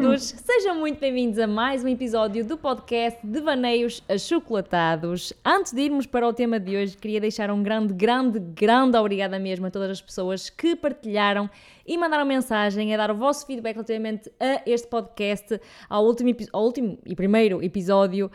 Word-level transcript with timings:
todos! 0.00 0.22
Sejam 0.22 0.76
muito 0.76 0.98
bem-vindos 0.98 1.38
a 1.38 1.46
mais 1.46 1.84
um 1.84 1.88
episódio 1.88 2.42
do 2.44 2.56
podcast 2.56 3.18
Devaneios 3.22 4.02
Achocolatados. 4.08 5.32
Antes 5.44 5.72
de 5.72 5.82
irmos 5.82 6.06
para 6.06 6.26
o 6.26 6.32
tema 6.32 6.58
de 6.58 6.74
hoje, 6.76 6.96
queria 6.96 7.20
deixar 7.20 7.50
um 7.50 7.62
grande, 7.62 7.92
grande, 7.92 8.38
grande 8.38 8.96
obrigada 8.96 9.38
mesmo 9.38 9.66
a 9.66 9.70
todas 9.70 9.90
as 9.90 10.00
pessoas 10.00 10.48
que 10.48 10.74
partilharam 10.74 11.50
e 11.86 11.98
mandaram 11.98 12.24
mensagem 12.24 12.94
a 12.94 12.96
dar 12.96 13.10
o 13.10 13.14
vosso 13.14 13.46
feedback 13.46 13.74
relativamente 13.74 14.30
a 14.40 14.62
este 14.64 14.88
podcast, 14.88 15.60
ao 15.88 16.04
último, 16.04 16.34
ao 16.52 16.64
último 16.64 16.98
e 17.04 17.14
primeiro 17.14 17.62
episódio, 17.62 18.30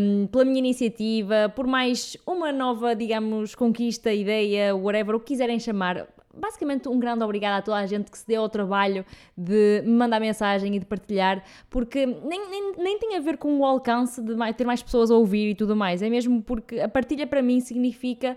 um, 0.00 0.26
pela 0.28 0.44
minha 0.44 0.58
iniciativa, 0.58 1.48
por 1.54 1.66
mais 1.66 2.16
uma 2.26 2.52
nova, 2.52 2.94
digamos, 2.94 3.54
conquista, 3.54 4.12
ideia, 4.12 4.76
whatever, 4.76 5.16
o 5.16 5.20
que 5.20 5.26
quiserem 5.26 5.58
chamar 5.58 6.06
basicamente 6.34 6.88
um 6.88 6.98
grande 6.98 7.22
obrigado 7.24 7.58
a 7.58 7.62
toda 7.62 7.78
a 7.78 7.86
gente 7.86 8.10
que 8.10 8.18
se 8.18 8.26
deu 8.26 8.42
ao 8.42 8.48
trabalho 8.48 9.04
de 9.36 9.82
me 9.84 9.92
mandar 9.92 10.20
mensagem 10.20 10.74
e 10.76 10.78
de 10.78 10.86
partilhar, 10.86 11.42
porque 11.68 12.06
nem, 12.06 12.48
nem, 12.48 12.72
nem 12.76 12.98
tem 12.98 13.16
a 13.16 13.20
ver 13.20 13.36
com 13.36 13.58
o 13.58 13.64
alcance 13.64 14.20
de 14.20 14.34
mais, 14.34 14.54
ter 14.56 14.66
mais 14.66 14.82
pessoas 14.82 15.10
a 15.10 15.14
ouvir 15.14 15.50
e 15.50 15.54
tudo 15.54 15.76
mais, 15.76 16.02
é 16.02 16.08
mesmo 16.08 16.42
porque 16.42 16.80
a 16.80 16.88
partilha 16.88 17.26
para 17.26 17.42
mim 17.42 17.60
significa. 17.60 18.36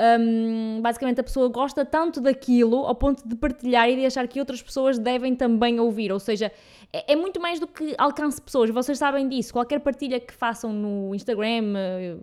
Um, 0.00 0.80
basicamente 0.80 1.20
a 1.20 1.24
pessoa 1.24 1.48
gosta 1.48 1.84
tanto 1.84 2.20
daquilo 2.20 2.86
ao 2.86 2.94
ponto 2.94 3.26
de 3.26 3.34
partilhar 3.34 3.90
e 3.90 3.96
de 3.96 4.06
achar 4.06 4.28
que 4.28 4.38
outras 4.38 4.62
pessoas 4.62 4.96
devem 4.96 5.34
também 5.34 5.80
ouvir, 5.80 6.12
ou 6.12 6.20
seja, 6.20 6.52
é, 6.92 7.14
é 7.14 7.16
muito 7.16 7.40
mais 7.40 7.58
do 7.58 7.66
que 7.66 7.94
alcance 7.98 8.40
pessoas, 8.40 8.70
vocês 8.70 8.96
sabem 8.96 9.28
disso. 9.28 9.52
Qualquer 9.52 9.80
partilha 9.80 10.20
que 10.20 10.32
façam 10.32 10.72
no 10.72 11.14
Instagram, 11.14 11.74
eh, 11.76 12.16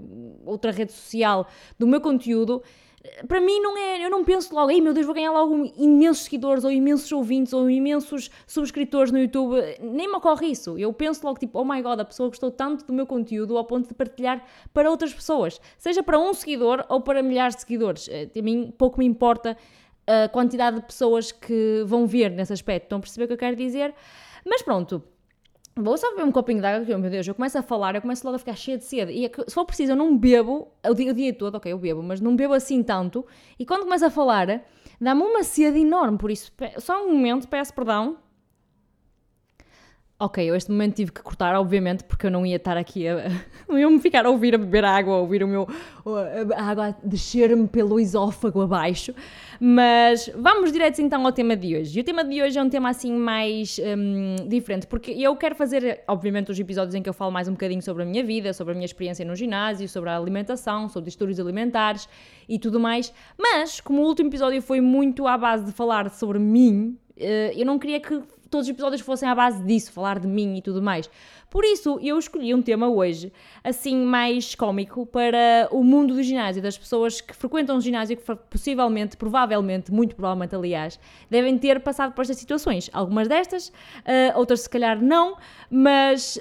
outra 0.46 0.72
rede 0.72 0.94
social 0.94 1.48
do 1.78 1.86
meu 1.86 2.00
conteúdo, 2.00 2.64
para 3.28 3.42
mim 3.42 3.60
não 3.60 3.78
é, 3.78 4.06
eu 4.06 4.10
não 4.10 4.24
penso 4.24 4.54
logo, 4.54 4.72
ei 4.72 4.82
meu 4.82 4.94
Deus, 4.94 5.06
vou 5.06 5.16
ganhar 5.16 5.32
logo 5.32 5.72
imensos 5.78 6.24
seguidores, 6.24 6.64
ou 6.64 6.72
imensos 6.72 7.12
ouvintes, 7.12 7.54
ou 7.54 7.70
imensos 7.70 8.30
subscritores 8.48 9.12
no 9.12 9.20
YouTube, 9.20 9.56
nem 9.82 10.08
me 10.08 10.16
ocorre 10.16 10.48
isso. 10.48 10.78
Eu 10.78 10.94
penso 10.94 11.26
logo 11.26 11.40
tipo, 11.40 11.60
oh 11.60 11.66
my 11.66 11.82
god, 11.82 12.00
a 12.00 12.06
pessoa 12.06 12.30
gostou 12.30 12.52
tanto 12.52 12.86
do 12.86 12.94
meu 12.94 13.06
conteúdo 13.06 13.58
ao 13.58 13.66
ponto 13.66 13.88
de 13.88 13.94
partilhar 13.94 14.46
para 14.74 14.90
outras 14.90 15.14
pessoas, 15.14 15.60
seja 15.78 16.04
para 16.04 16.20
um 16.20 16.34
seguidor 16.34 16.86
ou 16.90 17.02
para 17.02 17.22
milhares 17.22 17.56
de 17.56 17.62
seguidores. 17.62 18.08
Eh, 18.10 18.30
a 18.38 18.42
mim 18.42 18.74
pouco 18.78 19.00
me 19.00 19.06
importa 19.06 19.58
a 20.08 20.30
quantidade 20.30 20.78
de 20.78 20.84
pessoas 20.84 21.32
que 21.32 21.84
vão 21.86 22.06
ver 22.06 22.30
nesse 22.30 22.54
aspecto. 22.54 22.86
Estão 22.86 22.98
a 23.00 23.02
perceber 23.02 23.26
o 23.26 23.28
que 23.28 23.34
eu 23.34 23.38
quero 23.38 23.56
dizer? 23.56 23.94
Mas 24.46 24.62
pronto, 24.62 25.04
Vou 25.78 25.98
só 25.98 26.10
beber 26.12 26.24
um 26.24 26.32
copinho 26.32 26.62
de 26.62 26.66
água, 26.66 26.98
meu 26.98 27.10
Deus, 27.10 27.28
eu 27.28 27.36
começo 27.36 27.58
a 27.58 27.62
falar, 27.62 27.96
eu 27.96 28.02
começo 28.02 28.26
logo 28.26 28.38
a 28.38 28.40
ficar 28.40 28.56
cheia 28.56 28.78
de 28.78 28.86
sede. 28.86 29.12
E 29.12 29.26
é 29.26 29.30
que, 29.30 29.44
se 29.46 29.54
for 29.54 29.66
preciso, 29.66 29.92
eu 29.92 29.96
não 29.96 30.18
bebo 30.18 30.70
o 30.88 30.94
dia, 30.94 31.12
o 31.12 31.14
dia 31.14 31.34
todo, 31.34 31.56
ok, 31.56 31.70
eu 31.70 31.78
bebo, 31.78 32.02
mas 32.02 32.22
não 32.22 32.34
bebo 32.34 32.54
assim 32.54 32.82
tanto. 32.82 33.26
E 33.60 33.66
quando 33.66 33.84
começo 33.84 34.06
a 34.06 34.10
falar, 34.10 34.64
dá-me 35.02 35.22
uma 35.22 35.44
sede 35.44 35.80
enorme. 35.80 36.18
Por 36.18 36.32
isso, 36.32 36.50
só 36.78 37.06
um 37.06 37.12
momento, 37.12 37.46
peço 37.50 37.74
perdão. 37.74 38.16
Ok, 40.18 40.50
eu 40.50 40.56
este 40.56 40.72
momento 40.72 40.96
tive 40.96 41.12
que 41.12 41.22
cortar, 41.22 41.54
obviamente, 41.56 42.06
porque 42.06 42.28
eu 42.28 42.32
não 42.32 42.46
ia 42.46 42.56
estar 42.56 42.78
aqui 42.78 43.06
a. 43.06 43.28
não 43.68 43.78
ia-me 43.78 44.00
ficar 44.00 44.26
a 44.26 44.30
ouvir 44.30 44.56
a 44.56 44.58
beber 44.58 44.86
água, 44.86 45.14
a 45.14 45.18
ouvir 45.18 45.44
o 45.44 45.48
meu. 45.48 45.68
a 46.56 46.64
água 46.64 46.96
descer-me 47.04 47.68
pelo 47.68 48.00
esófago 48.00 48.62
abaixo. 48.62 49.14
Mas 49.60 50.32
vamos 50.34 50.72
direto 50.72 51.02
então 51.02 51.26
ao 51.26 51.34
tema 51.34 51.58
de 51.58 51.76
hoje. 51.76 52.00
E 52.00 52.02
o 52.02 52.04
tema 52.06 52.24
de 52.24 52.42
hoje 52.42 52.58
é 52.58 52.64
um 52.64 52.70
tema 52.70 52.92
assim 52.92 53.12
mais 53.12 53.78
um, 53.78 54.48
diferente, 54.48 54.88
porque 54.88 55.12
eu 55.12 55.36
quero 55.36 55.54
fazer, 55.54 56.02
obviamente, 56.08 56.50
os 56.50 56.58
episódios 56.58 56.96
em 56.96 57.04
que 57.04 57.10
eu 57.10 57.14
falo 57.14 57.34
mais 57.34 57.50
um 57.50 57.52
bocadinho 57.52 57.82
sobre 57.82 58.04
a 58.04 58.06
minha 58.06 58.24
vida, 58.24 58.54
sobre 58.54 58.72
a 58.72 58.76
minha 58.76 58.86
experiência 58.86 59.26
no 59.26 59.36
ginásio, 59.36 59.90
sobre 59.90 60.10
a 60.10 60.18
alimentação, 60.18 60.88
sobre 60.88 61.10
distúrbios 61.10 61.42
alimentares 61.42 62.08
e 62.48 62.58
tudo 62.58 62.80
mais. 62.80 63.14
Mas, 63.38 63.82
como 63.82 64.02
o 64.02 64.06
último 64.06 64.30
episódio 64.30 64.62
foi 64.62 64.80
muito 64.80 65.28
à 65.28 65.38
base 65.38 65.66
de 65.66 65.74
falar 65.74 66.10
sobre 66.10 66.40
mim, 66.40 66.98
eh, 67.18 67.52
eu 67.54 67.66
não 67.66 67.78
queria 67.78 68.00
que 68.00 68.24
todos 68.56 68.68
os 68.68 68.70
episódios 68.70 69.02
fossem 69.02 69.28
à 69.28 69.36
base 69.36 69.62
disso, 69.64 69.92
falar 69.92 70.18
de 70.18 70.28
mim 70.28 70.58
e 70.58 70.62
tudo 70.62 70.82
mais. 70.82 71.10
Por 71.50 71.66
isso, 71.66 72.00
eu 72.02 72.18
escolhi 72.18 72.54
um 72.54 72.62
tema 72.62 72.88
hoje, 72.88 73.32
assim, 73.64 74.06
mais 74.06 74.56
cómico 74.56 75.06
para 75.06 75.68
o 75.72 75.84
mundo 75.84 76.14
do 76.14 76.24
ginásio, 76.24 76.62
das 76.62 76.78
pessoas 76.78 77.20
que 77.20 77.36
frequentam 77.36 77.78
o 77.78 77.82
ginásio, 77.82 78.16
que 78.16 78.36
possivelmente, 78.50 79.18
provavelmente, 79.18 79.92
muito 79.92 80.16
provavelmente, 80.16 80.56
aliás, 80.56 80.98
devem 81.30 81.58
ter 81.58 81.82
passado 81.82 82.14
por 82.14 82.22
estas 82.22 82.38
situações. 82.38 82.90
Algumas 82.94 83.28
destas, 83.28 83.68
uh, 83.68 84.38
outras 84.38 84.62
se 84.62 84.70
calhar 84.70 85.02
não, 85.02 85.36
mas 85.70 86.40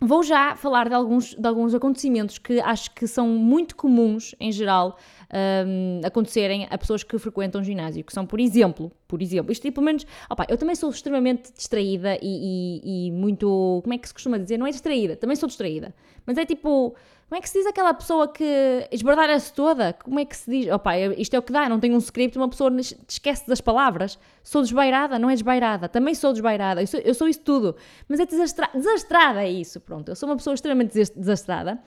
vou 0.00 0.22
já 0.22 0.56
falar 0.56 0.88
de 0.88 0.94
alguns, 0.94 1.34
de 1.34 1.46
alguns 1.46 1.74
acontecimentos 1.74 2.38
que 2.38 2.60
acho 2.60 2.90
que 2.92 3.06
são 3.06 3.28
muito 3.28 3.76
comuns, 3.76 4.34
em 4.38 4.50
geral, 4.50 4.98
um, 5.32 6.00
acontecerem 6.04 6.66
a 6.70 6.78
pessoas 6.78 7.02
que 7.02 7.18
frequentam 7.18 7.62
ginásio, 7.62 8.04
que 8.04 8.12
são, 8.12 8.26
por 8.26 8.40
exemplo, 8.40 8.90
por 9.06 9.20
exemplo, 9.20 9.52
isto 9.52 9.70
pelo 9.70 9.84
menos, 9.84 10.06
opa, 10.28 10.46
eu 10.48 10.56
também 10.56 10.74
sou 10.74 10.90
extremamente 10.90 11.52
distraída 11.52 12.18
e, 12.22 12.80
e, 12.82 13.08
e, 13.08 13.10
muito, 13.10 13.80
como 13.82 13.94
é 13.94 13.98
que 13.98 14.08
se 14.08 14.14
costuma 14.14 14.38
dizer? 14.38 14.58
Não 14.58 14.66
é 14.66 14.70
distraída, 14.70 15.16
também 15.16 15.36
sou 15.36 15.46
distraída, 15.46 15.94
mas 16.26 16.38
é 16.38 16.46
tipo, 16.46 16.94
como 17.28 17.38
é 17.38 17.42
que 17.42 17.48
se 17.48 17.58
diz 17.58 17.66
aquela 17.66 17.92
pessoa 17.92 18.28
que 18.28 18.88
esbardalha-se 18.90 19.52
toda? 19.52 19.92
Como 19.92 20.18
é 20.18 20.24
que 20.24 20.36
se 20.36 20.50
diz? 20.50 20.72
Opa, 20.72 20.96
isto 20.96 21.34
é 21.34 21.38
o 21.38 21.42
que 21.42 21.52
dá, 21.52 21.68
não 21.68 21.78
tenho 21.78 21.94
um 21.94 21.98
script, 21.98 22.38
uma 22.38 22.48
pessoa 22.48 22.74
esquece 23.06 23.46
das 23.46 23.60
palavras. 23.60 24.18
Sou 24.42 24.62
desbairada, 24.62 25.18
não 25.18 25.28
é 25.28 25.34
desbairada, 25.34 25.88
também 25.88 26.14
sou 26.14 26.32
desbairada, 26.32 26.82
eu 26.82 26.86
sou, 26.86 27.00
eu 27.00 27.14
sou 27.14 27.28
isso 27.28 27.40
tudo, 27.40 27.76
mas 28.08 28.18
é 28.18 28.24
desastra, 28.24 28.70
desastrada, 28.72 29.42
é 29.42 29.50
isso, 29.50 29.78
pronto, 29.78 30.08
eu 30.08 30.16
sou 30.16 30.26
uma 30.26 30.36
pessoa 30.36 30.54
extremamente 30.54 30.92
desastrada 31.14 31.78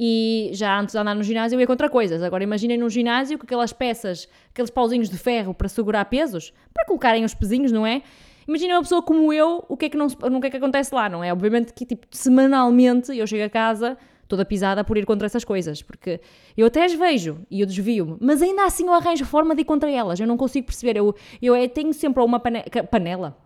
e 0.00 0.50
já 0.52 0.78
antes 0.78 0.92
de 0.92 0.98
andar 0.98 1.14
no 1.14 1.22
ginásio 1.22 1.56
eu 1.56 1.60
ia 1.60 1.66
contra 1.66 1.88
coisas. 1.88 2.22
Agora 2.22 2.44
imaginem 2.44 2.78
num 2.78 2.88
ginásio 2.88 3.38
com 3.38 3.44
aquelas 3.44 3.72
peças, 3.72 4.28
aqueles 4.50 4.70
pauzinhos 4.70 5.10
de 5.10 5.18
ferro 5.18 5.52
para 5.52 5.68
segurar 5.68 6.04
pesos, 6.04 6.52
para 6.72 6.86
colocarem 6.86 7.24
os 7.24 7.34
pezinhos, 7.34 7.72
não 7.72 7.86
é? 7.86 8.02
Imaginem 8.46 8.76
uma 8.76 8.82
pessoa 8.82 9.02
como 9.02 9.32
eu, 9.32 9.64
o 9.68 9.76
que 9.76 9.86
é 9.86 9.88
que, 9.90 9.96
não, 9.96 10.06
o 10.06 10.40
que, 10.40 10.46
é 10.46 10.50
que 10.50 10.56
acontece 10.56 10.94
lá, 10.94 11.08
não 11.08 11.22
é? 11.22 11.32
Obviamente 11.32 11.72
que, 11.72 11.84
tipo, 11.84 12.06
semanalmente 12.10 13.14
eu 13.16 13.26
chego 13.26 13.44
a 13.44 13.50
casa 13.50 13.98
toda 14.26 14.44
pisada 14.44 14.84
por 14.84 14.96
ir 14.96 15.04
contra 15.04 15.26
essas 15.26 15.44
coisas, 15.44 15.82
porque 15.82 16.20
eu 16.56 16.66
até 16.66 16.84
as 16.84 16.92
vejo 16.92 17.40
e 17.50 17.60
eu 17.60 17.66
desvio-me, 17.66 18.16
mas 18.20 18.42
ainda 18.42 18.64
assim 18.64 18.86
eu 18.86 18.92
arranjo 18.92 19.24
forma 19.24 19.54
de 19.54 19.62
ir 19.62 19.64
contra 19.64 19.90
elas, 19.90 20.20
eu 20.20 20.26
não 20.26 20.36
consigo 20.36 20.66
perceber, 20.66 20.98
eu, 20.98 21.14
eu 21.40 21.54
é, 21.54 21.66
tenho 21.66 21.92
sempre 21.94 22.22
uma 22.22 22.38
pane 22.38 22.62
panela, 22.90 23.36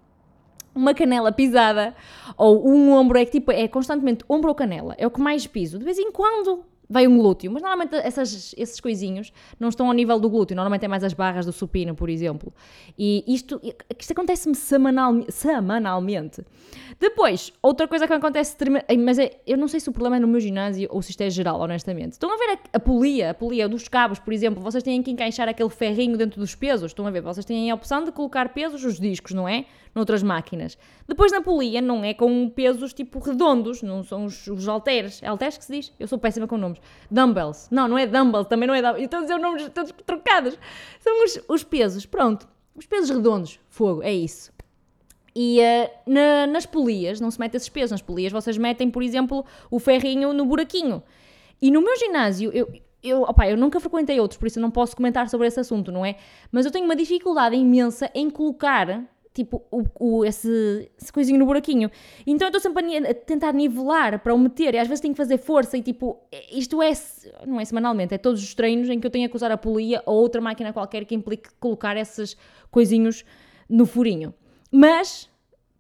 uma 0.75 0.95
canela 0.95 1.33
pisada 1.33 1.95
ou 2.37 2.69
um 2.69 2.93
ombro, 2.93 3.19
é 3.19 3.25
que 3.25 3.33
tipo, 3.33 3.53
é 3.53 3.69
constantemente 3.69 4.25
ombro 4.29 4.49
ou 4.49 4.55
canela, 4.55 4.95
é 4.99 5.07
o 5.07 5.11
que 5.11 5.21
mais 5.21 5.47
piso. 5.47 5.79
De 5.79 5.85
vez 5.85 5.99
em 5.99 6.11
quando 6.11 6.65
vai 6.93 7.07
um 7.07 7.17
glúteo, 7.17 7.51
mas 7.51 7.63
normalmente 7.63 7.95
essas, 7.97 8.55
esses 8.57 8.79
coisinhos 8.79 9.33
não 9.59 9.71
estão 9.71 9.87
ao 9.87 9.93
nível 9.95 10.21
do 10.21 10.29
glúteo, 10.29 10.55
normalmente 10.55 10.85
é 10.85 10.89
mais 10.89 11.03
as 11.03 11.15
barras 11.15 11.47
do 11.47 11.53
supino, 11.53 11.95
por 11.95 12.11
exemplo. 12.11 12.53
E 12.99 13.25
isto, 13.27 13.61
isto 13.99 14.13
acontece-me 14.13 14.55
semanal, 14.55 15.25
semanalmente. 15.29 16.45
Depois, 17.01 17.51
outra 17.63 17.89
coisa 17.89 18.07
que 18.07 18.13
acontece, 18.13 18.57
mas 19.03 19.19
é, 19.19 19.41
eu 19.47 19.57
não 19.57 19.69
sei 19.69 19.81
se 19.81 19.89
o 19.89 19.93
problema 19.93 20.17
é 20.17 20.21
no 20.21 20.29
meu 20.29 20.39
ginásio 20.39 20.87
ou 20.93 21.01
se 21.01 21.11
isto 21.11 21.23
é 21.23 21.31
geral, 21.31 21.59
honestamente. 21.61 22.13
Estão 22.13 22.31
a 22.31 22.37
ver 22.37 22.59
a, 22.73 22.77
a 22.77 22.81
polia, 22.81 23.31
a 23.31 23.35
polia 23.35 23.69
dos 23.69 23.89
cabos, 23.89 24.19
por 24.19 24.33
exemplo, 24.33 24.63
vocês 24.63 24.85
têm 24.85 25.03
que 25.03 25.11
encaixar 25.11 25.49
aquele 25.49 25.71
ferrinho 25.71 26.19
dentro 26.19 26.39
dos 26.39 26.55
pesos, 26.55 26.91
estão 26.91 27.07
a 27.07 27.11
ver, 27.11 27.23
vocês 27.23 27.47
têm 27.47 27.71
a 27.71 27.75
opção 27.75 28.05
de 28.05 28.13
colocar 28.13 28.51
pesos, 28.51 28.85
os 28.85 29.01
discos, 29.01 29.33
não 29.33 29.49
é? 29.49 29.65
Noutras 29.95 30.23
máquinas. 30.23 30.79
Depois 31.07 31.31
na 31.31 31.43
polia 31.43 31.81
não 31.81 32.03
é 32.03 32.15
com 32.15 32.49
pesos 32.49 32.95
tipo 32.95 33.19
redondos, 33.19 33.83
não 33.83 34.03
são 34.03 34.25
os, 34.25 34.47
os 34.47 34.67
halteres. 34.67 35.23
É 35.23 35.27
halteres 35.27 35.59
que 35.59 35.65
se 35.65 35.73
diz? 35.73 35.93
Eu 36.01 36.09
sou 36.09 36.19
péssima 36.19 36.47
com 36.47 36.57
nomes. 36.57 36.81
Dumbbells. 37.11 37.69
Não, 37.71 37.87
não 37.87 37.99
é 37.99 38.07
dumbbells, 38.07 38.49
também 38.49 38.67
não 38.67 38.75
é 38.75 38.81
dumbbells. 38.81 39.05
Estou 39.05 39.19
a 39.19 39.23
dizer 39.23 39.39
nomes 39.39 39.69
todos 39.69 39.93
trocados. 40.07 40.59
São 40.99 41.25
os, 41.25 41.41
os 41.49 41.65
pesos, 41.65 42.07
pronto. 42.07 42.49
Os 42.75 42.87
pesos 42.87 43.11
redondos, 43.11 43.61
fogo, 43.69 44.03
é 44.03 44.13
isso. 44.13 44.51
E 45.35 45.61
uh, 45.61 46.11
na, 46.11 46.47
nas 46.47 46.67
polias 46.67 47.21
não 47.21 47.31
se 47.31 47.39
mete 47.39 47.57
esses 47.57 47.69
pesos. 47.69 47.91
Nas 47.91 48.03
polias 48.03 48.33
vocês 48.33 48.57
metem, 48.57 48.91
por 48.91 49.03
exemplo, 49.03 49.45
o 49.71 49.79
ferrinho 49.79 50.33
no 50.33 50.47
buraquinho. 50.47 51.03
E 51.61 51.71
no 51.71 51.83
meu 51.83 51.97
ginásio, 51.99 52.51
eu, 52.53 52.73
eu, 53.03 53.23
opa, 53.23 53.49
eu 53.49 53.57
nunca 53.57 53.79
frequentei 53.81 54.19
outros, 54.21 54.39
por 54.39 54.47
isso 54.47 54.59
eu 54.59 54.63
não 54.63 54.71
posso 54.71 54.97
comentar 54.97 55.29
sobre 55.29 55.47
esse 55.47 55.61
assunto, 55.61 55.93
não 55.93 56.05
é? 56.05 56.17
Mas 56.51 56.65
eu 56.65 56.73
tenho 56.73 56.85
uma 56.85 56.97
dificuldade 56.97 57.57
imensa 57.57 58.11
em 58.15 58.31
colocar 58.31 59.05
tipo, 59.33 59.63
o, 59.71 59.85
o, 59.99 60.25
esse, 60.25 60.91
esse 61.01 61.13
coisinho 61.13 61.39
no 61.39 61.47
buraquinho. 61.47 61.91
Então 62.27 62.47
eu 62.49 62.57
estou 62.57 62.61
sempre 62.61 62.97
a, 62.97 63.11
a, 63.11 63.15
tentar 63.15 63.53
nivelar 63.53 64.19
para 64.19 64.35
o 64.35 64.39
meter 64.39 64.75
e 64.75 64.79
às 64.79 64.87
vezes 64.87 65.01
tenho 65.01 65.15
que 65.15 65.19
fazer 65.19 65.39
força 65.39 65.77
e 65.77 65.83
tipo, 65.83 66.21
isto 66.51 66.83
é, 66.83 66.93
não 67.47 67.61
é 67.61 67.65
semanalmente, 67.65 68.15
é 68.15 68.19
todos 68.19 68.43
os 68.43 68.55
treinos 68.55 68.89
em 68.89 69.01
que 69.01 69.07
eu 69.07 69.11
tenho 69.11 69.29
que 69.29 69.37
usar 69.37 69.51
a 69.51 69.57
polia 69.57 70.03
ou 70.07 70.17
outra 70.17 70.41
máquina 70.41 70.73
qualquer 70.73 71.05
que 71.05 71.15
implique 71.15 71.51
colocar 71.59 71.97
esses 71.97 72.37
coisinhos 72.71 73.25
no 73.69 73.87
furinho. 73.87 74.35
Mas, 74.71 75.29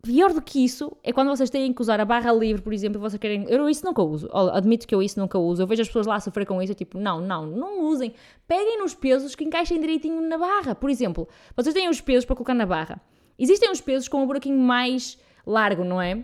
pior 0.02 0.32
do 0.32 0.42
que 0.42 0.64
isso, 0.64 0.96
é 1.02 1.12
quando 1.12 1.28
vocês 1.28 1.48
têm 1.50 1.72
que 1.72 1.80
usar 1.80 2.00
a 2.00 2.04
barra 2.04 2.32
livre, 2.32 2.60
por 2.60 2.72
exemplo, 2.72 2.98
e 2.98 3.00
vocês 3.00 3.18
querem. 3.18 3.46
Eu 3.48 3.68
isso 3.68 3.84
nunca 3.84 4.02
uso. 4.02 4.28
Admito 4.32 4.86
que 4.86 4.94
eu 4.94 5.02
isso 5.02 5.18
nunca 5.18 5.38
uso. 5.38 5.62
Eu 5.62 5.66
vejo 5.66 5.82
as 5.82 5.88
pessoas 5.88 6.06
lá 6.06 6.20
sofrer 6.20 6.46
com 6.46 6.60
isso, 6.62 6.74
tipo, 6.74 6.98
não, 6.98 7.20
não, 7.20 7.46
não 7.46 7.84
usem. 7.84 8.14
Peguem 8.46 8.78
nos 8.78 8.94
pesos 8.94 9.34
que 9.34 9.44
encaixem 9.44 9.80
direitinho 9.80 10.20
na 10.22 10.36
barra. 10.36 10.74
Por 10.74 10.90
exemplo, 10.90 11.28
vocês 11.56 11.74
têm 11.74 11.88
os 11.88 12.00
pesos 12.00 12.24
para 12.24 12.36
colocar 12.36 12.54
na 12.54 12.66
barra. 12.66 13.00
Existem 13.38 13.70
os 13.70 13.80
pesos 13.80 14.08
com 14.08 14.22
um 14.22 14.26
buraquinho 14.26 14.58
mais 14.58 15.18
largo, 15.46 15.84
não 15.84 16.00
é? 16.00 16.22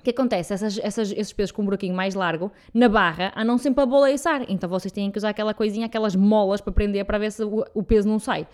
O 0.00 0.02
que 0.02 0.10
acontece? 0.10 0.54
Essas, 0.54 0.78
essas, 0.78 1.12
esses 1.12 1.32
pesos 1.32 1.52
com 1.52 1.60
um 1.60 1.64
buraquinho 1.66 1.94
mais 1.94 2.14
largo, 2.14 2.50
na 2.72 2.88
barra, 2.88 3.32
andam 3.36 3.58
sempre 3.58 3.82
a 3.82 3.86
boleiçar. 3.86 4.46
Então 4.48 4.68
vocês 4.68 4.90
têm 4.90 5.10
que 5.10 5.18
usar 5.18 5.28
aquela 5.28 5.52
coisinha, 5.52 5.86
aquelas 5.86 6.16
molas 6.16 6.60
para 6.62 6.72
prender 6.72 7.04
para 7.04 7.18
ver 7.18 7.30
se 7.30 7.44
o, 7.44 7.64
o 7.74 7.82
peso 7.82 8.08
não 8.08 8.18
sai. 8.18 8.48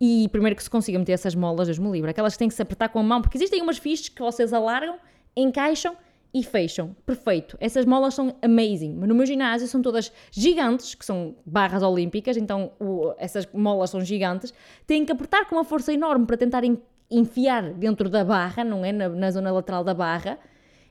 E 0.00 0.28
primeiro 0.30 0.56
que 0.56 0.62
se 0.62 0.68
consiga 0.70 0.98
meter 0.98 1.12
essas 1.12 1.36
molas, 1.36 1.68
Deus 1.68 1.78
me 1.78 1.90
livre, 1.90 2.10
aquelas 2.10 2.34
que 2.34 2.38
têm 2.40 2.48
que 2.48 2.54
se 2.54 2.62
apertar 2.62 2.88
com 2.88 2.98
a 2.98 3.02
mão, 3.02 3.22
porque 3.22 3.38
existem 3.38 3.62
umas 3.62 3.78
fichas 3.78 4.08
que 4.08 4.20
vocês 4.20 4.52
alargam, 4.52 4.96
encaixam 5.36 5.96
e 6.34 6.42
fecham. 6.42 6.96
Perfeito. 7.06 7.56
Essas 7.60 7.84
molas 7.84 8.14
são 8.14 8.34
amazing. 8.42 8.94
Mas 8.94 9.08
no 9.08 9.14
meu 9.14 9.24
ginásio 9.24 9.66
são 9.68 9.80
todas 9.80 10.12
gigantes, 10.32 10.94
que 10.94 11.04
são 11.04 11.36
barras 11.46 11.82
olímpicas, 11.82 12.36
então 12.36 12.72
o, 12.80 13.14
essas 13.18 13.46
molas 13.52 13.90
são 13.90 14.00
gigantes. 14.00 14.52
Têm 14.86 15.04
que 15.04 15.12
apertar 15.12 15.46
com 15.46 15.56
uma 15.56 15.64
força 15.64 15.92
enorme 15.92 16.26
para 16.26 16.36
tentar 16.36 16.64
enfiar 17.10 17.72
dentro 17.72 18.08
da 18.08 18.24
barra, 18.24 18.64
não 18.64 18.84
é? 18.84 18.92
Na, 18.92 19.08
na 19.08 19.30
zona 19.30 19.50
lateral 19.50 19.82
da 19.82 19.94
barra. 19.94 20.38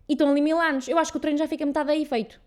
E 0.07 0.13
estão 0.13 0.29
ali 0.29 0.41
mil 0.41 0.59
anos. 0.59 0.87
Eu 0.87 0.97
acho 0.97 1.11
que 1.11 1.17
o 1.17 1.21
treino 1.21 1.37
já 1.37 1.47
fica 1.47 1.65
metade 1.65 1.91
aí 1.91 2.05
feito. 2.05 2.39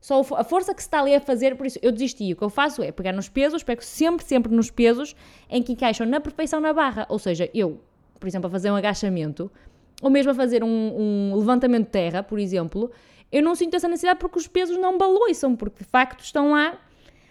Só 0.00 0.20
a 0.36 0.44
força 0.44 0.74
que 0.74 0.82
se 0.82 0.86
está 0.88 1.00
ali 1.00 1.14
a 1.14 1.20
fazer, 1.20 1.56
por 1.56 1.66
isso 1.66 1.78
eu 1.82 1.90
desisti. 1.90 2.32
O 2.32 2.36
que 2.36 2.42
eu 2.42 2.50
faço 2.50 2.82
é 2.82 2.92
pegar 2.92 3.12
nos 3.12 3.28
pesos, 3.28 3.62
pego 3.62 3.82
sempre, 3.82 4.24
sempre 4.24 4.54
nos 4.54 4.70
pesos 4.70 5.16
em 5.48 5.62
que 5.62 5.72
encaixam 5.72 6.06
na 6.06 6.20
perfeição 6.20 6.60
na 6.60 6.72
barra. 6.72 7.06
Ou 7.08 7.18
seja, 7.18 7.50
eu, 7.54 7.80
por 8.20 8.28
exemplo, 8.28 8.46
a 8.48 8.50
fazer 8.50 8.70
um 8.70 8.76
agachamento, 8.76 9.50
ou 10.02 10.10
mesmo 10.10 10.30
a 10.30 10.34
fazer 10.34 10.62
um, 10.62 10.68
um 11.32 11.36
levantamento 11.36 11.86
de 11.86 11.90
terra, 11.90 12.22
por 12.22 12.38
exemplo, 12.38 12.90
eu 13.32 13.42
não 13.42 13.54
sinto 13.54 13.74
essa 13.74 13.88
necessidade 13.88 14.20
porque 14.20 14.38
os 14.38 14.46
pesos 14.46 14.76
não 14.78 14.98
baloiçam, 14.98 15.56
porque 15.56 15.82
de 15.82 15.90
facto 15.90 16.20
estão 16.22 16.52
lá, 16.52 16.78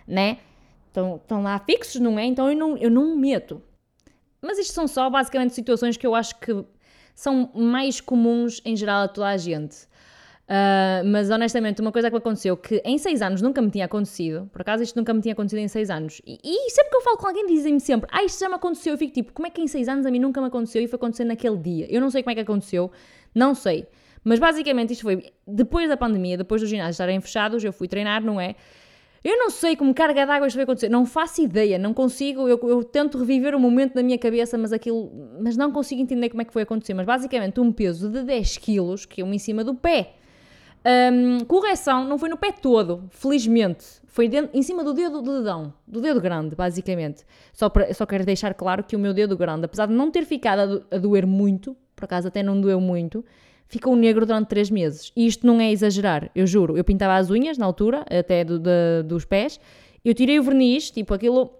né? 0.07 0.39
Estão, 0.87 1.15
estão 1.17 1.43
lá 1.43 1.59
fixos, 1.59 2.01
não 2.01 2.17
é? 2.17 2.25
Então 2.25 2.49
eu 2.49 2.57
não, 2.57 2.77
eu 2.77 2.89
não 2.89 3.15
meto. 3.15 3.61
Mas 4.41 4.57
isto 4.57 4.73
são 4.73 4.87
só 4.87 5.09
basicamente 5.09 5.53
situações 5.53 5.97
que 5.97 6.05
eu 6.05 6.15
acho 6.15 6.39
que 6.39 6.65
são 7.13 7.49
mais 7.55 8.01
comuns 8.01 8.61
em 8.65 8.75
geral 8.75 9.03
a 9.03 9.07
toda 9.07 9.27
a 9.27 9.37
gente. 9.37 9.87
Uh, 10.45 11.01
mas 11.05 11.31
honestamente, 11.31 11.81
uma 11.81 11.91
coisa 11.91 12.07
que 12.07 12.13
me 12.13 12.19
aconteceu 12.19 12.55
que 12.55 12.79
em 12.85 12.99
6 12.99 13.21
anos 13.23 13.41
nunca 13.41 13.59
me 13.63 13.71
tinha 13.71 13.85
acontecido, 13.85 14.47
por 14.51 14.61
acaso 14.61 14.83
isto 14.83 14.95
nunca 14.95 15.11
me 15.11 15.19
tinha 15.19 15.33
acontecido 15.33 15.57
em 15.57 15.67
6 15.67 15.89
anos, 15.89 16.21
e, 16.23 16.37
e, 16.43 16.69
sempre 16.69 16.91
que 16.91 16.97
eu 16.97 17.01
falo 17.01 17.17
com 17.17 17.25
alguém 17.25 17.47
dizem-me 17.47 17.79
sempre, 17.79 18.07
ah, 18.13 18.23
isto 18.23 18.39
já 18.41 18.47
me 18.47 18.53
aconteceu, 18.53 18.93
eu 18.93 18.97
fico 18.97 19.11
tipo, 19.11 19.33
como 19.33 19.47
é 19.47 19.49
que 19.49 19.59
em 19.59 19.67
6 19.67 19.87
anos 19.87 20.05
a 20.05 20.11
mim 20.11 20.19
nunca 20.19 20.39
me 20.39 20.45
aconteceu 20.45 20.83
e 20.83 20.87
foi 20.87 20.97
acontecer 20.97 21.23
naquele 21.23 21.57
dia? 21.57 21.87
Eu 21.89 21.99
não 21.99 22.11
sei 22.11 22.21
como 22.21 22.31
é 22.31 22.35
que 22.35 22.41
aconteceu, 22.41 22.91
não 23.33 23.55
sei. 23.55 23.87
Mas 24.23 24.37
basicamente 24.37 24.93
isto 24.93 25.01
foi 25.01 25.31
depois 25.47 25.89
da 25.89 25.97
pandemia, 25.97 26.37
depois 26.37 26.61
dos 26.61 26.69
ginásios 26.69 26.95
estarem 26.95 27.19
fechados, 27.21 27.63
eu 27.63 27.73
fui 27.73 27.87
treinar, 27.87 28.23
não 28.23 28.39
é? 28.39 28.55
Eu 29.25 29.39
não 29.39 29.49
sei 29.49 29.75
como 29.75 29.91
carga 29.91 30.23
d'água 30.23 30.45
isto 30.45 30.55
vai 30.55 30.65
acontecer, 30.65 30.87
não 30.87 31.03
faço 31.03 31.41
ideia, 31.41 31.79
não 31.79 31.95
consigo, 31.95 32.47
eu, 32.47 32.59
eu, 32.61 32.83
tento 32.83 33.17
reviver 33.17 33.55
o 33.55 33.59
momento 33.59 33.95
na 33.95 34.03
minha 34.03 34.19
cabeça, 34.19 34.55
mas 34.55 34.71
aquilo, 34.71 35.11
mas 35.41 35.57
não 35.57 35.71
consigo 35.71 35.99
entender 35.99 36.29
como 36.29 36.43
é 36.43 36.45
que 36.45 36.53
foi 36.53 36.61
acontecer. 36.61 36.93
Mas 36.93 37.07
basicamente 37.07 37.59
um 37.59 37.71
peso 37.71 38.07
de 38.07 38.21
10 38.21 38.59
quilos, 38.59 39.03
que 39.03 39.21
é 39.21 39.25
um 39.25 39.33
em 39.33 39.39
cima 39.39 39.63
do 39.63 39.73
pé, 39.73 40.13
um, 41.11 41.43
correção, 41.45 42.05
não 42.05 42.19
foi 42.19 42.29
no 42.29 42.37
pé 42.37 42.51
todo, 42.51 43.09
felizmente. 43.09 43.83
Foi 44.05 44.29
dentro, 44.29 44.55
em 44.55 44.61
cima 44.61 44.83
do 44.83 44.93
dedo 44.93 45.23
do 45.23 45.39
dedão, 45.39 45.73
do 45.87 45.99
dedo 45.99 46.21
grande, 46.21 46.55
basicamente. 46.55 47.25
Só, 47.51 47.67
para, 47.67 47.91
só 47.95 48.05
quero 48.05 48.25
deixar 48.25 48.53
claro 48.53 48.83
que 48.83 48.95
o 48.95 48.99
meu 48.99 49.11
dedo 49.11 49.35
grande, 49.35 49.65
apesar 49.65 49.87
de 49.87 49.93
não 49.93 50.11
ter 50.11 50.23
ficado 50.23 50.85
a, 50.91 50.97
a 50.97 50.99
doer 50.99 51.25
muito, 51.25 51.75
por 51.95 52.05
acaso 52.05 52.27
até 52.27 52.43
não 52.43 52.61
doeu 52.61 52.79
muito, 52.79 53.25
ficou 53.67 53.95
negro 53.95 54.25
durante 54.25 54.47
3 54.47 54.69
meses. 54.69 55.11
E 55.15 55.25
isto 55.25 55.45
não 55.45 55.59
é 55.59 55.71
exagerar, 55.71 56.29
eu 56.35 56.45
juro. 56.45 56.77
Eu 56.77 56.83
pintava 56.83 57.15
as 57.15 57.29
unhas 57.29 57.57
na 57.57 57.65
altura, 57.65 58.05
até 58.09 58.43
do, 58.43 58.59
dos 59.05 59.25
pés, 59.25 59.59
eu 60.03 60.13
tirei 60.13 60.39
o 60.39 60.43
verniz, 60.43 60.91
tipo 60.91 61.13
aquilo 61.13 61.51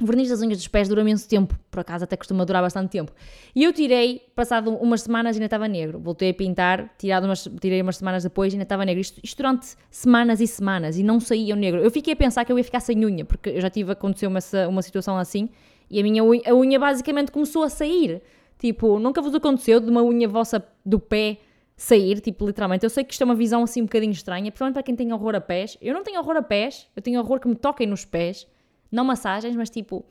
o 0.00 0.04
verniz 0.04 0.28
das 0.28 0.42
unhas 0.42 0.58
dos 0.58 0.68
pés 0.68 0.88
dura 0.88 1.00
imenso 1.00 1.26
tempo, 1.26 1.58
por 1.70 1.80
acaso 1.80 2.04
até 2.04 2.16
costuma 2.16 2.44
durar 2.44 2.62
bastante 2.62 2.90
tempo. 2.90 3.12
E 3.54 3.64
eu 3.64 3.72
tirei, 3.72 4.22
passado 4.34 4.70
umas 4.74 5.02
semanas 5.02 5.36
ainda 5.36 5.46
estava 5.46 5.66
negro. 5.66 5.98
Voltei 5.98 6.30
a 6.30 6.34
pintar, 6.34 6.94
tirado 6.98 7.24
umas, 7.24 7.48
tirei 7.60 7.80
umas 7.80 7.96
semanas 7.96 8.22
depois 8.22 8.52
ainda 8.52 8.64
estava 8.64 8.84
negro. 8.84 9.00
Isto, 9.00 9.20
isto, 9.22 9.38
durante 9.38 9.74
semanas 9.90 10.40
e 10.40 10.46
semanas 10.46 10.98
e 10.98 11.02
não 11.02 11.18
saía 11.18 11.54
o 11.54 11.56
negro. 11.56 11.80
Eu 11.80 11.90
fiquei 11.90 12.12
a 12.12 12.16
pensar 12.16 12.44
que 12.44 12.52
eu 12.52 12.58
ia 12.58 12.64
ficar 12.64 12.80
sem 12.80 13.02
unha, 13.04 13.24
porque 13.24 13.50
eu 13.50 13.60
já 13.60 13.70
tive, 13.70 13.92
aconteceu 13.92 14.28
uma, 14.28 14.40
uma 14.68 14.82
situação 14.82 15.16
assim 15.16 15.48
e 15.90 15.98
a 15.98 16.02
minha 16.02 16.22
unha, 16.22 16.42
a 16.46 16.54
unha 16.54 16.78
basicamente 16.78 17.32
começou 17.32 17.62
a 17.62 17.70
sair. 17.70 18.20
Tipo, 18.58 18.98
nunca 18.98 19.20
vos 19.20 19.34
aconteceu 19.34 19.80
de 19.80 19.90
uma 19.90 20.02
unha 20.02 20.28
vossa 20.28 20.66
do 20.84 20.98
pé 20.98 21.38
sair, 21.76 22.20
tipo, 22.20 22.46
literalmente. 22.46 22.84
Eu 22.84 22.90
sei 22.90 23.04
que 23.04 23.12
isto 23.12 23.22
é 23.22 23.24
uma 23.24 23.34
visão 23.34 23.62
assim 23.62 23.82
um 23.82 23.84
bocadinho 23.84 24.12
estranha, 24.12 24.50
principalmente 24.50 24.74
para 24.74 24.82
quem 24.82 24.96
tem 24.96 25.12
horror 25.12 25.34
a 25.34 25.40
pés. 25.40 25.76
Eu 25.80 25.92
não 25.92 26.02
tenho 26.02 26.18
horror 26.18 26.36
a 26.36 26.42
pés, 26.42 26.88
eu 26.96 27.02
tenho 27.02 27.20
horror 27.20 27.38
que 27.38 27.48
me 27.48 27.54
toquem 27.54 27.86
nos 27.86 28.04
pés. 28.04 28.46
Não 28.90 29.04
massagens, 29.04 29.54
mas 29.54 29.68
tipo. 29.68 30.04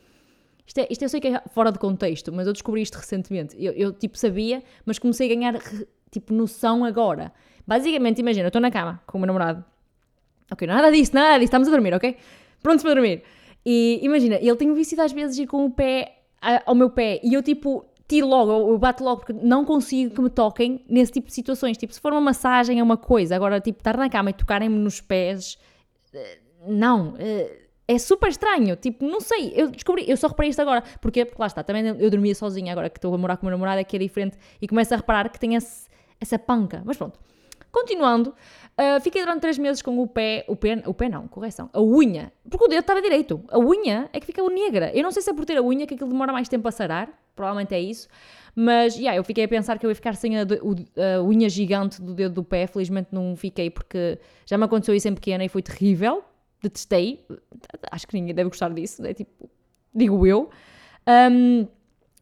Isto, 0.68 0.80
é, 0.80 0.88
isto 0.90 1.04
eu 1.04 1.10
sei 1.10 1.20
que 1.20 1.28
é 1.28 1.42
fora 1.50 1.72
de 1.72 1.78
contexto, 1.78 2.32
mas 2.32 2.48
eu 2.48 2.54
descobri 2.54 2.82
isto 2.82 2.96
recentemente. 2.96 3.56
Eu, 3.58 3.74
eu 3.74 3.94
tipo 3.94 4.18
sabia, 4.18 4.64
mas 4.86 4.98
comecei 4.98 5.32
a 5.32 5.36
ganhar 5.36 5.60
tipo 6.12 6.34
noção 6.34 6.84
agora. 6.84 7.32
Basicamente, 7.68 8.20
imagina, 8.20 8.46
eu 8.46 8.50
estou 8.50 8.62
na 8.62 8.72
cama 8.72 9.02
com 9.06 9.18
o 9.18 9.22
meu 9.22 9.28
namorado. 9.28 9.64
Ok, 10.52 10.68
nada 10.68 10.92
disso, 10.92 11.14
nada 11.14 11.34
disso, 11.36 11.46
estamos 11.46 11.68
a 11.68 11.72
dormir, 11.72 11.94
ok? 11.94 12.16
Prontos 12.62 12.84
para 12.84 12.94
dormir. 12.94 13.24
E 13.66 14.00
imagina, 14.04 14.36
ele 14.36 14.56
tem 14.56 14.70
o 14.70 14.76
vício 14.76 15.00
às 15.02 15.12
vezes 15.12 15.38
ir 15.40 15.48
com 15.48 15.66
o 15.66 15.72
pé 15.72 16.20
ao 16.66 16.76
meu 16.76 16.92
pé 16.92 17.20
e 17.24 17.34
eu 17.34 17.42
tipo 17.42 17.86
tiro 18.08 18.28
logo, 18.28 18.52
eu 18.52 18.78
bato 18.78 19.04
logo 19.04 19.22
porque 19.22 19.34
não 19.34 19.66
consigo 19.66 20.16
que 20.16 20.22
me 20.22 20.30
toquem 20.30 20.84
nesse 20.88 21.12
tipo 21.12 21.28
de 21.28 21.34
situações. 21.34 21.78
Tipo, 21.78 21.94
se 21.94 22.00
for 22.00 22.12
uma 22.12 22.22
massagem 22.22 22.80
é 22.80 22.84
uma 22.84 22.98
coisa, 22.98 23.36
agora 23.36 23.60
tipo 23.60 23.80
estar 23.80 23.98
na 23.98 24.10
cama 24.10 24.30
e 24.30 24.34
tocarem-me 24.34 24.78
nos 24.78 25.02
pés, 25.02 25.58
eh, 26.14 26.40
não. 26.68 27.16
Eh, 27.18 27.66
é 27.88 28.00
super 28.00 28.30
estranho, 28.30 28.76
tipo, 28.76 29.06
não 29.06 29.22
sei, 29.22 29.54
eu 29.56 29.70
descobri, 29.70 30.10
eu 30.10 30.18
só 30.18 30.28
reparei 30.28 30.50
isto 30.50 30.60
agora, 30.60 30.84
porque, 31.00 31.28
lá 31.38 31.46
está, 31.46 31.64
também 31.64 31.86
eu 31.86 32.10
dormia 32.10 32.34
sozinha 32.34 32.72
agora 32.72 32.90
que 32.90 32.98
estou 32.98 33.14
a 33.14 33.18
morar 33.18 33.38
com 33.38 33.44
o 33.44 33.46
meu 33.46 33.52
namorado, 33.52 33.80
é 33.80 33.84
que 33.84 33.96
é 33.96 34.00
diferente, 34.00 34.38
e 34.60 34.68
começo 34.68 34.92
a 34.94 34.98
reparar 34.98 35.30
que 35.30 35.40
tem 35.40 35.54
esse, 35.54 35.88
essa 36.20 36.40
panca, 36.40 36.82
mas 36.84 36.98
pronto. 36.98 37.20
Continuando, 37.76 38.30
uh, 38.30 39.02
fiquei 39.02 39.22
durante 39.22 39.42
3 39.42 39.58
meses 39.58 39.82
com 39.82 40.00
o 40.00 40.08
pé, 40.08 40.46
o 40.48 40.56
pé, 40.56 40.82
o 40.86 40.94
pé 40.94 41.10
não, 41.10 41.28
correção, 41.28 41.70
a 41.74 41.82
unha, 41.82 42.32
porque 42.50 42.64
o 42.64 42.68
dedo 42.70 42.80
estava 42.80 43.02
direito, 43.02 43.44
a 43.50 43.60
unha 43.60 44.10
é 44.14 44.20
que 44.22 44.26
ficava 44.26 44.48
negra, 44.50 44.96
eu 44.96 45.04
não 45.04 45.12
sei 45.12 45.22
se 45.22 45.30
é 45.30 45.34
por 45.34 45.44
ter 45.44 45.58
a 45.58 45.62
unha 45.62 45.86
que 45.86 45.94
aquilo 45.94 46.10
demora 46.10 46.32
mais 46.32 46.48
tempo 46.48 46.66
a 46.70 46.72
sarar, 46.72 47.10
provavelmente 47.36 47.76
é 47.76 47.82
isso, 47.82 48.08
mas, 48.56 48.96
yeah, 48.96 49.18
eu 49.18 49.26
fiquei 49.26 49.44
a 49.44 49.48
pensar 49.50 49.78
que 49.78 49.86
eu 49.86 49.92
ia 49.92 49.96
ficar 49.96 50.16
sem 50.16 50.40
a, 50.40 50.44
a, 50.44 51.18
a 51.18 51.22
unha 51.22 51.50
gigante 51.50 52.02
do 52.02 52.14
dedo 52.14 52.36
do 52.36 52.44
pé, 52.46 52.66
felizmente 52.66 53.10
não 53.12 53.36
fiquei 53.36 53.70
porque 53.70 54.20
já 54.46 54.58
me 54.58 54.64
aconteceu 54.64 54.96
isso 54.96 55.10
em 55.10 55.14
pequena 55.14 55.44
e 55.44 55.50
foi 55.50 55.62
terrível, 55.62 56.24
detestei. 56.64 57.26
Acho 57.92 58.08
que 58.08 58.14
ninguém 58.14 58.34
deve 58.34 58.50
gostar 58.50 58.74
disso, 58.74 59.02
né? 59.02 59.14
Tipo, 59.14 59.50
digo 59.94 60.26
eu. 60.26 60.50
Um, 61.06 61.68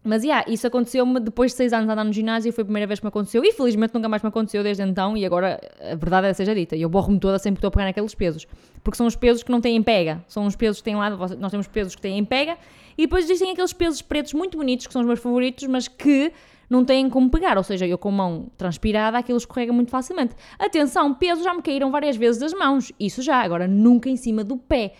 mas, 0.03 0.23
yeah, 0.23 0.43
isso 0.51 0.67
aconteceu-me 0.67 1.19
depois 1.19 1.51
de 1.51 1.57
seis 1.57 1.71
anos 1.71 1.89
andar 1.89 2.03
no 2.03 2.11
ginásio, 2.11 2.51
foi 2.51 2.63
a 2.63 2.65
primeira 2.65 2.85
vez 2.85 2.99
que 2.99 3.05
me 3.05 3.09
aconteceu, 3.09 3.43
e 3.43 3.51
felizmente 3.51 3.93
nunca 3.93 4.09
mais 4.09 4.21
me 4.21 4.29
aconteceu 4.29 4.61
desde 4.61 4.83
então, 4.83 5.15
e 5.15 5.25
agora 5.25 5.59
a 5.79 5.95
verdade 5.95 6.27
é 6.27 6.33
seja 6.33 6.53
dita, 6.53 6.75
eu 6.75 6.89
borro-me 6.89 7.19
toda 7.19 7.39
sempre 7.39 7.57
que 7.57 7.59
estou 7.59 7.69
a 7.69 7.71
pegar 7.71 7.85
naqueles 7.85 8.13
pesos, 8.13 8.45
porque 8.83 8.97
são 8.97 9.07
os 9.07 9.15
pesos 9.15 9.43
que 9.43 9.51
não 9.51 9.61
têm 9.61 9.81
pega, 9.81 10.23
são 10.27 10.45
os 10.45 10.55
pesos 10.55 10.79
que 10.79 10.83
têm 10.83 10.95
lá, 10.95 11.09
nós 11.09 11.51
temos 11.51 11.67
pesos 11.67 11.95
que 11.95 12.01
têm 12.01 12.23
pega, 12.25 12.57
e 12.97 13.03
depois 13.03 13.25
existem 13.25 13.51
aqueles 13.51 13.73
pesos 13.73 14.01
pretos 14.01 14.33
muito 14.33 14.57
bonitos, 14.57 14.87
que 14.87 14.93
são 14.93 15.01
os 15.01 15.07
meus 15.07 15.19
favoritos, 15.19 15.65
mas 15.67 15.87
que 15.87 16.31
não 16.69 16.83
têm 16.83 17.09
como 17.09 17.29
pegar, 17.29 17.57
ou 17.57 17.63
seja, 17.63 17.85
eu 17.85 17.97
com 17.97 18.09
a 18.09 18.11
mão 18.11 18.47
transpirada 18.57 19.17
aquilo 19.17 19.37
escorrega 19.37 19.71
muito 19.71 19.91
facilmente. 19.91 20.35
Atenção, 20.57 21.13
pesos 21.13 21.43
já 21.43 21.53
me 21.53 21.61
caíram 21.61 21.91
várias 21.91 22.15
vezes 22.15 22.39
das 22.39 22.53
mãos, 22.53 22.91
isso 22.99 23.21
já, 23.21 23.41
agora 23.41 23.67
nunca 23.67 24.09
em 24.09 24.15
cima 24.15 24.43
do 24.43 24.57
pé. 24.57 24.93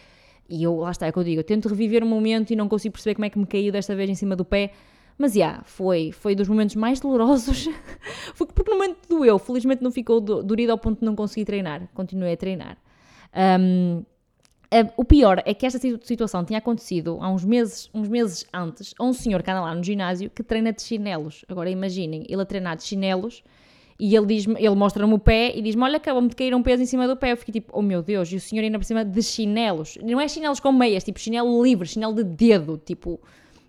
E 0.49 0.63
eu, 0.63 0.77
lá 0.77 0.91
está, 0.91 1.07
é 1.07 1.09
o 1.09 1.13
que 1.13 1.19
eu 1.19 1.23
digo, 1.23 1.39
eu 1.39 1.43
tento 1.43 1.69
reviver 1.69 2.03
o 2.03 2.05
momento 2.05 2.51
e 2.51 2.55
não 2.55 2.67
consigo 2.67 2.93
perceber 2.93 3.15
como 3.15 3.25
é 3.25 3.29
que 3.29 3.39
me 3.39 3.45
caiu 3.45 3.71
desta 3.71 3.95
vez 3.95 4.09
em 4.09 4.15
cima 4.15 4.35
do 4.35 4.45
pé, 4.45 4.71
mas, 5.17 5.33
já, 5.33 5.39
yeah, 5.39 5.63
foi, 5.63 6.11
foi 6.11 6.35
dos 6.35 6.47
momentos 6.47 6.75
mais 6.75 6.99
dolorosos, 6.99 7.69
foi 8.33 8.47
porque 8.47 8.71
no 8.71 8.77
momento 8.77 9.07
doeu, 9.07 9.37
felizmente 9.37 9.83
não 9.83 9.91
ficou 9.91 10.19
dorido 10.19 10.71
ao 10.71 10.77
ponto 10.77 10.99
de 10.99 11.05
não 11.05 11.15
conseguir 11.15 11.45
treinar, 11.45 11.87
continuei 11.93 12.33
a 12.33 12.37
treinar. 12.37 12.77
Um, 13.35 14.03
o 14.97 15.05
pior 15.05 15.41
é 15.45 15.53
que 15.53 15.67
esta 15.67 15.77
situação 15.79 16.43
tinha 16.43 16.57
acontecido 16.57 17.19
há 17.21 17.29
uns 17.29 17.45
meses, 17.45 17.89
uns 17.93 18.07
meses 18.07 18.45
antes 18.51 18.95
a 18.97 19.03
um 19.03 19.13
senhor 19.13 19.43
que 19.43 19.51
anda 19.51 19.61
lá 19.61 19.75
no 19.75 19.83
ginásio 19.83 20.31
que 20.31 20.41
treina 20.41 20.73
de 20.73 20.81
chinelos. 20.81 21.45
Agora 21.47 21.69
imaginem, 21.69 22.25
ele 22.27 22.41
a 22.41 22.45
treinar 22.45 22.75
de 22.75 22.83
chinelos 22.83 23.43
e 23.99 24.15
ele, 24.15 24.25
diz 24.25 24.47
ele 24.47 24.75
mostra-me 24.75 25.13
o 25.13 25.19
pé 25.19 25.55
e 25.55 25.61
diz-me: 25.61 25.83
Olha, 25.83 25.97
acabou-me 25.97 26.27
de 26.27 26.35
cair 26.35 26.55
um 26.55 26.63
peso 26.63 26.81
em 26.81 26.85
cima 26.85 27.07
do 27.07 27.15
pé. 27.15 27.33
Eu 27.33 27.37
fiquei 27.37 27.53
tipo: 27.53 27.71
Oh 27.77 27.81
meu 27.81 28.01
Deus, 28.01 28.31
e 28.31 28.35
o 28.35 28.39
senhor 28.39 28.63
ainda 28.63 28.79
por 28.79 28.85
cima 28.85 29.05
de 29.05 29.21
chinelos. 29.21 29.97
Não 30.01 30.19
é 30.19 30.27
chinelos 30.27 30.59
com 30.59 30.71
meias, 30.71 31.03
tipo 31.03 31.19
chinelo 31.19 31.63
livre, 31.63 31.87
chinelo 31.87 32.15
de 32.15 32.23
dedo. 32.23 32.81
Tipo, 32.83 33.19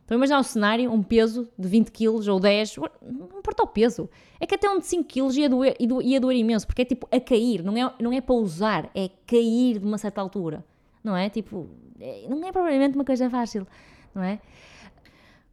então 0.05 0.17
imagina 0.17 0.39
um 0.39 0.43
cenário, 0.43 0.93
um 0.93 1.03
peso 1.03 1.49
de 1.59 1.67
20 1.67 1.91
kg 1.91 2.29
ou 2.31 2.39
10, 2.39 2.77
não 3.03 3.39
importa 3.39 3.63
o 3.63 3.67
peso. 3.67 4.09
É 4.39 4.47
que 4.47 4.55
até 4.55 4.69
um 4.69 4.79
de 4.79 4.87
5 4.87 5.05
kg 5.05 5.39
ia 5.39 5.49
doer, 5.49 5.77
ia 5.81 6.21
doer 6.21 6.37
imenso, 6.37 6.67
porque 6.67 6.83
é 6.83 6.85
tipo 6.85 7.09
a 7.11 7.19
cair, 7.19 7.63
não 7.63 7.77
é, 7.77 7.95
não 8.01 8.13
é 8.13 8.21
para 8.21 8.35
usar, 8.35 8.91
é 8.95 9.09
cair 9.27 9.79
de 9.79 9.87
uma 9.87 9.97
certa 9.97 10.21
altura 10.21 10.65
não 11.05 11.15
é? 11.15 11.29
Tipo, 11.29 11.69
é, 12.01 12.27
não 12.29 12.43
é 12.49 12.51
propriamente 12.51 12.97
uma 12.97 13.05
coisa 13.05 13.29
fácil, 13.29 13.67
não 14.15 14.23
é? 14.23 14.41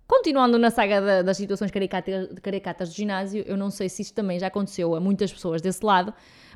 Continuando 0.08 0.58
na 0.58 0.70
saga 0.72 1.02
da, 1.02 1.22
das 1.22 1.38
situações 1.38 1.70
caricatas, 1.72 2.30
caricatas 2.42 2.90
do 2.90 2.96
ginásio, 2.96 3.44
eu 3.46 3.58
não 3.58 3.70
sei 3.70 3.90
se 3.90 4.02
isto 4.02 4.14
também 4.14 4.40
já 4.40 4.48
aconteceu 4.48 4.96
a 4.96 5.00
muitas 5.00 5.32
pessoas 5.32 5.62
desse 5.62 5.86
lado, 5.86 6.14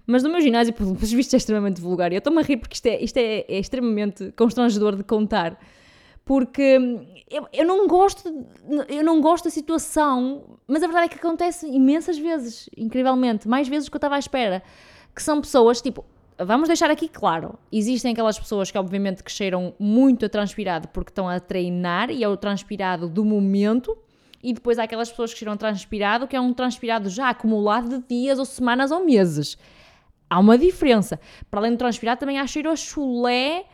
mas 0.07 0.23
no 0.23 0.29
meu 0.29 0.39
ginásio, 0.39 0.73
pelos 0.73 1.11
vistos, 1.11 1.33
é 1.33 1.37
extremamente 1.37 1.81
vulgar. 1.81 2.11
Eu 2.11 2.19
estou-me 2.19 2.39
a 2.39 2.43
rir 2.43 2.57
porque 2.57 2.75
isto, 2.75 2.85
é, 2.85 3.03
isto 3.03 3.17
é, 3.17 3.45
é, 3.47 3.59
extremamente 3.59 4.31
constrangedor 4.33 4.95
de 4.95 5.03
contar. 5.03 5.59
Porque 6.25 6.79
eu, 7.29 7.47
eu, 7.53 7.65
não 7.65 7.87
gosto, 7.87 8.47
eu 8.89 9.03
não 9.03 9.21
gosto 9.21 9.45
da 9.45 9.51
situação, 9.51 10.57
mas 10.67 10.81
a 10.81 10.87
verdade 10.87 11.05
é 11.05 11.09
que 11.09 11.19
acontece 11.19 11.67
imensas 11.67 12.17
vezes, 12.17 12.67
incrivelmente, 12.75 13.47
mais 13.47 13.67
vezes 13.67 13.87
do 13.87 13.91
que 13.91 13.95
eu 13.95 13.99
estava 13.99 14.15
à 14.15 14.19
espera. 14.19 14.63
Que 15.15 15.21
são 15.21 15.39
pessoas, 15.39 15.79
tipo, 15.79 16.03
vamos 16.37 16.67
deixar 16.67 16.89
aqui 16.89 17.07
claro, 17.07 17.57
existem 17.71 18.11
aquelas 18.11 18.37
pessoas 18.37 18.71
que 18.71 18.77
obviamente 18.77 19.23
que 19.23 19.31
cheiram 19.31 19.73
muito 19.79 20.25
a 20.25 20.29
transpirado 20.29 20.87
porque 20.89 21.11
estão 21.11 21.29
a 21.29 21.39
treinar 21.39 22.09
e 22.09 22.23
é 22.23 22.27
o 22.27 22.35
transpirado 22.35 23.07
do 23.07 23.23
momento, 23.23 23.97
e 24.43 24.51
depois 24.51 24.77
há 24.77 24.83
aquelas 24.83 25.09
pessoas 25.09 25.31
que 25.31 25.39
cheiram 25.39 25.55
transpirado 25.55 26.27
que 26.27 26.35
é 26.35 26.41
um 26.41 26.53
transpirado 26.53 27.09
já 27.09 27.29
acumulado 27.29 27.99
de 27.99 28.07
dias 28.07 28.39
ou 28.39 28.45
semanas 28.45 28.91
ou 28.91 29.05
meses. 29.05 29.57
Há 30.29 30.39
uma 30.39 30.57
diferença. 30.57 31.19
Para 31.49 31.61
além 31.61 31.71
do 31.71 31.77
transpirado 31.77 32.19
também 32.19 32.39
há 32.39 32.47
cheiro 32.47 32.69
a 32.69 32.75
chulé 32.75 33.65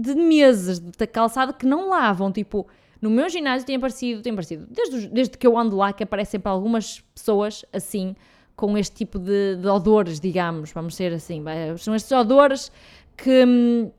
de 0.00 0.14
meses, 0.14 0.78
de 0.78 1.06
calçado 1.06 1.52
que 1.52 1.66
não 1.66 1.88
lavam, 1.88 2.32
tipo... 2.32 2.66
No 3.00 3.10
meu 3.10 3.28
ginásio 3.28 3.64
tem 3.64 3.76
aparecido, 3.76 4.22
tem 4.22 4.32
aparecido, 4.32 4.66
desde, 4.68 5.06
desde 5.06 5.38
que 5.38 5.46
eu 5.46 5.56
ando 5.56 5.76
lá, 5.76 5.92
que 5.92 6.02
aparecem 6.02 6.32
sempre 6.32 6.50
algumas 6.50 7.00
pessoas 7.14 7.64
assim, 7.72 8.16
com 8.56 8.76
este 8.76 8.96
tipo 8.96 9.20
de, 9.20 9.54
de 9.54 9.68
odores, 9.68 10.18
digamos, 10.18 10.72
vamos 10.72 10.96
ser 10.96 11.12
assim, 11.12 11.44
são 11.78 11.94
estes 11.94 12.10
odores 12.10 12.72
que 13.16 13.44
hum, 13.46 13.92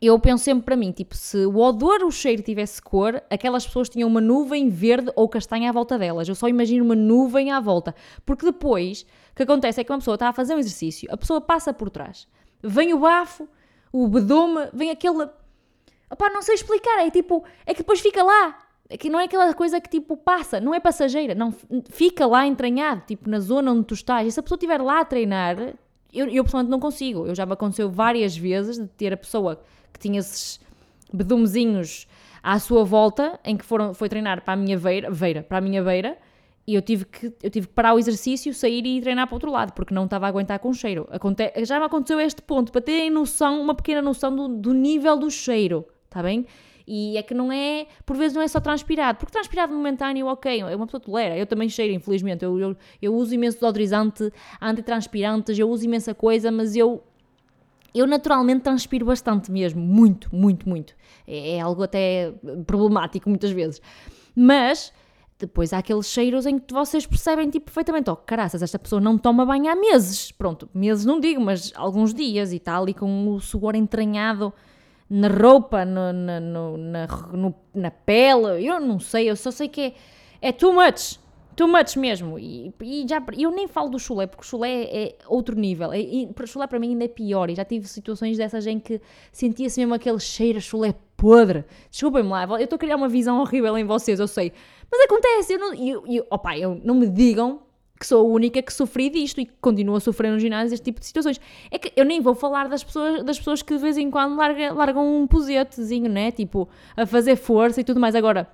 eu 0.00 0.18
penso 0.18 0.44
sempre 0.44 0.64
para 0.64 0.76
mim, 0.76 0.92
tipo, 0.92 1.16
se 1.16 1.46
o 1.46 1.56
odor, 1.56 2.02
o 2.02 2.10
cheiro 2.10 2.42
tivesse 2.42 2.82
cor, 2.82 3.22
aquelas 3.30 3.66
pessoas 3.66 3.88
tinham 3.88 4.08
uma 4.08 4.20
nuvem 4.20 4.68
verde 4.68 5.10
ou 5.16 5.28
castanha 5.28 5.70
à 5.70 5.72
volta 5.72 5.98
delas. 5.98 6.28
Eu 6.28 6.34
só 6.34 6.48
imagino 6.48 6.84
uma 6.84 6.94
nuvem 6.94 7.50
à 7.50 7.60
volta. 7.60 7.94
Porque 8.26 8.44
depois, 8.44 9.06
o 9.32 9.36
que 9.36 9.42
acontece 9.42 9.80
é 9.80 9.84
que 9.84 9.90
uma 9.90 9.98
pessoa 9.98 10.16
está 10.16 10.28
a 10.28 10.32
fazer 10.32 10.54
um 10.54 10.58
exercício, 10.58 11.08
a 11.10 11.16
pessoa 11.16 11.40
passa 11.40 11.72
por 11.72 11.88
trás, 11.88 12.28
vem 12.62 12.92
o 12.92 12.98
bafo, 12.98 13.48
o 13.94 14.08
bedume, 14.08 14.68
vem 14.72 14.90
aquele. 14.90 15.28
Opá, 16.10 16.28
não 16.28 16.42
sei 16.42 16.56
explicar, 16.56 17.06
é 17.06 17.10
tipo, 17.12 17.44
é 17.64 17.72
que 17.72 17.78
depois 17.78 18.00
fica 18.00 18.24
lá. 18.24 18.58
É 18.88 18.98
que 18.98 19.08
não 19.08 19.20
é 19.20 19.24
aquela 19.24 19.54
coisa 19.54 19.80
que 19.80 19.88
tipo 19.88 20.16
passa, 20.16 20.60
não 20.60 20.74
é 20.74 20.80
passageira, 20.80 21.32
não 21.32 21.54
fica 21.88 22.26
lá 22.26 22.44
entranhado, 22.44 23.02
tipo 23.06 23.30
na 23.30 23.38
zona 23.38 23.70
onde 23.70 23.84
tu 23.84 23.94
estás. 23.94 24.26
E 24.26 24.32
se 24.32 24.40
a 24.40 24.42
pessoa 24.42 24.56
estiver 24.56 24.82
lá 24.82 25.00
a 25.00 25.04
treinar, 25.04 25.56
eu, 26.12 26.28
eu 26.28 26.42
pessoalmente 26.42 26.72
não 26.72 26.80
consigo. 26.80 27.24
Eu 27.24 27.36
já 27.36 27.46
me 27.46 27.52
aconteceu 27.52 27.88
várias 27.88 28.36
vezes 28.36 28.78
de 28.78 28.88
ter 28.88 29.12
a 29.12 29.16
pessoa 29.16 29.62
que 29.92 30.00
tinha 30.00 30.18
esses 30.18 30.58
bedumezinhos 31.12 32.08
à 32.42 32.58
sua 32.58 32.84
volta, 32.84 33.38
em 33.44 33.56
que 33.56 33.64
foram, 33.64 33.94
foi 33.94 34.08
treinar 34.08 34.42
para 34.42 34.54
a 34.54 34.56
minha 34.56 34.76
beira, 34.76 35.08
beira, 35.08 35.42
para 35.44 35.58
a 35.58 35.60
minha 35.60 35.84
beira, 35.84 36.18
e 36.66 36.74
eu 36.74 36.82
tive, 36.82 37.04
que, 37.04 37.26
eu 37.42 37.50
tive 37.50 37.66
que 37.66 37.72
parar 37.74 37.94
o 37.94 37.98
exercício, 37.98 38.52
sair 38.54 38.86
e 38.86 39.00
treinar 39.00 39.26
para 39.26 39.36
outro 39.36 39.50
lado, 39.50 39.72
porque 39.72 39.92
não 39.92 40.04
estava 40.04 40.26
a 40.26 40.28
aguentar 40.28 40.58
com 40.58 40.70
o 40.70 40.74
cheiro. 40.74 41.06
Aconte 41.10 41.52
já 41.64 41.78
me 41.78 41.84
aconteceu 41.84 42.18
este 42.18 42.40
ponto, 42.40 42.72
para 42.72 42.80
terem 42.80 43.10
noção, 43.10 43.60
uma 43.60 43.74
pequena 43.74 44.00
noção 44.00 44.34
do, 44.34 44.48
do 44.48 44.72
nível 44.72 45.18
do 45.18 45.30
cheiro, 45.30 45.86
está 46.06 46.22
bem? 46.22 46.46
E 46.86 47.16
é 47.16 47.22
que 47.22 47.32
não 47.32 47.50
é, 47.50 47.86
por 48.04 48.16
vezes 48.16 48.34
não 48.34 48.42
é 48.42 48.48
só 48.48 48.60
transpirado, 48.60 49.18
porque 49.18 49.32
transpirado 49.32 49.74
momentâneo, 49.74 50.26
ok, 50.26 50.60
é 50.60 50.76
uma 50.76 50.86
pessoa 50.86 51.00
tolera, 51.00 51.36
eu 51.36 51.46
também 51.46 51.68
cheiro, 51.68 51.94
infelizmente, 51.94 52.44
eu, 52.44 52.58
eu, 52.58 52.76
eu 53.00 53.14
uso 53.14 53.34
imenso 53.34 53.58
desodorizante, 53.58 54.30
antitranspirantes, 54.60 55.58
eu 55.58 55.68
uso 55.68 55.84
imensa 55.84 56.14
coisa, 56.14 56.50
mas 56.50 56.76
eu, 56.76 57.02
eu 57.94 58.06
naturalmente 58.06 58.62
transpiro 58.62 59.06
bastante 59.06 59.50
mesmo, 59.50 59.80
muito, 59.80 60.34
muito, 60.34 60.68
muito. 60.68 60.94
É, 61.26 61.56
é 61.56 61.60
algo 61.60 61.82
até 61.82 62.34
problemático 62.66 63.30
muitas 63.30 63.50
vezes. 63.50 63.80
Mas 64.36 64.92
depois 65.38 65.72
há 65.72 65.78
aqueles 65.78 66.06
cheiros 66.06 66.46
em 66.46 66.58
que 66.58 66.72
vocês 66.72 67.06
percebem 67.06 67.50
tipo, 67.50 67.66
perfeitamente, 67.66 68.10
oh 68.10 68.16
caraças, 68.16 68.62
esta 68.62 68.78
pessoa 68.78 69.00
não 69.00 69.18
toma 69.18 69.44
banho 69.44 69.68
há 69.68 69.74
meses. 69.74 70.30
Pronto, 70.32 70.68
meses 70.72 71.04
não 71.04 71.20
digo, 71.20 71.40
mas 71.40 71.72
alguns 71.74 72.14
dias 72.14 72.52
e 72.52 72.56
está 72.56 72.78
ali 72.78 72.94
com 72.94 73.28
o 73.28 73.40
suor 73.40 73.74
entranhado 73.74 74.52
na 75.08 75.28
roupa, 75.28 75.84
no, 75.84 76.12
na, 76.12 76.40
no, 76.40 76.76
na, 76.76 77.06
no, 77.32 77.54
na 77.74 77.90
pele, 77.90 78.66
eu 78.66 78.80
não 78.80 78.98
sei, 78.98 79.30
eu 79.30 79.36
só 79.36 79.50
sei 79.50 79.68
que 79.68 79.80
é, 79.80 79.94
é 80.40 80.52
too 80.52 80.72
much, 80.72 81.18
too 81.54 81.68
much 81.68 81.96
mesmo. 81.96 82.38
E, 82.38 82.72
e 82.80 83.06
já, 83.08 83.22
eu 83.38 83.50
nem 83.50 83.68
falo 83.68 83.90
do 83.90 83.98
chulé, 83.98 84.26
porque 84.26 84.44
chulé 84.44 84.84
é, 84.84 85.16
outro 85.26 85.54
nível. 85.54 85.94
E, 85.94 86.26
o 86.26 86.46
chulé 86.46 86.66
para 86.66 86.78
mim 86.78 86.90
ainda 86.90 87.04
é 87.04 87.08
pior. 87.08 87.50
E 87.50 87.54
já 87.54 87.64
tive 87.64 87.86
situações 87.86 88.36
dessas 88.36 88.66
em 88.66 88.78
que 88.78 89.00
sentia-se 89.30 89.78
mesmo 89.80 89.94
aquele 89.94 90.18
cheiro 90.18 90.58
a 90.58 90.60
chulé 90.60 90.94
podre. 91.16 91.64
Desculpem-me 91.90 92.30
lá, 92.30 92.44
eu 92.44 92.56
estou 92.56 92.76
a 92.76 92.78
criar 92.78 92.96
uma 92.96 93.08
visão 93.08 93.40
horrível 93.40 93.76
em 93.78 93.84
vocês, 93.84 94.18
eu 94.18 94.28
sei. 94.28 94.52
Mas 94.90 95.00
acontece, 95.02 95.54
eu 95.54 95.58
não, 95.58 95.74
eu, 95.74 96.04
eu, 96.06 96.26
opa, 96.30 96.56
eu, 96.56 96.80
não 96.84 96.94
me 96.94 97.08
digam 97.08 97.62
que 97.98 98.06
sou 98.06 98.26
a 98.26 98.28
única 98.28 98.60
que 98.60 98.72
sofri 98.72 99.08
disto 99.08 99.40
e 99.40 99.46
que 99.46 99.52
continuo 99.60 99.96
a 99.96 100.00
sofrer 100.00 100.30
no 100.30 100.38
ginásio 100.38 100.74
este 100.74 100.84
tipo 100.84 101.00
de 101.00 101.06
situações. 101.06 101.40
É 101.70 101.78
que 101.78 101.92
eu 101.96 102.04
nem 102.04 102.20
vou 102.20 102.34
falar 102.34 102.68
das 102.68 102.82
pessoas, 102.82 103.22
das 103.22 103.38
pessoas 103.38 103.62
que 103.62 103.74
de 103.74 103.80
vez 103.80 103.96
em 103.96 104.10
quando 104.10 104.36
larga, 104.36 104.72
largam 104.72 105.22
um 105.22 105.26
posetezinho, 105.26 106.10
né? 106.10 106.30
Tipo, 106.30 106.68
a 106.96 107.06
fazer 107.06 107.36
força 107.36 107.80
e 107.80 107.84
tudo 107.84 108.00
mais. 108.00 108.14
Agora, 108.14 108.48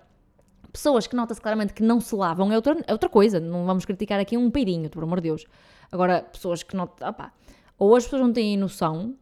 pessoas 0.72 1.06
que 1.06 1.16
nota-se 1.16 1.40
claramente 1.40 1.72
que 1.72 1.82
não 1.82 2.00
se 2.00 2.14
lavam 2.14 2.52
é 2.52 2.56
outra, 2.56 2.76
é 2.86 2.92
outra 2.92 3.08
coisa. 3.08 3.40
Não 3.40 3.64
vamos 3.64 3.84
criticar 3.84 4.20
aqui 4.20 4.36
um 4.36 4.50
peirinho, 4.50 4.90
por 4.90 5.02
amor 5.02 5.20
de 5.20 5.28
Deus. 5.28 5.44
Agora, 5.90 6.22
pessoas 6.22 6.62
que 6.62 6.76
notam. 6.76 7.08
Opa, 7.08 7.32
ou 7.78 7.96
as 7.96 8.04
pessoas 8.04 8.22
não 8.22 8.32
têm 8.32 8.58
noção, 8.58 9.16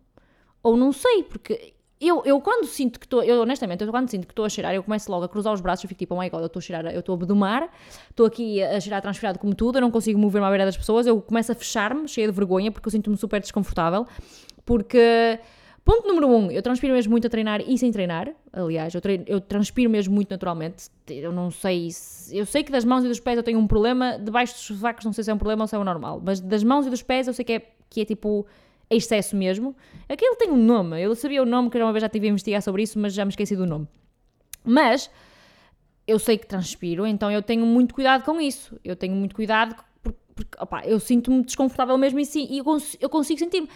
ou 0.62 0.77
não 0.77 0.93
sei, 0.93 1.23
porque 1.23 1.75
eu, 2.00 2.23
eu 2.25 2.40
quando 2.40 2.64
sinto 2.67 3.00
que 3.00 3.07
estou, 3.07 3.25
eu 3.25 3.43
honestamente, 3.43 3.83
eu 3.83 3.90
quando 3.90 4.09
sinto 4.09 4.26
que 4.26 4.33
estou 4.33 4.45
a 4.45 4.49
cheirar, 4.49 4.73
eu 4.73 4.83
começo 4.83 5.11
logo 5.11 5.25
a 5.25 5.28
cruzar 5.28 5.52
os 5.52 5.61
braços, 5.61 5.85
eu 5.85 5.88
fico 5.88 5.99
tipo, 5.99 6.14
oh 6.14 6.21
my 6.21 6.31
god, 6.31 6.40
eu 6.40 6.47
estou 6.47 6.61
a 6.61 6.62
cheirar, 6.62 6.87
eu 6.87 7.00
estou 7.00 7.14
a 7.14 7.19
bedomar, 7.19 7.69
estou 8.09 8.25
aqui 8.25 8.62
a 8.62 8.78
cheirar 8.81 9.02
transferiado 9.02 9.38
como 9.38 9.55
tudo, 9.55 9.78
eu 9.78 9.83
não 9.83 9.90
consigo 9.90 10.19
mover-me 10.19 10.47
à 10.47 10.50
beira 10.50 10.64
das 10.64 10.76
pessoas, 10.76 11.07
eu 11.07 11.21
começo 11.21 11.50
a 11.50 11.55
fechar-me, 11.57 12.07
cheia 12.07 12.28
de 12.28 12.33
vergonha, 12.33 12.71
porque 12.71 12.87
eu 12.87 12.93
sinto-me 12.93 13.17
super 13.17 13.40
desconfortável, 13.40 14.07
porque, 14.64 15.40
ponto 15.85 16.07
número 16.07 16.28
um, 16.28 16.50
eu 16.52 16.62
transpiro 16.62 16.95
mesmo 16.95 17.11
muito 17.11 17.26
a 17.26 17.31
treinar 17.31 17.61
e 17.67 17.76
sem 17.76 17.90
treinar, 17.90 18.31
aliás, 18.52 18.95
eu, 18.95 19.00
treino, 19.00 19.25
eu 19.26 19.40
transpiro 19.40 19.90
mesmo 19.90 20.14
muito 20.14 20.31
naturalmente, 20.31 20.90
eu 21.09 21.33
não 21.33 21.50
sei, 21.50 21.90
se, 21.90 22.37
eu 22.37 22.47
sei 22.47 22.62
que 22.62 22.71
das 22.71 22.85
mãos 22.85 23.05
e 23.05 23.09
dos 23.09 23.19
pés 23.19 23.37
eu 23.37 23.43
tenho 23.43 23.59
um 23.59 23.67
problema, 23.67 24.17
debaixo 24.19 24.55
dos 24.55 24.62
sovacos 24.62 25.05
não 25.05 25.12
sei 25.12 25.25
se 25.25 25.31
é 25.33 25.35
um 25.35 25.38
problema 25.38 25.64
ou 25.64 25.67
se 25.67 25.75
é 25.75 25.78
o 25.78 25.83
normal, 25.83 26.23
mas 26.25 26.38
das 26.38 26.62
mãos 26.62 26.87
e 26.87 26.90
dos 26.90 27.02
pés 27.02 27.26
eu 27.26 27.35
sei 27.35 27.45
que 27.45 27.52
é, 27.55 27.62
que 27.90 28.02
é 28.02 28.05
tipo 28.05 28.47
excesso 28.90 29.37
mesmo. 29.37 29.76
Aquilo 30.09 30.37
tem 30.37 30.50
um 30.50 30.57
nome, 30.57 31.00
eu 31.00 31.14
sabia 31.14 31.42
o 31.42 31.47
nome, 31.47 31.71
que 31.71 31.78
uma 31.78 31.92
vez 31.92 32.00
já 32.00 32.07
estive 32.07 32.26
a 32.26 32.30
investigar 32.30 32.62
sobre 32.62 32.83
isso, 32.83 32.99
mas 32.99 33.12
já 33.12 33.25
me 33.25 33.30
esqueci 33.30 33.54
do 33.54 33.66
nome. 33.66 33.87
Mas 34.64 35.11
eu 36.07 36.18
sei 36.18 36.38
que 36.38 36.47
transpiro, 36.47 37.07
então 37.07 37.30
eu 37.30 37.42
tenho 37.42 37.66
muito 37.66 37.95
cuidado 37.95 38.25
com 38.25 38.40
isso. 38.40 38.78
Eu 38.85 38.97
tenho 38.97 39.14
muito 39.14 39.35
cuidado 39.35 39.76
porque, 40.02 40.18
porque 40.35 40.59
opa, 40.59 40.83
eu 40.87 40.99
sinto-me 40.99 41.42
desconfortável 41.42 41.97
mesmo 41.99 42.18
e, 42.18 42.25
sim, 42.25 42.47
e 42.50 42.59
eu, 42.59 42.64
eu 43.00 43.11
consigo 43.11 43.38
sentir-me. 43.38 43.68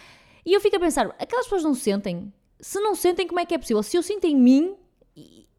E 0.45 0.53
eu 0.53 0.59
fico 0.59 0.75
a 0.75 0.79
pensar, 0.79 1.15
aquelas 1.19 1.45
pessoas 1.45 1.63
não 1.63 1.75
sentem? 1.75 2.33
Se 2.59 2.79
não 2.79 2.95
sentem, 2.95 3.27
como 3.27 3.39
é 3.39 3.45
que 3.45 3.53
é 3.53 3.57
possível? 3.57 3.83
Se 3.83 3.95
eu 3.95 4.03
sinto 4.03 4.25
em 4.25 4.35
mim, 4.35 4.75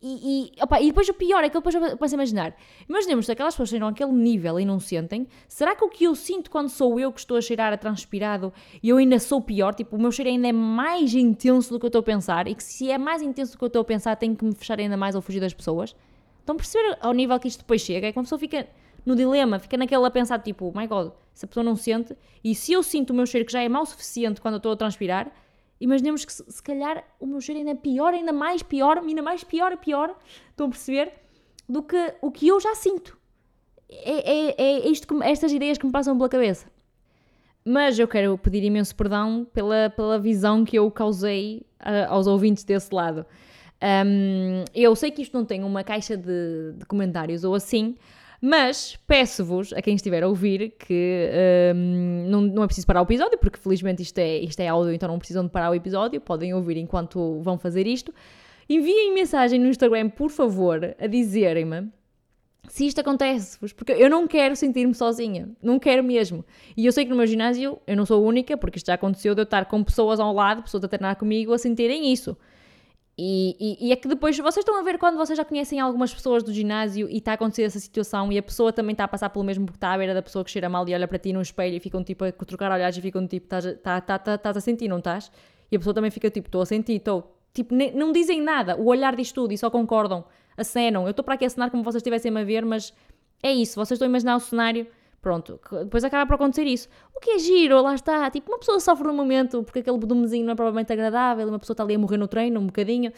e, 0.06 0.62
opa, 0.62 0.80
e 0.82 0.88
depois 0.88 1.08
o 1.08 1.14
pior 1.14 1.42
é 1.42 1.48
que 1.48 1.56
eu 1.56 1.62
depois 1.62 1.74
começo 1.74 2.14
a 2.14 2.16
imaginar. 2.16 2.56
Imaginemos 2.86 3.24
se 3.24 3.32
aquelas 3.32 3.54
pessoas 3.54 3.70
cheiram 3.70 3.88
aquele 3.88 4.12
nível 4.12 4.60
e 4.60 4.64
não 4.64 4.78
sentem. 4.78 5.26
Será 5.48 5.74
que 5.74 5.82
o 5.82 5.88
que 5.88 6.04
eu 6.04 6.14
sinto 6.14 6.50
quando 6.50 6.68
sou 6.68 7.00
eu 7.00 7.10
que 7.10 7.20
estou 7.20 7.38
a 7.38 7.40
cheirar 7.40 7.72
a 7.72 7.78
transpirado 7.78 8.52
e 8.82 8.90
eu 8.90 8.98
ainda 8.98 9.18
sou 9.18 9.40
pior? 9.40 9.74
Tipo, 9.74 9.96
o 9.96 9.98
meu 10.00 10.12
cheiro 10.12 10.30
ainda 10.30 10.48
é 10.48 10.52
mais 10.52 11.14
intenso 11.14 11.70
do 11.70 11.78
que 11.78 11.86
eu 11.86 11.88
estou 11.88 12.00
a 12.00 12.02
pensar 12.02 12.46
e 12.46 12.54
que 12.54 12.62
se 12.62 12.90
é 12.90 12.98
mais 12.98 13.22
intenso 13.22 13.52
do 13.52 13.58
que 13.58 13.64
eu 13.64 13.68
estou 13.68 13.80
a 13.80 13.84
pensar, 13.84 14.14
tenho 14.16 14.36
que 14.36 14.44
me 14.44 14.54
fechar 14.54 14.78
ainda 14.78 14.96
mais 14.96 15.14
ou 15.14 15.22
fugir 15.22 15.40
das 15.40 15.54
pessoas? 15.54 15.96
Então 16.42 16.54
perceber 16.54 16.98
ao 17.00 17.14
nível 17.14 17.40
que 17.40 17.48
isto 17.48 17.60
depois 17.60 17.80
chega 17.80 18.08
é 18.08 18.12
que 18.12 18.18
uma 18.18 18.24
pessoa 18.24 18.38
fica 18.38 18.68
no 19.06 19.16
dilema, 19.16 19.58
fica 19.58 19.78
naquela 19.78 20.08
a 20.08 20.10
pensar 20.10 20.38
tipo, 20.40 20.70
my 20.76 20.86
god, 20.86 21.12
se 21.32 21.44
a 21.46 21.48
pessoa 21.48 21.64
não 21.64 21.76
sente 21.76 22.14
e 22.42 22.54
se 22.54 22.72
eu 22.72 22.82
sinto 22.82 23.10
o 23.10 23.14
meu 23.14 23.26
cheiro 23.26 23.46
que 23.46 23.52
já 23.52 23.62
é 23.62 23.68
mau 23.68 23.82
o 23.82 23.86
suficiente 23.86 24.40
quando 24.40 24.54
eu 24.54 24.58
estou 24.58 24.72
a 24.72 24.76
transpirar 24.76 25.32
Imaginemos 25.84 26.24
que 26.24 26.32
se, 26.32 26.42
se 26.48 26.62
calhar 26.62 27.04
o 27.20 27.26
meu 27.26 27.42
cheiro 27.42 27.58
ainda 27.58 27.72
é 27.72 27.74
pior, 27.74 28.14
ainda 28.14 28.32
mais 28.32 28.62
pior, 28.62 28.96
ainda 28.96 29.20
mais 29.20 29.44
pior, 29.44 29.76
pior, 29.76 30.16
estão 30.48 30.66
a 30.66 30.70
perceber? 30.70 31.12
Do 31.68 31.82
que 31.82 32.14
o 32.22 32.30
que 32.30 32.48
eu 32.48 32.58
já 32.58 32.74
sinto. 32.74 33.18
É, 33.90 34.32
é, 34.32 34.62
é 34.62 34.88
isto 34.88 35.06
que, 35.06 35.22
estas 35.22 35.52
ideias 35.52 35.76
que 35.76 35.84
me 35.84 35.92
passam 35.92 36.16
pela 36.16 36.30
cabeça. 36.30 36.66
Mas 37.62 37.98
eu 37.98 38.08
quero 38.08 38.38
pedir 38.38 38.64
imenso 38.64 38.96
perdão 38.96 39.46
pela, 39.52 39.90
pela 39.90 40.18
visão 40.18 40.64
que 40.64 40.78
eu 40.78 40.90
causei 40.90 41.66
uh, 41.80 42.08
aos 42.08 42.26
ouvintes 42.26 42.64
desse 42.64 42.94
lado. 42.94 43.26
Um, 44.06 44.64
eu 44.74 44.96
sei 44.96 45.10
que 45.10 45.20
isto 45.20 45.36
não 45.36 45.44
tem 45.44 45.62
uma 45.62 45.84
caixa 45.84 46.16
de, 46.16 46.72
de 46.78 46.86
comentários 46.86 47.44
ou 47.44 47.54
assim, 47.54 47.94
mas 48.46 48.98
peço-vos, 49.06 49.72
a 49.72 49.80
quem 49.80 49.94
estiver 49.94 50.22
a 50.22 50.28
ouvir, 50.28 50.74
que 50.78 51.30
um, 51.74 52.26
não, 52.28 52.40
não 52.42 52.62
é 52.62 52.66
preciso 52.66 52.86
parar 52.86 53.00
o 53.00 53.04
episódio, 53.04 53.38
porque 53.38 53.58
felizmente 53.58 54.02
isto 54.02 54.18
é, 54.18 54.36
isto 54.36 54.60
é 54.60 54.68
áudio, 54.68 54.92
então 54.92 55.08
não 55.08 55.18
precisam 55.18 55.42
de 55.44 55.50
parar 55.50 55.70
o 55.70 55.74
episódio, 55.74 56.20
podem 56.20 56.52
ouvir 56.52 56.76
enquanto 56.76 57.40
vão 57.40 57.56
fazer 57.56 57.86
isto. 57.86 58.12
Enviem 58.68 59.14
mensagem 59.14 59.58
no 59.58 59.66
Instagram, 59.66 60.10
por 60.10 60.30
favor, 60.30 60.94
a 61.00 61.06
dizerem-me 61.06 61.90
se 62.68 62.86
isto 62.86 63.00
acontece-vos, 63.00 63.72
porque 63.72 63.92
eu 63.92 64.10
não 64.10 64.28
quero 64.28 64.54
sentir-me 64.54 64.94
sozinha, 64.94 65.48
não 65.62 65.78
quero 65.78 66.04
mesmo. 66.04 66.44
E 66.76 66.84
eu 66.84 66.92
sei 66.92 67.04
que 67.04 67.10
no 67.10 67.16
meu 67.16 67.26
ginásio 67.26 67.78
eu 67.86 67.96
não 67.96 68.04
sou 68.04 68.22
única, 68.22 68.58
porque 68.58 68.76
isto 68.76 68.88
já 68.88 68.94
aconteceu 68.94 69.34
de 69.34 69.40
eu 69.40 69.44
estar 69.44 69.64
com 69.64 69.82
pessoas 69.82 70.20
ao 70.20 70.34
lado, 70.34 70.62
pessoas 70.62 70.84
a 70.84 70.88
treinar 70.88 71.16
comigo, 71.16 71.54
a 71.54 71.58
sentirem 71.58 72.12
isso. 72.12 72.36
E, 73.16 73.56
e, 73.60 73.88
e, 73.88 73.92
é 73.92 73.96
que 73.96 74.08
depois 74.08 74.36
vocês 74.36 74.56
estão 74.56 74.76
a 74.76 74.82
ver 74.82 74.98
quando 74.98 75.16
vocês 75.16 75.36
já 75.36 75.44
conhecem 75.44 75.78
algumas 75.78 76.12
pessoas 76.12 76.42
do 76.42 76.52
ginásio 76.52 77.08
e 77.08 77.18
está 77.18 77.30
a 77.30 77.34
acontecer 77.34 77.62
essa 77.62 77.78
situação 77.78 78.32
e 78.32 78.38
a 78.38 78.42
pessoa 78.42 78.72
também 78.72 78.92
está 78.92 79.04
a 79.04 79.08
passar 79.08 79.30
pelo 79.30 79.44
mesmo 79.44 79.66
porque 79.66 79.76
está 79.76 79.92
à 79.92 79.98
beira 79.98 80.12
da 80.12 80.20
pessoa 80.20 80.44
que 80.44 80.50
cheira 80.50 80.68
mal 80.68 80.88
e 80.88 80.92
olha 80.92 81.06
para 81.06 81.16
ti 81.16 81.32
no 81.32 81.40
espelho 81.40 81.76
e 81.76 81.80
ficam 81.80 82.02
tipo 82.02 82.24
a 82.24 82.32
trocar 82.32 82.72
olhares 82.72 82.96
e 82.96 83.00
ficam 83.00 83.24
tipo, 83.24 83.46
estás 83.46 83.64
tá, 83.82 84.00
tá, 84.00 84.18
tá, 84.18 84.36
tá, 84.36 84.50
a 84.50 84.60
sentir, 84.60 84.88
não 84.88 84.98
estás? 84.98 85.30
E 85.70 85.76
a 85.76 85.78
pessoa 85.78 85.94
também 85.94 86.10
fica 86.10 86.28
tipo, 86.28 86.48
estou 86.48 86.62
a 86.62 86.66
sentir, 86.66 86.94
estou. 86.94 87.38
Tipo, 87.52 87.72
nem, 87.72 87.94
não 87.94 88.10
dizem 88.10 88.42
nada, 88.42 88.76
o 88.76 88.86
olhar 88.86 89.14
diz 89.14 89.30
tudo 89.30 89.52
e 89.52 89.58
só 89.58 89.70
concordam, 89.70 90.24
acenam. 90.56 91.04
Eu 91.04 91.10
estou 91.10 91.24
para 91.24 91.34
aqui 91.34 91.44
a 91.44 91.50
cenar 91.50 91.70
como 91.70 91.84
vocês 91.84 92.00
estivessem 92.00 92.36
a 92.36 92.42
ver, 92.42 92.64
mas 92.64 92.92
é 93.40 93.52
isso, 93.52 93.76
vocês 93.76 93.92
estão 93.92 94.06
a 94.06 94.08
imaginar 94.08 94.34
o 94.34 94.40
cenário 94.40 94.88
Pronto, 95.24 95.58
depois 95.84 96.04
acaba 96.04 96.26
por 96.26 96.34
acontecer 96.34 96.64
isso. 96.64 96.86
O 97.16 97.18
que 97.18 97.30
é 97.30 97.38
giro, 97.38 97.80
lá 97.80 97.94
está. 97.94 98.30
Tipo, 98.30 98.52
uma 98.52 98.58
pessoa 98.58 98.78
sofre 98.78 99.06
no 99.08 99.14
momento 99.14 99.62
porque 99.62 99.78
aquele 99.78 99.96
bedumezinho 99.96 100.44
não 100.44 100.52
é 100.52 100.54
provavelmente 100.54 100.92
agradável, 100.92 101.48
uma 101.48 101.58
pessoa 101.58 101.72
está 101.72 101.82
ali 101.82 101.94
a 101.94 101.98
morrer 101.98 102.18
no 102.18 102.28
treino 102.28 102.60
um 102.60 102.66
bocadinho, 102.66 103.10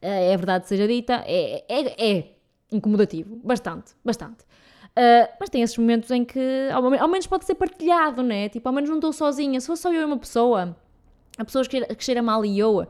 é, 0.00 0.30
é 0.30 0.36
verdade 0.36 0.68
seja 0.68 0.86
dita, 0.86 1.24
é, 1.26 1.64
é, 1.68 2.18
é 2.18 2.32
incomodativo, 2.70 3.40
bastante, 3.42 3.92
bastante. 4.04 4.44
Uh, 4.90 5.26
mas 5.40 5.50
tem 5.50 5.60
esses 5.62 5.76
momentos 5.76 6.12
em 6.12 6.24
que 6.24 6.68
ao, 6.72 7.08
menos 7.08 7.26
pode 7.26 7.44
ser 7.44 7.56
partilhado, 7.56 8.22
né? 8.22 8.48
Tipo, 8.48 8.68
ao 8.68 8.72
menos 8.72 8.88
não 8.88 8.98
estou 8.98 9.12
sozinha. 9.12 9.60
Se 9.60 9.66
fosse 9.66 9.82
só 9.82 9.92
eu 9.92 10.02
e 10.02 10.04
uma 10.04 10.18
pessoa, 10.18 10.76
a 11.36 11.44
pessoa 11.44 11.64
que 11.64 11.84
que 11.92 12.04
cheira 12.04 12.22
mal 12.22 12.44
e 12.44 12.56
eu, 12.56 12.86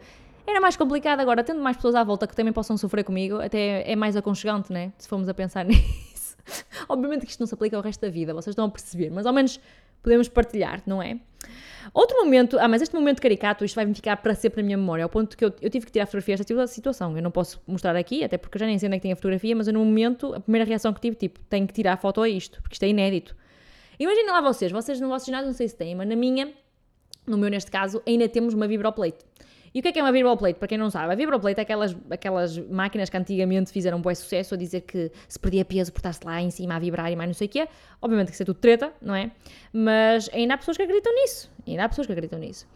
era 0.47 0.61
mais 0.61 0.77
complicado. 0.77 1.21
Agora, 1.21 1.43
tendo 1.43 1.63
mais 1.63 1.79
pessoas 1.79 1.95
à 1.95 2.05
volta 2.05 2.27
que 2.27 2.37
também 2.37 2.53
possam 2.53 2.77
sofrer 2.77 3.03
comigo, 3.03 3.41
até 3.41 3.91
é 3.91 3.97
mais 3.97 4.15
aconchegante, 4.15 4.71
né? 4.71 4.93
Se 4.99 5.09
formos 5.09 5.27
a 5.27 5.33
pensar 5.33 5.65
nisso. 5.67 6.08
Obviamente 6.88 7.25
que 7.25 7.31
isto 7.31 7.40
não 7.40 7.47
se 7.47 7.55
aplica 7.55 7.76
ao 7.76 7.83
resto 7.83 8.00
da 8.00 8.09
vida, 8.09 8.35
vocês 8.35 8.52
estão 8.52 8.64
a 8.64 8.71
perceber, 8.71 9.11
mas 9.11 9.26
ao 9.26 9.33
menos 9.33 9.61
podemos 10.02 10.28
partilhar, 10.28 10.83
não 10.87 11.02
é? 11.02 11.19
Outro 11.95 12.19
momento, 12.19 12.59
ah, 12.59 12.69
mas 12.69 12.83
este 12.83 12.95
momento 12.95 13.21
caricato, 13.21 13.64
isto 13.64 13.75
vai-me 13.75 13.95
ficar 13.95 14.17
para 14.19 14.35
sempre 14.35 14.62
na 14.62 14.67
minha 14.67 14.76
memória, 14.76 15.05
ao 15.05 15.09
ponto 15.09 15.37
que 15.37 15.45
eu, 15.45 15.52
eu 15.61 15.71
tive 15.71 15.87
que 15.87 15.93
tirar 15.93 16.07
fotografia 16.07 16.37
desta 16.37 16.67
situação. 16.67 17.17
Eu 17.17 17.23
não 17.23 17.31
posso 17.31 17.61
mostrar 17.67 17.97
aqui, 17.97 18.23
até 18.23 18.37
porque 18.37 18.57
eu 18.57 18.61
já 18.61 18.67
nem 18.67 18.78
sei 18.78 18.88
onde 18.88 18.97
é 18.97 18.99
que 18.99 19.02
tem 19.02 19.12
a 19.12 19.17
fotografia, 19.17 19.57
mas 19.57 19.69
eu, 19.69 19.73
no 19.73 19.85
momento, 19.85 20.35
a 20.35 20.40
primeira 20.40 20.67
reação 20.67 20.93
que 20.93 21.00
tive, 21.00 21.17
tipo, 21.17 21.40
tenho 21.49 21.67
que 21.67 21.73
tirar 21.73 21.95
a 21.95 21.97
foto 21.97 22.21
a 22.21 22.28
isto, 22.28 22.61
porque 22.62 22.75
isto 22.75 22.83
é 22.83 22.88
inédito. 22.88 23.35
Imaginem 23.99 24.31
lá 24.31 24.40
vocês, 24.40 24.71
vocês 24.71 25.00
no 25.00 25.09
vosso 25.09 25.26
ginásio 25.26 25.47
não 25.47 25.55
sei 25.55 25.69
se 25.69 25.76
têm, 25.76 25.95
mas 25.95 26.07
na 26.07 26.14
minha, 26.14 26.52
no 27.26 27.38
meu 27.38 27.49
neste 27.49 27.71
caso, 27.71 28.02
ainda 28.07 28.28
temos 28.28 28.55
uma 28.55 28.69
vibroplate. 28.69 29.25
E 29.75 29.81
o 29.81 29.83
que 29.83 29.89
é 29.89 29.93
que 29.93 29.99
é 29.99 30.03
uma 30.03 30.13
vibroplate? 30.13 30.59
Para 30.59 30.69
quem 30.69 30.79
não 30.79 30.91
sabe, 30.91 31.13
a 31.13 31.17
vibroplate 31.17 31.61
é 31.61 31.63
aquelas, 31.63 31.97
aquelas 32.11 32.59
máquinas 32.59 33.11
que 33.11 33.17
antigamente 33.17 33.71
fizeram 33.71 33.99
um 33.99 34.01
bom 34.01 34.15
sucesso 34.15 34.55
a 34.55 34.57
dizer 34.57 34.83
que 34.83 35.11
se 35.29 35.39
perdia 35.39 35.65
peso 35.65 35.93
por 35.93 35.99
estar-se 35.99 36.25
lá 36.25 36.41
em 36.41 36.51
cima 36.51 36.77
a 36.77 36.79
vibrar 36.79 37.11
e 37.11 37.17
mais 37.17 37.29
não 37.29 37.35
sei 37.35 37.47
o 37.47 37.51
quê. 37.51 37.69
Obviamente 38.01 38.29
que 38.29 38.35
isso 38.35 38.43
é 38.43 38.47
tudo 38.47 38.59
treta, 38.59 38.93
não 39.01 39.15
é? 39.15 39.31
Mas 39.73 40.31
ainda 40.33 40.55
há 40.55 40.59
pessoas 40.59 40.77
que 40.77 40.83
acreditam 40.83 41.15
nisso. 41.15 41.51
Ainda 41.67 41.85
há 41.85 41.89
pessoas 41.89 42.07
que 42.07 42.13
acreditam 42.13 42.39
nisso. 42.39 42.67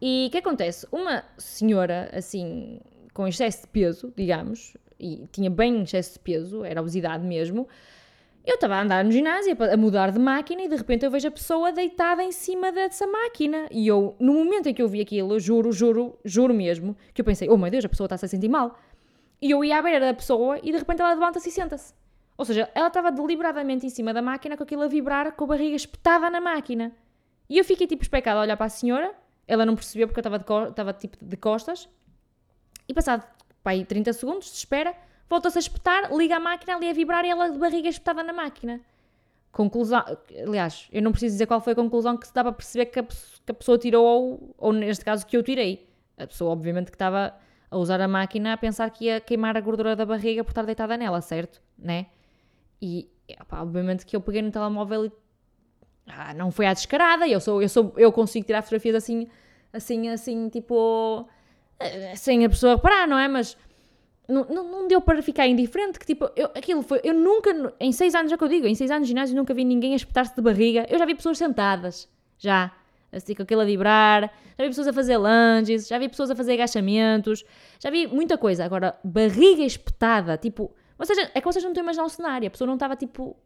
E 0.00 0.26
o 0.28 0.30
que 0.30 0.38
acontece? 0.38 0.86
Uma 0.90 1.24
senhora, 1.38 2.10
assim, 2.12 2.80
com 3.14 3.26
excesso 3.26 3.62
de 3.62 3.68
peso, 3.68 4.12
digamos, 4.16 4.76
e 4.98 5.26
tinha 5.32 5.50
bem 5.50 5.82
excesso 5.82 6.14
de 6.14 6.18
peso, 6.20 6.64
era 6.64 6.80
obesidade 6.80 7.24
mesmo, 7.24 7.66
eu 8.44 8.54
estava 8.54 8.76
a 8.76 8.82
andar 8.82 9.04
no 9.04 9.12
ginásio, 9.12 9.56
a 9.60 9.76
mudar 9.76 10.10
de 10.10 10.18
máquina, 10.18 10.62
e 10.62 10.68
de 10.68 10.76
repente 10.76 11.04
eu 11.04 11.10
vejo 11.10 11.28
a 11.28 11.30
pessoa 11.30 11.72
deitada 11.72 12.22
em 12.22 12.32
cima 12.32 12.72
dessa 12.72 13.06
máquina. 13.06 13.68
E 13.70 13.86
eu, 13.86 14.16
no 14.18 14.32
momento 14.32 14.68
em 14.68 14.74
que 14.74 14.80
eu 14.80 14.88
vi 14.88 15.00
aquilo, 15.00 15.38
juro, 15.38 15.72
juro, 15.72 16.18
juro 16.24 16.54
mesmo, 16.54 16.96
que 17.12 17.20
eu 17.20 17.24
pensei, 17.24 17.48
oh 17.50 17.56
meu 17.56 17.70
Deus, 17.70 17.84
a 17.84 17.88
pessoa 17.88 18.06
está 18.06 18.16
-se 18.16 18.24
a 18.24 18.28
sentir 18.28 18.48
mal. 18.48 18.78
E 19.42 19.50
eu 19.50 19.64
ia 19.64 19.78
à 19.78 19.82
beira 19.82 20.00
da 20.00 20.14
pessoa 20.14 20.58
e 20.62 20.72
de 20.72 20.78
repente 20.78 21.00
ela 21.00 21.14
levanta-se 21.14 21.48
e 21.48 21.52
senta-se. 21.52 21.94
Ou 22.36 22.44
seja, 22.44 22.70
ela 22.74 22.88
estava 22.88 23.12
deliberadamente 23.12 23.86
em 23.86 23.90
cima 23.90 24.14
da 24.14 24.22
máquina 24.22 24.56
com 24.56 24.62
aquilo 24.62 24.82
a 24.82 24.88
vibrar, 24.88 25.32
com 25.32 25.44
a 25.44 25.46
barriga 25.48 25.76
espetada 25.76 26.30
na 26.30 26.40
máquina. 26.40 26.92
E 27.48 27.58
eu 27.58 27.64
fiquei 27.64 27.86
tipo 27.86 28.02
especada 28.02 28.38
a 28.38 28.42
olhar 28.42 28.56
para 28.56 28.66
a 28.66 28.70
senhora, 28.70 29.14
ela 29.46 29.66
não 29.66 29.74
percebeu 29.74 30.06
porque 30.08 30.20
eu 30.20 30.34
estava, 30.68 30.92
de, 30.92 30.98
tipo 30.98 31.22
de 31.22 31.36
costas. 31.36 31.88
E 32.88 32.94
passado, 32.94 33.24
pá, 33.62 33.72
aí 33.72 33.84
30 33.84 34.12
segundos 34.12 34.46
de 34.46 34.56
espera, 34.56 34.94
volta-se 35.30 35.56
a 35.56 35.60
espetar, 35.60 36.12
liga 36.12 36.36
a 36.36 36.40
máquina 36.40 36.76
ali 36.76 36.90
a 36.90 36.92
vibrar 36.92 37.24
e 37.24 37.30
ela 37.30 37.48
de 37.48 37.56
barriga 37.56 37.88
espetada 37.88 38.24
na 38.24 38.32
máquina. 38.32 38.80
Conclusão, 39.52 40.02
aliás, 40.46 40.88
eu 40.92 41.00
não 41.00 41.12
preciso 41.12 41.34
dizer 41.34 41.46
qual 41.46 41.60
foi 41.60 41.72
a 41.72 41.76
conclusão 41.76 42.16
que 42.16 42.26
se 42.26 42.34
dá 42.34 42.42
para 42.42 42.52
perceber 42.52 42.86
que 42.86 42.98
a, 42.98 43.04
que 43.04 43.50
a 43.50 43.54
pessoa 43.54 43.78
tirou, 43.78 44.04
ou, 44.04 44.54
ou 44.58 44.72
neste 44.72 45.04
caso 45.04 45.24
que 45.24 45.36
eu 45.36 45.42
tirei. 45.42 45.88
A 46.18 46.26
pessoa, 46.26 46.50
obviamente, 46.50 46.90
que 46.90 46.96
estava 46.96 47.34
a 47.70 47.76
usar 47.76 48.00
a 48.00 48.08
máquina 48.08 48.52
a 48.52 48.56
pensar 48.56 48.90
que 48.90 49.04
ia 49.06 49.20
queimar 49.20 49.56
a 49.56 49.60
gordura 49.60 49.94
da 49.94 50.04
barriga 50.04 50.42
por 50.42 50.50
estar 50.50 50.64
deitada 50.64 50.96
nela, 50.96 51.20
certo? 51.20 51.62
Né? 51.78 52.06
E, 52.82 53.08
obviamente, 53.52 54.04
que 54.04 54.14
eu 54.16 54.20
peguei 54.20 54.42
no 54.42 54.50
telemóvel 54.50 55.06
e. 55.06 55.12
Ah, 56.06 56.34
não 56.34 56.50
foi 56.50 56.66
à 56.66 56.74
descarada, 56.74 57.28
eu, 57.28 57.40
sou, 57.40 57.62
eu, 57.62 57.68
sou, 57.68 57.94
eu 57.96 58.10
consigo 58.10 58.44
tirar 58.44 58.62
fotografias 58.62 58.96
assim, 58.96 59.28
assim, 59.72 60.08
assim, 60.08 60.48
tipo. 60.48 61.28
Eh, 61.78 62.16
sem 62.16 62.44
a 62.44 62.48
pessoa 62.48 62.74
reparar, 62.74 63.06
não 63.06 63.18
é? 63.18 63.28
Mas 63.28 63.56
não, 64.30 64.44
não, 64.44 64.88
deu 64.88 65.00
para 65.00 65.22
ficar 65.22 65.46
indiferente, 65.46 65.98
que 65.98 66.06
tipo, 66.06 66.30
eu, 66.36 66.46
aquilo 66.54 66.82
foi, 66.82 67.00
eu 67.02 67.14
nunca, 67.14 67.74
em 67.78 67.92
seis 67.92 68.14
anos, 68.14 68.32
é 68.32 68.36
que 68.36 68.44
eu 68.44 68.48
digo, 68.48 68.66
em 68.66 68.74
seis 68.74 68.90
anos 68.90 69.06
de 69.06 69.08
ginásio 69.08 69.36
nunca 69.36 69.52
vi 69.52 69.64
ninguém 69.64 69.92
a 69.92 69.96
espetar-se 69.96 70.34
de 70.34 70.40
barriga, 70.40 70.86
eu 70.88 70.98
já 70.98 71.04
vi 71.04 71.14
pessoas 71.14 71.38
sentadas, 71.38 72.08
já, 72.38 72.72
assim 73.12 73.34
com 73.34 73.42
aquilo 73.42 73.60
a 73.60 73.64
vibrar, 73.64 74.22
já 74.58 74.64
vi 74.64 74.68
pessoas 74.68 74.88
a 74.88 74.92
fazer 74.92 75.16
lunges, 75.16 75.88
já 75.88 75.98
vi 75.98 76.08
pessoas 76.08 76.30
a 76.30 76.36
fazer 76.36 76.54
agachamentos, 76.54 77.44
já 77.78 77.90
vi 77.90 78.06
muita 78.06 78.38
coisa, 78.38 78.64
agora, 78.64 78.98
barriga 79.02 79.62
espetada, 79.62 80.36
tipo, 80.36 80.74
vocês, 80.96 81.18
é 81.18 81.40
que 81.40 81.46
vocês 81.46 81.64
não 81.64 81.72
estão 81.72 81.82
a 81.82 81.84
imaginar 81.84 82.04
o 82.04 82.08
cenário, 82.08 82.48
a 82.48 82.50
pessoa 82.50 82.66
não 82.66 82.74
estava 82.74 82.94
tipo, 82.96 83.36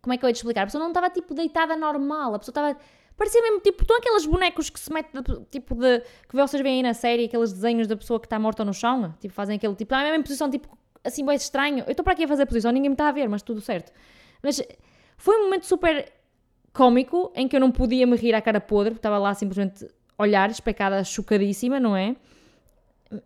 como 0.00 0.14
é 0.14 0.16
que 0.16 0.24
eu 0.24 0.28
ia 0.28 0.32
te 0.32 0.36
explicar, 0.36 0.62
a 0.62 0.66
pessoa 0.66 0.80
não 0.80 0.90
estava 0.90 1.10
tipo 1.10 1.34
deitada 1.34 1.76
normal, 1.76 2.34
a 2.34 2.38
pessoa 2.38 2.52
estava 2.52 2.78
Parecia 3.16 3.40
mesmo, 3.42 3.60
tipo, 3.60 3.82
estão 3.82 3.96
aqueles 3.96 4.26
bonecos 4.26 4.68
que 4.68 4.78
se 4.78 4.92
metem, 4.92 5.22
tipo, 5.50 5.74
de. 5.74 6.00
que 6.28 6.36
vocês 6.36 6.62
veem 6.62 6.76
aí 6.76 6.82
na 6.82 6.92
série, 6.92 7.24
aqueles 7.24 7.52
desenhos 7.52 7.86
da 7.86 7.96
pessoa 7.96 8.20
que 8.20 8.26
está 8.26 8.38
morta 8.38 8.64
no 8.64 8.74
chão, 8.74 9.14
tipo, 9.18 9.32
fazem 9.32 9.56
aquele 9.56 9.74
tipo. 9.74 9.94
Ah, 9.94 10.02
é 10.02 10.10
mesma 10.10 10.22
posição, 10.22 10.50
tipo, 10.50 10.68
assim, 11.02 11.24
bem 11.24 11.34
estranho. 11.36 11.84
Eu 11.86 11.92
estou 11.92 12.04
para 12.04 12.12
aqui 12.12 12.24
a 12.24 12.28
fazer 12.28 12.44
posição, 12.44 12.70
ninguém 12.70 12.90
me 12.90 12.94
está 12.94 13.08
a 13.08 13.12
ver, 13.12 13.28
mas 13.28 13.42
tudo 13.42 13.60
certo. 13.60 13.90
Mas 14.42 14.60
foi 15.16 15.38
um 15.38 15.44
momento 15.44 15.64
super 15.64 16.12
cómico 16.74 17.32
em 17.34 17.48
que 17.48 17.56
eu 17.56 17.60
não 17.60 17.72
podia 17.72 18.06
me 18.06 18.16
rir 18.16 18.34
à 18.34 18.42
cara 18.42 18.60
podre, 18.60 18.90
porque 18.90 18.98
estava 18.98 19.16
lá 19.16 19.32
simplesmente 19.32 19.88
olhar, 20.18 20.50
especada, 20.50 21.02
chocadíssima, 21.02 21.80
não 21.80 21.96
é? 21.96 22.14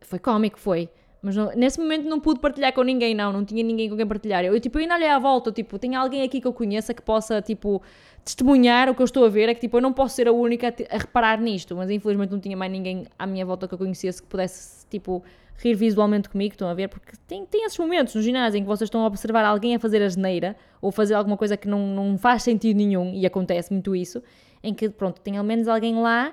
Foi 0.03 0.21
cómico, 0.21 0.59
foi. 0.59 0.89
Mas 1.23 1.37
não, 1.37 1.51
nesse 1.55 1.79
momento 1.79 2.09
não 2.09 2.19
pude 2.19 2.41
partilhar 2.41 2.73
com 2.73 2.83
ninguém, 2.83 3.15
não, 3.15 3.33
não 3.33 3.45
tinha 3.45 3.63
ninguém 3.63 3.91
com 3.91 3.97
quem 3.97 4.07
partilhar. 4.07 4.43
Eu, 4.45 4.59
tipo, 4.59 4.79
eu 4.79 4.83
ainda 4.83 4.95
olhei 4.95 5.09
à 5.09 5.19
volta, 5.19 5.53
tipo, 5.53 5.79
tem 5.79 5.95
alguém 5.95 6.23
aqui 6.23 6.41
que 6.41 6.47
eu 6.47 6.53
conheça 6.53 6.95
que 6.95 7.03
possa, 7.03 7.43
tipo, 7.43 7.83
testemunhar 8.25 8.89
o 8.89 8.95
que 8.95 9.03
eu 9.03 9.05
estou 9.05 9.25
a 9.25 9.29
ver. 9.29 9.49
É 9.49 9.55
que, 9.55 9.61
tipo, 9.61 9.77
eu 9.77 9.83
não 9.83 9.93
posso 9.93 10.17
ser 10.17 10.29
a 10.29 10.33
única 10.33 10.69
a, 10.69 10.95
a 10.95 10.99
reparar 10.99 11.41
nisto, 11.41 11.77
mas 11.77 11.91
infelizmente 11.91 12.31
não 12.31 12.41
tinha 12.41 12.57
mais 12.57 12.73
ninguém 12.73 13.07
à 13.19 13.27
minha 13.27 13.45
volta 13.45 13.69
que 13.69 13.75
eu 13.75 13.79
conhecesse 13.79 14.23
que 14.23 14.29
pudesse, 14.29 14.87
tipo, 14.89 15.23
rir 15.59 15.75
visualmente 15.75 16.31
comigo, 16.31 16.55
estão 16.55 16.69
a 16.69 16.75
ver? 16.75 16.89
Porque 16.89 17.13
tem, 17.27 17.45
tem 17.45 17.67
esses 17.67 17.79
momentos 17.79 18.15
no 18.15 18.23
ginásio 18.23 18.59
em 18.59 18.63
que 18.63 18.69
vocês 18.69 18.87
estão 18.87 19.03
a 19.03 19.07
observar 19.07 19.45
alguém 19.45 19.75
a 19.75 19.79
fazer 19.79 20.03
a 20.03 20.09
geneira 20.09 20.57
ou 20.81 20.91
fazer 20.91 21.15
alguma 21.15 21.37
coisa 21.37 21.55
que 21.55 21.69
não, 21.69 21.87
não 21.87 22.17
faz 22.17 22.43
sentido 22.43 22.79
nenhum, 22.79 23.13
e 23.13 23.27
acontece 23.27 23.71
muito 23.71 23.95
isso, 23.95 24.23
em 24.63 24.73
que, 24.73 24.89
pronto, 24.89 25.21
tem 25.21 25.37
ao 25.37 25.45
menos 25.45 25.69
alguém 25.69 25.95
lá 25.97 26.33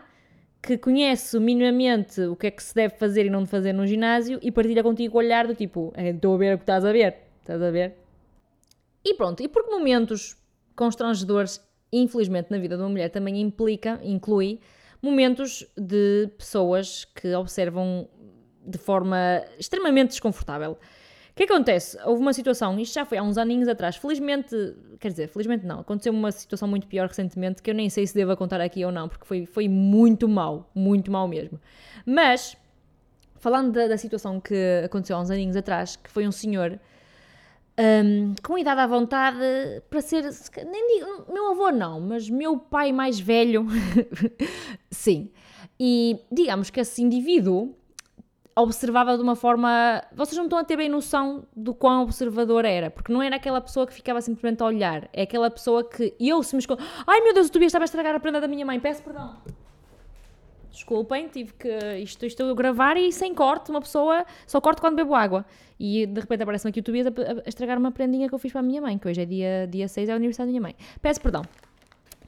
que 0.67 0.77
conhece 0.77 1.39
minimamente 1.39 2.19
o 2.23 2.36
que 2.36 2.47
é 2.47 2.51
que 2.51 2.62
se 2.62 2.75
deve 2.75 2.97
fazer 2.97 3.25
e 3.25 3.30
não 3.30 3.45
fazer 3.45 3.71
no 3.71 3.88
ginásio 3.88 4.38
e 4.41 4.51
partilha 4.51 4.84
contigo 4.84 5.15
o 5.15 5.19
olhar 5.19 5.47
do 5.47 5.56
tipo, 5.56 5.93
é, 5.95 6.10
estou 6.10 6.36
a 6.36 6.38
ver 6.38 6.56
o 6.56 6.58
que 6.58 6.63
estás 6.63 6.84
a 6.84 6.91
ver, 6.91 7.15
estás 7.39 7.62
a 7.62 7.71
ver? 7.71 7.95
E 9.01 9.13
pronto, 9.13 9.41
e 9.41 9.47
porque 9.47 9.71
momentos 9.71 10.36
constrangedores, 10.75 11.65
infelizmente, 11.89 12.51
na 12.51 12.58
vida 12.58 12.75
de 12.75 12.84
uma 12.84 12.89
mulher 12.89 13.10
também 13.10 13.39
implica, 13.39 13.97
inclui 14.03 14.60
momentos 15.01 15.65
de 15.77 16.30
pessoas 16.38 17.06
que 17.06 17.34
observam 17.34 18.10
de 18.65 18.77
forma 18.77 19.45
extremamente 19.58 20.10
desconfortável 20.10 20.77
que 21.38 21.43
acontece? 21.43 21.97
Houve 22.04 22.21
uma 22.21 22.34
situação, 22.34 22.80
isto 22.80 22.95
já 22.95 23.06
foi 23.06 23.19
há 23.19 23.23
uns 23.23 23.38
aninhos 23.38 23.67
atrás, 23.67 23.95
felizmente, 23.95 24.56
quer 25.00 25.10
dizer, 25.10 25.28
felizmente 25.28 25.65
não, 25.65 25.82
aconteceu 25.82 26.12
uma 26.12 26.32
situação 26.32 26.67
muito 26.67 26.88
pior 26.88 27.08
recentemente 27.08 27.62
que 27.62 27.69
eu 27.69 27.76
nem 27.76 27.89
sei 27.89 28.08
se 28.08 28.13
devo 28.15 28.36
contar 28.36 28.60
aqui 28.60 28.84
ou 28.84 28.91
não, 28.91 29.08
porque 29.08 29.26
foi, 29.26 29.45
foi 29.45 29.67
muito 29.69 30.28
mal, 30.28 30.69
muito 30.73 31.12
mal 31.12 31.28
mesmo. 31.28 31.62
Mas, 32.06 32.58
falando 33.36 33.71
da, 33.71 33.88
da 33.88 33.97
situação 33.97 34.41
que 34.41 34.82
aconteceu 34.84 35.15
há 35.15 35.21
uns 35.21 35.30
aninhos 35.30 35.56
atrás, 35.56 35.95
que 35.95 36.10
foi 36.10 36.28
um 36.28 36.32
senhor 36.32 36.80
um, 37.80 38.34
com 38.41 38.58
idade 38.58 38.82
à 38.82 38.88
vontade 38.88 39.38
para 39.89 40.02
ser, 40.02 40.23
nem 40.65 40.97
digo, 40.97 41.32
meu 41.32 41.52
avô 41.52 41.69
não, 41.69 42.02
mas 42.02 42.28
meu 42.28 42.58
pai 42.58 42.91
mais 42.91 43.19
velho, 43.19 43.67
sim. 44.89 45.30
E 45.80 46.19
digamos 46.32 46.71
que 46.71 46.80
esse 46.80 47.04
indivíduo 47.04 47.76
observava 48.58 49.15
de 49.15 49.24
uma 49.24 49.36
forma. 49.36 50.04
Vocês 50.13 50.36
não 50.36 50.46
estão 50.46 50.60
a 50.60 50.63
ter 50.63 50.76
bem 50.76 50.89
noção 50.89 51.46
do 51.56 51.74
quão 51.74 52.04
observador 52.04 52.65
era, 52.65 52.89
porque 52.89 53.12
não 53.13 53.22
era 53.22 53.36
aquela 53.36 53.62
pessoa 53.62 53.86
que 53.86 53.93
ficava 53.93 54.20
simplesmente 54.22 54.62
a 54.62 54.65
olhar, 54.65 55.08
é 55.13 55.22
aquela 55.22 55.50
pessoa 55.50 55.88
que 55.88 56.13
eu 56.20 56.41
se 56.43 56.56
me 56.56 56.60
escondo. 56.60 56.82
Ai 57.06 57.22
meu 57.22 57.34
Deus, 57.34 57.48
o 57.48 57.52
Tobias 57.52 57.70
estava 57.70 57.84
a 57.84 57.86
estragar 57.86 58.15
a 58.15 58.20
prenda 58.20 58.41
da 58.41 58.48
minha 58.48 58.65
mãe, 58.65 58.80
peço 58.80 59.04
perdão. 59.04 59.36
Desculpem, 60.72 61.28
tive 61.28 61.54
que. 61.54 61.70
Isto 61.98 62.26
estou 62.26 62.52
a 62.52 62.54
gravar 62.54 62.98
e 62.98 63.12
sem 63.12 63.34
corte, 63.34 63.72
uma 63.72 63.82
pessoa. 63.82 64.24
Só 64.46 64.62
corto 64.62 64.80
quando 64.80 64.96
bebo 64.96 65.15
água. 65.15 65.43
E 65.80 66.06
de 66.06 66.22
repente 66.22 66.43
aparece-me 66.43 66.70
aqui 66.70 66.80
o 66.82 66.84
Tobias 66.84 67.08
a, 67.08 67.10
a, 67.10 67.50
estragar 67.50 67.78
uma 67.80 67.91
prendinha 67.91 68.28
que 68.28 68.36
eu 68.36 68.39
fiz 68.39 68.52
para 68.52 68.62
a 68.62 68.63
minha 68.63 68.82
mãe, 68.82 68.98
que 68.98 69.08
hoje 69.08 69.22
é 69.22 69.26
dia, 69.26 69.67
dia 69.67 69.88
6, 69.88 70.10
é 70.10 70.13
o 70.13 70.15
aniversário 70.15 70.50
da 70.50 70.52
minha 70.52 70.62
mãe. 70.62 70.76
Peço 71.02 71.20
perdão. 71.20 71.41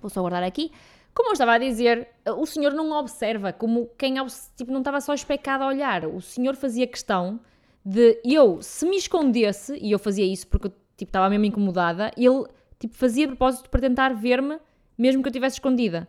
Vou 0.02 0.10
só 0.10 0.22
guardar 0.22 0.42
aqui. 0.44 0.72
Como 1.20 1.32
eu 1.32 1.34
estava 1.34 1.56
a 1.56 1.58
dizer, 1.58 2.08
o 2.38 2.46
senhor 2.46 2.72
não 2.72 2.94
observa, 2.94 3.52
como 3.52 3.90
quem 3.98 4.16
tipo, 4.56 4.72
não 4.72 4.80
estava 4.80 5.02
só 5.02 5.14
especado 5.14 5.64
a 5.64 5.68
olhar. 5.68 6.06
O 6.06 6.22
senhor 6.22 6.56
fazia 6.56 6.88
questão 6.88 7.42
de 7.84 8.22
eu, 8.24 8.62
se 8.62 8.86
me 8.88 8.96
escondesse, 8.96 9.78
e 9.82 9.92
eu 9.92 10.00
fazia 10.00 10.26
isso 10.26 10.48
porque 10.48 10.70
tipo, 10.96 11.10
estava 11.10 11.30
mesmo 11.30 11.44
incomodada, 11.44 12.10
ele 12.16 12.46
tipo, 12.80 12.96
fazia 12.96 13.28
propósito 13.28 13.70
para 13.70 13.82
tentar 13.82 14.14
ver-me, 14.14 14.60
mesmo 14.98 15.22
que 15.22 15.28
eu 15.28 15.32
estivesse 15.32 15.58
escondida. 15.58 16.08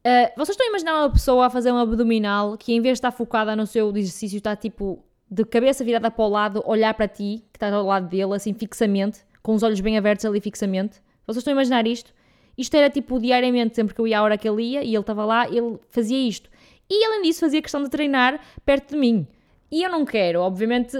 Uh, 0.00 0.34
vocês 0.36 0.48
estão 0.48 0.66
a 0.66 0.70
imaginar 0.70 0.96
uma 0.96 1.10
pessoa 1.12 1.46
a 1.46 1.50
fazer 1.50 1.70
um 1.70 1.78
abdominal 1.78 2.58
que 2.58 2.72
em 2.72 2.80
vez 2.80 2.94
de 2.94 2.98
estar 2.98 3.12
focada 3.12 3.54
no 3.54 3.68
seu 3.68 3.96
exercício 3.96 4.38
está 4.38 4.56
tipo 4.56 5.04
de 5.30 5.44
cabeça 5.44 5.84
virada 5.84 6.10
para 6.10 6.24
o 6.24 6.28
lado, 6.28 6.60
olhar 6.66 6.92
para 6.94 7.06
ti, 7.06 7.44
que 7.52 7.56
está 7.56 7.72
ao 7.72 7.86
lado 7.86 8.08
dele, 8.08 8.34
assim 8.34 8.52
fixamente, 8.52 9.20
com 9.44 9.54
os 9.54 9.62
olhos 9.62 9.80
bem 9.80 9.96
abertos 9.96 10.24
ali 10.24 10.40
fixamente. 10.40 11.00
Vocês 11.24 11.38
estão 11.38 11.52
a 11.52 11.54
imaginar 11.54 11.86
isto? 11.86 12.12
Isto 12.60 12.76
era 12.76 12.90
tipo 12.90 13.18
diariamente, 13.18 13.74
sempre 13.74 13.94
que 13.94 14.00
eu 14.00 14.06
ia 14.06 14.18
à 14.18 14.22
hora 14.22 14.36
que 14.36 14.46
ele 14.46 14.62
ia 14.62 14.82
e 14.82 14.88
ele 14.88 14.98
estava 14.98 15.24
lá, 15.24 15.48
ele 15.48 15.78
fazia 15.88 16.18
isto. 16.18 16.50
E 16.90 17.04
além 17.06 17.22
disso, 17.22 17.40
fazia 17.40 17.62
questão 17.62 17.82
de 17.82 17.88
treinar 17.88 18.38
perto 18.66 18.90
de 18.90 18.96
mim. 18.96 19.26
E 19.70 19.82
eu 19.82 19.90
não 19.90 20.04
quero, 20.04 20.40
obviamente, 20.40 20.96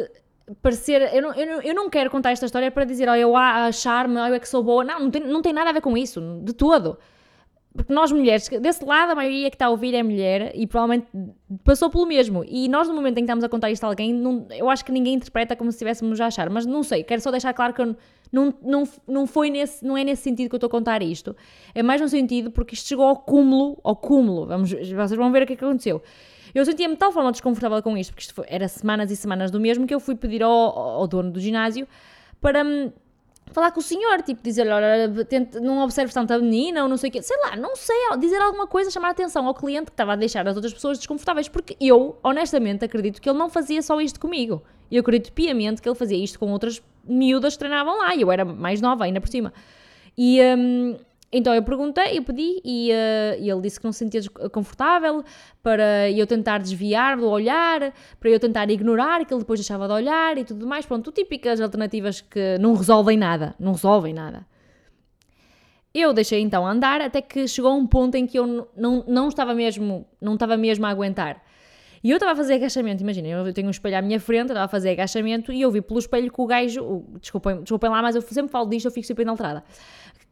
parecer. 0.62 1.14
Eu 1.14 1.20
não, 1.20 1.34
eu 1.34 1.46
não, 1.46 1.62
eu 1.62 1.74
não 1.74 1.90
quero 1.90 2.10
contar 2.10 2.30
esta 2.30 2.46
história 2.46 2.70
para 2.70 2.84
dizer, 2.84 3.08
olha, 3.08 3.20
eu 3.20 3.36
achar-me, 3.36 4.16
olha, 4.16 4.30
eu 4.30 4.34
é 4.36 4.38
que 4.38 4.48
sou 4.48 4.62
boa. 4.62 4.84
Não, 4.84 5.00
não 5.00 5.10
tem, 5.10 5.22
não 5.22 5.42
tem 5.42 5.52
nada 5.52 5.70
a 5.70 5.72
ver 5.72 5.80
com 5.80 5.96
isso, 5.98 6.20
de 6.42 6.54
todo. 6.54 6.96
Porque 7.74 7.92
nós 7.92 8.10
mulheres, 8.10 8.48
desse 8.48 8.84
lado, 8.84 9.12
a 9.12 9.14
maioria 9.14 9.48
que 9.50 9.54
está 9.54 9.66
a 9.66 9.70
ouvir 9.70 9.94
é 9.94 10.02
mulher 10.02 10.52
e 10.54 10.66
provavelmente 10.66 11.06
passou 11.62 11.90
pelo 11.90 12.06
mesmo. 12.06 12.44
E 12.44 12.68
nós, 12.68 12.88
no 12.88 12.94
momento 12.94 13.18
em 13.18 13.20
que 13.20 13.26
estamos 13.26 13.44
a 13.44 13.48
contar 13.48 13.70
isto 13.70 13.84
a 13.84 13.88
alguém, 13.88 14.12
não, 14.12 14.46
eu 14.50 14.68
acho 14.70 14.84
que 14.84 14.90
ninguém 14.90 15.14
interpreta 15.14 15.54
como 15.54 15.70
se 15.70 15.76
estivéssemos 15.76 16.20
a 16.20 16.26
achar. 16.26 16.48
Mas 16.50 16.66
não 16.66 16.82
sei, 16.82 17.04
quero 17.04 17.20
só 17.20 17.30
deixar 17.30 17.52
claro 17.52 17.74
que 17.74 17.82
eu 17.82 17.96
não, 18.32 18.54
não, 18.62 18.88
não, 19.06 19.26
foi 19.26 19.50
nesse, 19.50 19.84
não 19.84 19.96
é 19.96 20.04
nesse 20.04 20.22
sentido 20.22 20.48
que 20.48 20.54
eu 20.54 20.58
estou 20.58 20.68
a 20.68 20.70
contar 20.70 21.02
isto. 21.02 21.36
É 21.74 21.82
mais 21.82 22.00
no 22.00 22.08
sentido 22.08 22.50
porque 22.50 22.74
isto 22.74 22.88
chegou 22.88 23.06
ao 23.06 23.16
cúmulo, 23.16 23.78
ao 23.82 23.96
cúmulo. 23.96 24.46
Vamos, 24.46 24.70
vocês 24.70 25.12
vão 25.12 25.32
ver 25.32 25.42
o 25.42 25.46
que 25.46 25.54
é 25.54 25.56
que 25.56 25.64
aconteceu. 25.64 26.02
Eu 26.54 26.64
sentia-me 26.64 26.94
de 26.94 26.98
tal 26.98 27.12
forma 27.12 27.30
desconfortável 27.30 27.82
com 27.82 27.96
isto, 27.96 28.10
porque 28.10 28.22
isto 28.22 28.34
foi, 28.34 28.44
era 28.48 28.66
semanas 28.68 29.10
e 29.10 29.16
semanas 29.16 29.50
do 29.50 29.60
mesmo, 29.60 29.86
que 29.86 29.94
eu 29.94 30.00
fui 30.00 30.16
pedir 30.16 30.42
ao, 30.42 30.50
ao 30.50 31.06
dono 31.06 31.30
do 31.30 31.40
ginásio 31.40 31.86
para 32.40 32.64
me 32.64 32.92
falar 33.52 33.72
com 33.72 33.80
o 33.80 33.82
senhor, 33.82 34.22
tipo, 34.22 34.42
dizer 34.42 34.68
olha, 34.68 35.08
não 35.60 35.82
observes 35.82 36.14
tanto 36.14 36.32
a 36.32 36.38
menina, 36.38 36.82
ou 36.82 36.88
não 36.88 36.96
sei 36.96 37.10
o 37.10 37.12
quê, 37.12 37.22
sei 37.22 37.36
lá, 37.42 37.56
não 37.56 37.74
sei, 37.74 37.96
dizer 38.18 38.40
alguma 38.40 38.66
coisa, 38.66 38.90
chamar 38.90 39.08
a 39.08 39.10
atenção 39.10 39.46
ao 39.46 39.54
cliente 39.54 39.86
que 39.86 39.92
estava 39.92 40.12
a 40.12 40.16
deixar 40.16 40.46
as 40.46 40.56
outras 40.56 40.72
pessoas 40.72 40.98
desconfortáveis, 40.98 41.48
porque 41.48 41.76
eu, 41.80 42.18
honestamente, 42.22 42.84
acredito 42.84 43.20
que 43.20 43.28
ele 43.28 43.38
não 43.38 43.48
fazia 43.48 43.82
só 43.82 44.00
isto 44.00 44.20
comigo. 44.20 44.62
Eu 44.90 45.00
acredito 45.00 45.32
piamente 45.32 45.80
que 45.80 45.88
ele 45.88 45.96
fazia 45.96 46.22
isto 46.22 46.38
com 46.38 46.50
outras 46.50 46.82
miúdas 47.04 47.56
treinavam 47.56 47.98
lá, 47.98 48.14
e 48.14 48.22
eu 48.22 48.30
era 48.30 48.44
mais 48.44 48.80
nova 48.80 49.04
ainda 49.04 49.20
por 49.20 49.28
cima. 49.28 49.52
E, 50.16 50.40
um, 50.42 50.96
então 51.32 51.54
eu 51.54 51.62
perguntei, 51.62 52.18
eu 52.18 52.24
pedi 52.24 52.60
e, 52.64 52.90
uh, 52.90 53.40
e, 53.40 53.48
ele 53.48 53.60
disse 53.60 53.78
que 53.78 53.84
não 53.84 53.92
se 53.92 54.00
sentia 54.00 54.20
confortável 54.50 55.22
para 55.62 56.10
eu 56.10 56.26
tentar 56.26 56.58
desviar 56.58 57.16
do 57.16 57.28
olhar, 57.28 57.92
para 58.18 58.30
eu 58.30 58.40
tentar 58.40 58.68
ignorar, 58.70 59.24
que 59.24 59.32
ele 59.32 59.40
depois 59.40 59.60
deixava 59.60 59.86
de 59.86 59.92
olhar 59.92 60.36
e 60.38 60.44
tudo 60.44 60.66
mais. 60.66 60.84
Pronto, 60.84 61.12
típicas 61.12 61.60
alternativas 61.60 62.20
que 62.20 62.58
não 62.58 62.74
resolvem 62.74 63.16
nada, 63.16 63.54
não 63.60 63.72
resolvem 63.72 64.12
nada. 64.12 64.44
Eu 65.94 66.12
deixei 66.12 66.40
então 66.40 66.66
andar 66.66 67.00
até 67.00 67.20
que 67.20 67.46
chegou 67.46 67.76
um 67.76 67.86
ponto 67.86 68.16
em 68.16 68.26
que 68.26 68.38
eu 68.38 68.68
não, 68.76 69.04
não, 69.06 69.28
estava, 69.28 69.54
mesmo, 69.54 70.06
não 70.20 70.34
estava 70.34 70.56
mesmo 70.56 70.86
a 70.86 70.88
aguentar. 70.88 71.42
E 72.02 72.10
eu 72.10 72.16
estava 72.16 72.32
a 72.32 72.36
fazer 72.36 72.54
agachamento, 72.54 73.02
imaginem, 73.02 73.32
eu 73.32 73.52
tenho 73.52 73.66
um 73.66 73.70
espelho 73.70 73.98
à 73.98 74.02
minha 74.02 74.18
frente, 74.18 74.48
estava 74.48 74.64
a 74.64 74.68
fazer 74.68 74.90
agachamento 74.90 75.52
e 75.52 75.60
eu 75.60 75.70
vi 75.70 75.82
pelo 75.82 75.98
espelho 75.98 76.32
que 76.32 76.40
o 76.40 76.46
gajo, 76.46 77.04
desculpem, 77.20 77.60
desculpem 77.60 77.90
lá, 77.90 78.00
mas 78.00 78.16
eu 78.16 78.22
sempre 78.22 78.50
falo 78.50 78.68
disto, 78.68 78.86
eu 78.86 78.90
fico 78.90 79.06
sempre 79.06 79.22
inalterada 79.22 79.62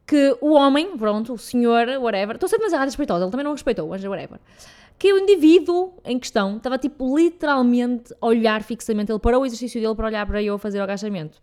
que 0.08 0.34
o 0.40 0.54
homem, 0.54 0.96
pronto, 0.96 1.34
o 1.34 1.38
senhor, 1.38 1.86
whatever, 2.00 2.36
estou 2.36 2.48
sempre 2.48 2.64
demasiado 2.64 2.86
respeitosa, 2.86 3.24
ele 3.24 3.30
também 3.30 3.44
não 3.44 3.52
respeitou, 3.52 3.86
mas 3.86 4.02
whatever, 4.02 4.40
que 4.98 5.12
o 5.12 5.18
indivíduo 5.18 5.92
em 6.02 6.18
questão 6.18 6.56
estava 6.56 6.78
tipo 6.78 7.14
literalmente 7.14 8.14
a 8.18 8.26
olhar 8.26 8.62
fixamente, 8.62 9.12
ele 9.12 9.18
parou 9.18 9.42
o 9.42 9.46
exercício 9.46 9.78
dele 9.78 9.94
para 9.94 10.06
olhar 10.06 10.26
para 10.26 10.42
eu 10.42 10.58
fazer 10.58 10.80
o 10.80 10.82
agachamento. 10.82 11.38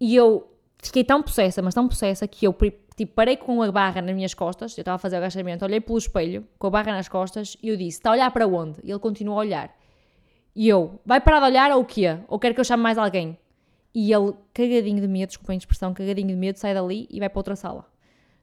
E 0.00 0.14
eu 0.14 0.48
fiquei 0.80 1.02
tão 1.02 1.20
possessa, 1.20 1.60
mas 1.60 1.74
tão 1.74 1.88
possessa, 1.88 2.28
que 2.28 2.46
eu 2.46 2.52
tipo, 2.98 3.14
parei 3.14 3.36
com 3.36 3.62
a 3.62 3.70
barra 3.70 4.02
nas 4.02 4.14
minhas 4.14 4.34
costas, 4.34 4.76
eu 4.76 4.82
estava 4.82 4.96
a 4.96 4.98
fazer 4.98 5.16
o 5.16 5.18
agachamento, 5.18 5.64
olhei 5.64 5.80
pelo 5.80 5.96
espelho, 5.96 6.46
com 6.58 6.66
a 6.66 6.70
barra 6.70 6.92
nas 6.92 7.08
costas, 7.08 7.56
e 7.62 7.68
eu 7.68 7.76
disse, 7.76 7.98
está 7.98 8.10
a 8.10 8.12
olhar 8.12 8.30
para 8.32 8.46
onde? 8.46 8.80
E 8.82 8.90
ele 8.90 8.98
continua 8.98 9.36
a 9.36 9.38
olhar. 9.38 9.76
E 10.54 10.68
eu, 10.68 11.00
vai 11.06 11.20
parar 11.20 11.38
de 11.40 11.46
olhar 11.46 11.70
ou 11.70 11.82
o 11.82 11.84
quê? 11.84 12.18
Ou 12.26 12.38
quer 12.38 12.52
que 12.52 12.60
eu 12.60 12.64
chame 12.64 12.82
mais 12.82 12.98
alguém? 12.98 13.38
E 13.94 14.12
ele, 14.12 14.34
cagadinho 14.52 15.00
de 15.00 15.06
medo, 15.06 15.28
desculpem 15.28 15.54
a 15.54 15.58
expressão, 15.58 15.94
cagadinho 15.94 16.28
de 16.28 16.34
medo, 16.34 16.58
sai 16.58 16.74
dali 16.74 17.06
e 17.08 17.20
vai 17.20 17.28
para 17.28 17.38
outra 17.38 17.54
sala. 17.54 17.86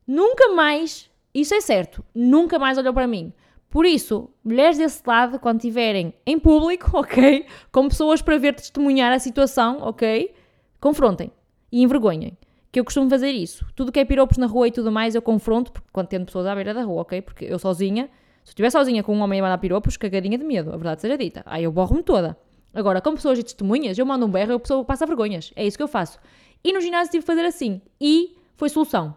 Nunca 0.08 0.54
mais, 0.54 1.12
isso 1.34 1.54
é 1.54 1.60
certo, 1.60 2.04
nunca 2.16 2.58
mais 2.58 2.78
olhou 2.78 2.94
para 2.94 3.08
mim. 3.08 3.34
Por 3.70 3.86
isso, 3.86 4.30
mulheres 4.42 4.78
desse 4.78 5.02
lado, 5.06 5.38
quando 5.38 5.58
estiverem 5.58 6.14
em 6.26 6.40
público, 6.40 6.90
ok? 6.98 7.46
Com 7.72 7.90
pessoas 7.90 8.22
para 8.22 8.38
ver 8.38 8.56
testemunhar 8.56 9.12
a 9.12 9.20
situação, 9.20 9.80
ok? 9.82 10.34
Confrontem 10.80 11.30
e 11.70 11.84
envergonhem. 11.84 12.38
Que 12.76 12.80
eu 12.82 12.84
costumo 12.84 13.10
fazer 13.10 13.32
isso. 13.32 13.66
Tudo 13.74 13.90
que 13.90 14.02
é 14.02 14.04
piropos 14.04 14.38
na 14.38 14.48
rua 14.48 14.68
e 14.68 14.72
tudo 14.72 14.92
mais, 14.92 15.16
eu 15.16 15.22
confronto, 15.22 15.72
porque 15.72 15.88
quando 15.94 16.08
tendo 16.08 16.26
pessoas 16.26 16.46
à 16.46 16.54
beira 16.54 16.74
da 16.74 16.84
rua, 16.84 17.04
ok? 17.04 17.22
Porque 17.22 17.46
eu 17.46 17.58
sozinha, 17.58 18.10
se 18.44 18.50
eu 18.50 18.52
estiver 18.52 18.70
sozinha 18.70 19.02
com 19.02 19.16
um 19.16 19.22
homem 19.22 19.40
a 19.40 19.44
mandar 19.44 19.58
piropos, 19.60 19.96
cagadinha 19.96 20.38
de 20.38 20.44
medo, 20.44 20.74
a 20.74 20.76
verdade 20.76 21.00
seja 21.00 21.18
dita. 21.18 21.42
Aí 21.46 21.64
eu 21.64 21.72
borro-me 21.72 22.04
toda. 22.04 22.38
Agora, 22.74 23.00
com 23.00 23.14
pessoas 23.14 23.40
e 23.40 23.44
testemunhas, 23.44 23.98
eu 23.98 24.06
mando 24.06 24.26
um 24.26 24.30
berro 24.30 24.52
e 24.52 24.56
a 24.56 24.60
pessoa 24.60 24.84
passa 24.84 25.06
vergonhas. 25.06 25.54
É 25.56 25.66
isso 25.66 25.78
que 25.78 25.84
eu 25.84 25.88
faço. 25.88 26.20
E 26.62 26.74
no 26.74 26.82
ginásio 26.82 27.12
tive 27.12 27.24
que 27.24 27.28
fazer 27.28 27.46
assim. 27.46 27.82
E 27.98 28.36
foi 28.58 28.68
solução. 28.68 29.16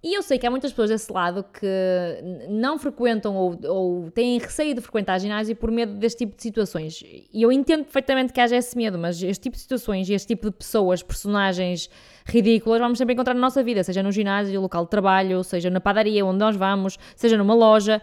E 0.00 0.14
eu 0.16 0.22
sei 0.22 0.38
que 0.38 0.46
há 0.46 0.50
muitas 0.50 0.70
pessoas 0.70 0.90
desse 0.90 1.12
lado 1.12 1.42
que 1.42 1.66
não 2.48 2.78
frequentam 2.78 3.34
ou, 3.34 3.58
ou, 3.64 4.10
têm 4.12 4.38
receio 4.38 4.72
de 4.72 4.80
frequentar 4.80 5.18
ginásio 5.18 5.56
por 5.56 5.72
medo 5.72 5.94
deste 5.94 6.18
tipo 6.18 6.36
de 6.36 6.42
situações. 6.42 7.02
E 7.02 7.42
eu 7.42 7.50
entendo 7.50 7.82
perfeitamente 7.82 8.32
que 8.32 8.40
haja 8.40 8.54
esse 8.54 8.76
medo, 8.76 8.96
mas 8.96 9.20
este 9.20 9.42
tipo 9.42 9.56
de 9.56 9.62
situações 9.62 10.08
e 10.08 10.14
este 10.14 10.28
tipo 10.28 10.50
de 10.50 10.56
pessoas, 10.56 11.02
personagens 11.02 11.90
ridículas, 12.24 12.78
vamos 12.80 12.96
sempre 12.96 13.14
encontrar 13.14 13.34
na 13.34 13.40
nossa 13.40 13.60
vida, 13.60 13.82
seja 13.82 14.00
no 14.00 14.12
ginásio, 14.12 14.60
local 14.60 14.84
de 14.84 14.90
trabalho, 14.90 15.42
seja 15.42 15.68
na 15.68 15.80
padaria 15.80 16.24
onde 16.24 16.38
nós 16.38 16.54
vamos, 16.54 16.96
seja 17.16 17.36
numa 17.36 17.54
loja. 17.54 18.00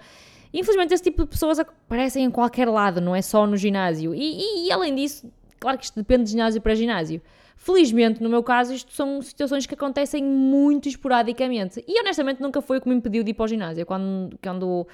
Infelizmente, 0.53 0.93
esse 0.93 1.03
tipo 1.03 1.23
de 1.23 1.29
pessoas 1.29 1.59
aparecem 1.59 2.25
em 2.25 2.31
qualquer 2.31 2.67
lado, 2.67 2.99
não 2.99 3.15
é 3.15 3.21
só 3.21 3.47
no 3.47 3.55
ginásio. 3.55 4.13
E, 4.13 4.19
e, 4.19 4.67
e, 4.67 4.71
além 4.71 4.93
disso, 4.95 5.31
claro 5.61 5.77
que 5.77 5.85
isto 5.85 5.95
depende 5.95 6.25
de 6.25 6.31
ginásio 6.31 6.61
para 6.61 6.75
ginásio. 6.75 7.21
Felizmente, 7.55 8.21
no 8.21 8.29
meu 8.29 8.43
caso, 8.43 8.73
isto 8.73 8.91
são 8.93 9.21
situações 9.21 9.65
que 9.65 9.73
acontecem 9.73 10.23
muito 10.23 10.87
esporadicamente. 10.87 11.83
E 11.87 11.99
honestamente, 11.99 12.41
nunca 12.41 12.61
foi 12.61 12.77
o 12.77 12.81
que 12.81 12.89
me 12.89 12.95
impediu 12.95 13.23
de 13.23 13.31
ir 13.31 13.33
para 13.33 13.45
o 13.45 13.47
ginásio. 13.47 13.85
Quando, 13.85 14.37
quando 14.41 14.87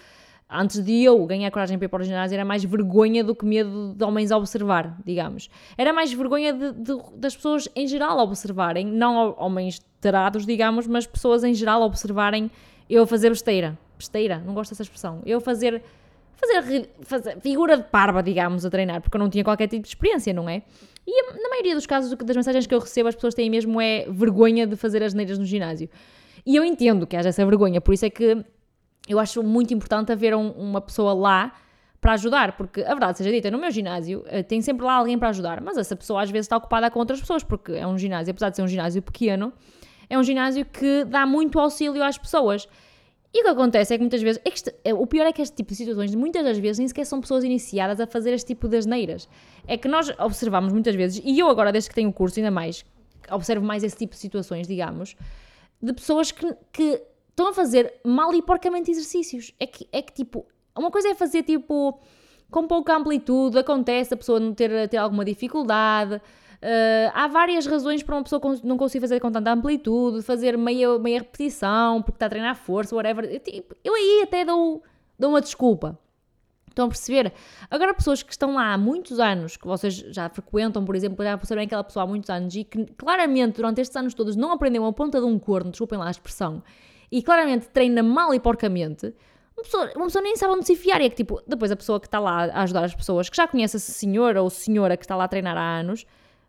antes 0.49 0.83
de 0.83 1.03
eu 1.03 1.25
ganhar 1.25 1.49
coragem 1.51 1.77
para 1.77 1.85
ir 1.85 1.89
para 1.89 2.01
o 2.01 2.05
ginásio, 2.05 2.35
era 2.35 2.45
mais 2.45 2.63
vergonha 2.63 3.23
do 3.23 3.35
que 3.35 3.45
medo 3.45 3.93
de 3.95 4.03
homens 4.03 4.31
observar, 4.31 4.97
digamos. 5.05 5.49
Era 5.77 5.91
mais 5.91 6.13
vergonha 6.13 6.53
de, 6.53 6.71
de, 6.73 6.97
das 7.15 7.35
pessoas 7.35 7.67
em 7.75 7.87
geral 7.87 8.19
observarem, 8.19 8.85
não 8.85 9.35
homens 9.37 9.81
tarados, 9.99 10.45
digamos, 10.45 10.87
mas 10.87 11.05
pessoas 11.07 11.43
em 11.43 11.53
geral 11.53 11.81
observarem 11.81 12.49
eu 12.89 13.07
fazer 13.07 13.29
besteira 13.29 13.77
besteira, 14.01 14.41
não 14.45 14.53
gosto 14.53 14.71
dessa 14.71 14.83
expressão. 14.83 15.21
Eu 15.25 15.39
fazer, 15.39 15.83
fazer, 16.41 16.89
fazer 17.01 17.39
figura 17.39 17.77
de 17.77 17.83
parva, 17.83 18.21
digamos, 18.23 18.65
a 18.65 18.69
treinar, 18.69 19.01
porque 19.01 19.15
eu 19.15 19.19
não 19.19 19.29
tinha 19.29 19.43
qualquer 19.43 19.67
tipo 19.67 19.83
de 19.83 19.89
experiência, 19.89 20.33
não 20.33 20.49
é? 20.49 20.63
E 21.05 21.33
na 21.33 21.49
maioria 21.49 21.75
dos 21.75 21.85
casos, 21.85 22.15
das 22.15 22.35
mensagens 22.35 22.67
que 22.67 22.73
eu 22.73 22.79
recebo, 22.79 23.09
as 23.09 23.15
pessoas 23.15 23.33
têm 23.33 23.49
mesmo 23.49 23.79
é 23.81 24.05
vergonha 24.09 24.67
de 24.67 24.75
fazer 24.75 25.03
as 25.03 25.13
neiras 25.13 25.37
no 25.37 25.45
ginásio. 25.45 25.89
E 26.45 26.55
eu 26.55 26.63
entendo 26.63 27.05
que 27.05 27.15
haja 27.15 27.29
essa 27.29 27.45
vergonha, 27.45 27.79
por 27.79 27.93
isso 27.93 28.05
é 28.05 28.09
que 28.09 28.43
eu 29.07 29.19
acho 29.19 29.43
muito 29.43 29.73
importante 29.73 30.11
haver 30.11 30.35
um, 30.35 30.51
uma 30.51 30.81
pessoa 30.81 31.13
lá 31.13 31.53
para 31.99 32.13
ajudar, 32.13 32.57
porque 32.57 32.81
a 32.81 32.89
verdade 32.89 33.19
seja 33.19 33.31
dita, 33.31 33.51
no 33.51 33.59
meu 33.59 33.69
ginásio 33.69 34.23
eh, 34.25 34.41
tem 34.41 34.59
sempre 34.59 34.83
lá 34.83 34.95
alguém 34.95 35.19
para 35.19 35.29
ajudar, 35.29 35.61
mas 35.61 35.77
essa 35.77 35.95
pessoa 35.95 36.23
às 36.23 36.31
vezes 36.31 36.45
está 36.45 36.57
ocupada 36.57 36.89
com 36.89 36.97
outras 36.97 37.19
pessoas, 37.19 37.43
porque 37.43 37.73
é 37.73 37.85
um 37.85 37.95
ginásio, 37.95 38.31
apesar 38.31 38.49
de 38.49 38.55
ser 38.55 38.63
um 38.63 38.67
ginásio 38.67 39.03
pequeno, 39.03 39.53
é 40.09 40.17
um 40.17 40.23
ginásio 40.23 40.65
que 40.65 41.05
dá 41.05 41.27
muito 41.27 41.59
auxílio 41.59 42.03
às 42.03 42.17
pessoas. 42.17 42.67
E 43.33 43.39
o 43.39 43.43
que 43.43 43.49
acontece 43.49 43.93
é 43.93 43.97
que 43.97 44.01
muitas 44.01 44.21
vezes, 44.21 44.41
é 44.43 44.49
que 44.49 44.57
este, 44.57 44.75
é, 44.83 44.93
o 44.93 45.07
pior 45.07 45.25
é 45.25 45.31
que 45.31 45.41
este 45.41 45.55
tipo 45.55 45.69
de 45.69 45.75
situações, 45.75 46.13
muitas 46.13 46.43
das 46.43 46.57
vezes, 46.57 46.79
nem 46.79 46.87
sequer 46.87 47.05
são 47.05 47.21
pessoas 47.21 47.43
iniciadas 47.43 47.99
a 47.99 48.05
fazer 48.05 48.33
este 48.33 48.47
tipo 48.47 48.67
de 48.67 48.77
asneiras. 48.77 49.29
É 49.65 49.77
que 49.77 49.87
nós 49.87 50.11
observamos 50.19 50.73
muitas 50.73 50.95
vezes, 50.95 51.21
e 51.23 51.39
eu 51.39 51.47
agora, 51.47 51.71
desde 51.71 51.89
que 51.89 51.95
tenho 51.95 52.09
o 52.09 52.13
curso, 52.13 52.39
ainda 52.39 52.51
mais, 52.51 52.83
observo 53.31 53.65
mais 53.65 53.83
esse 53.83 53.95
tipo 53.95 54.15
de 54.15 54.19
situações, 54.19 54.67
digamos, 54.67 55.15
de 55.81 55.93
pessoas 55.93 56.31
que, 56.31 56.45
que 56.73 57.01
estão 57.29 57.47
a 57.49 57.53
fazer 57.53 57.93
mal 58.03 58.33
e 58.33 58.41
porcamente 58.41 58.91
exercícios. 58.91 59.53
É 59.59 59.65
que, 59.65 59.87
é 59.91 60.01
que 60.01 60.13
tipo, 60.13 60.45
uma 60.77 60.91
coisa 60.91 61.09
é 61.09 61.15
fazer 61.15 61.43
tipo 61.43 61.99
com 62.49 62.67
pouca 62.67 62.95
amplitude, 62.95 63.57
acontece 63.57 64.13
a 64.13 64.17
pessoa 64.17 64.39
não 64.39 64.53
ter, 64.53 64.89
ter 64.89 64.97
alguma 64.97 65.23
dificuldade, 65.23 66.21
Uh, 66.61 67.09
há 67.15 67.27
várias 67.27 67.65
razões 67.65 68.03
para 68.03 68.15
uma 68.15 68.23
pessoa 68.23 68.39
não 68.63 68.77
conseguir 68.77 69.01
fazer 69.01 69.19
com 69.19 69.31
tanta 69.31 69.51
amplitude, 69.51 70.21
fazer 70.21 70.55
meia, 70.57 70.99
meia 70.99 71.19
repetição, 71.19 72.03
porque 72.03 72.17
está 72.17 72.27
a 72.27 72.29
treinar 72.29 72.55
força, 72.55 72.95
whatever. 72.95 73.25
Eu, 73.25 73.39
tipo, 73.39 73.75
eu 73.83 73.95
aí 73.95 74.21
até 74.23 74.45
dou, 74.45 74.83
dou 75.17 75.31
uma 75.31 75.41
desculpa. 75.41 75.97
Estão 76.69 76.85
a 76.85 76.87
perceber? 76.87 77.33
Agora, 77.69 77.93
pessoas 77.93 78.23
que 78.23 78.31
estão 78.31 78.53
lá 78.53 78.73
há 78.73 78.77
muitos 78.77 79.19
anos, 79.19 79.57
que 79.57 79.67
vocês 79.67 79.93
já 79.95 80.29
frequentam, 80.29 80.85
por 80.85 80.95
exemplo, 80.95 81.25
já 81.25 81.37
perceberam 81.37 81.65
aquela 81.65 81.83
pessoa 81.83 82.03
há 82.03 82.07
muitos 82.07 82.29
anos 82.29 82.55
e 82.55 82.63
que 82.63 82.85
claramente 82.93 83.57
durante 83.57 83.81
estes 83.81 83.97
anos 83.97 84.13
todos 84.13 84.35
não 84.35 84.51
aprendeu 84.51 84.85
a 84.85 84.93
ponta 84.93 85.19
de 85.19 85.25
um 85.25 85.37
corno, 85.37 85.71
desculpem 85.71 85.99
lá 85.99 86.07
a 86.07 86.11
expressão, 86.11 86.63
e 87.11 87.21
claramente 87.21 87.67
treina 87.69 88.01
mal 88.01 88.33
e 88.33 88.39
porcamente, 88.39 89.13
uma 89.57 89.63
pessoa, 89.63 89.91
uma 89.95 90.05
pessoa 90.05 90.21
nem 90.21 90.35
sabe 90.37 90.53
onde 90.53 90.65
se 90.65 90.73
enfiar. 90.73 91.01
E 91.01 91.05
é 91.05 91.09
que, 91.09 91.15
tipo, 91.15 91.41
depois 91.45 91.71
a 91.71 91.75
pessoa 91.75 91.99
que 91.99 92.07
está 92.07 92.19
lá 92.19 92.45
a 92.45 92.61
ajudar 92.61 92.85
as 92.85 92.95
pessoas, 92.95 93.29
que 93.29 93.35
já 93.35 93.47
conhece 93.47 93.75
a 93.75 93.79
senhora 93.79 94.41
ou 94.41 94.49
senhora 94.49 94.95
que 94.95 95.03
está 95.03 95.15
lá 95.15 95.25
a 95.25 95.27
treinar 95.27 95.57
há 95.57 95.79
anos, 95.79 96.05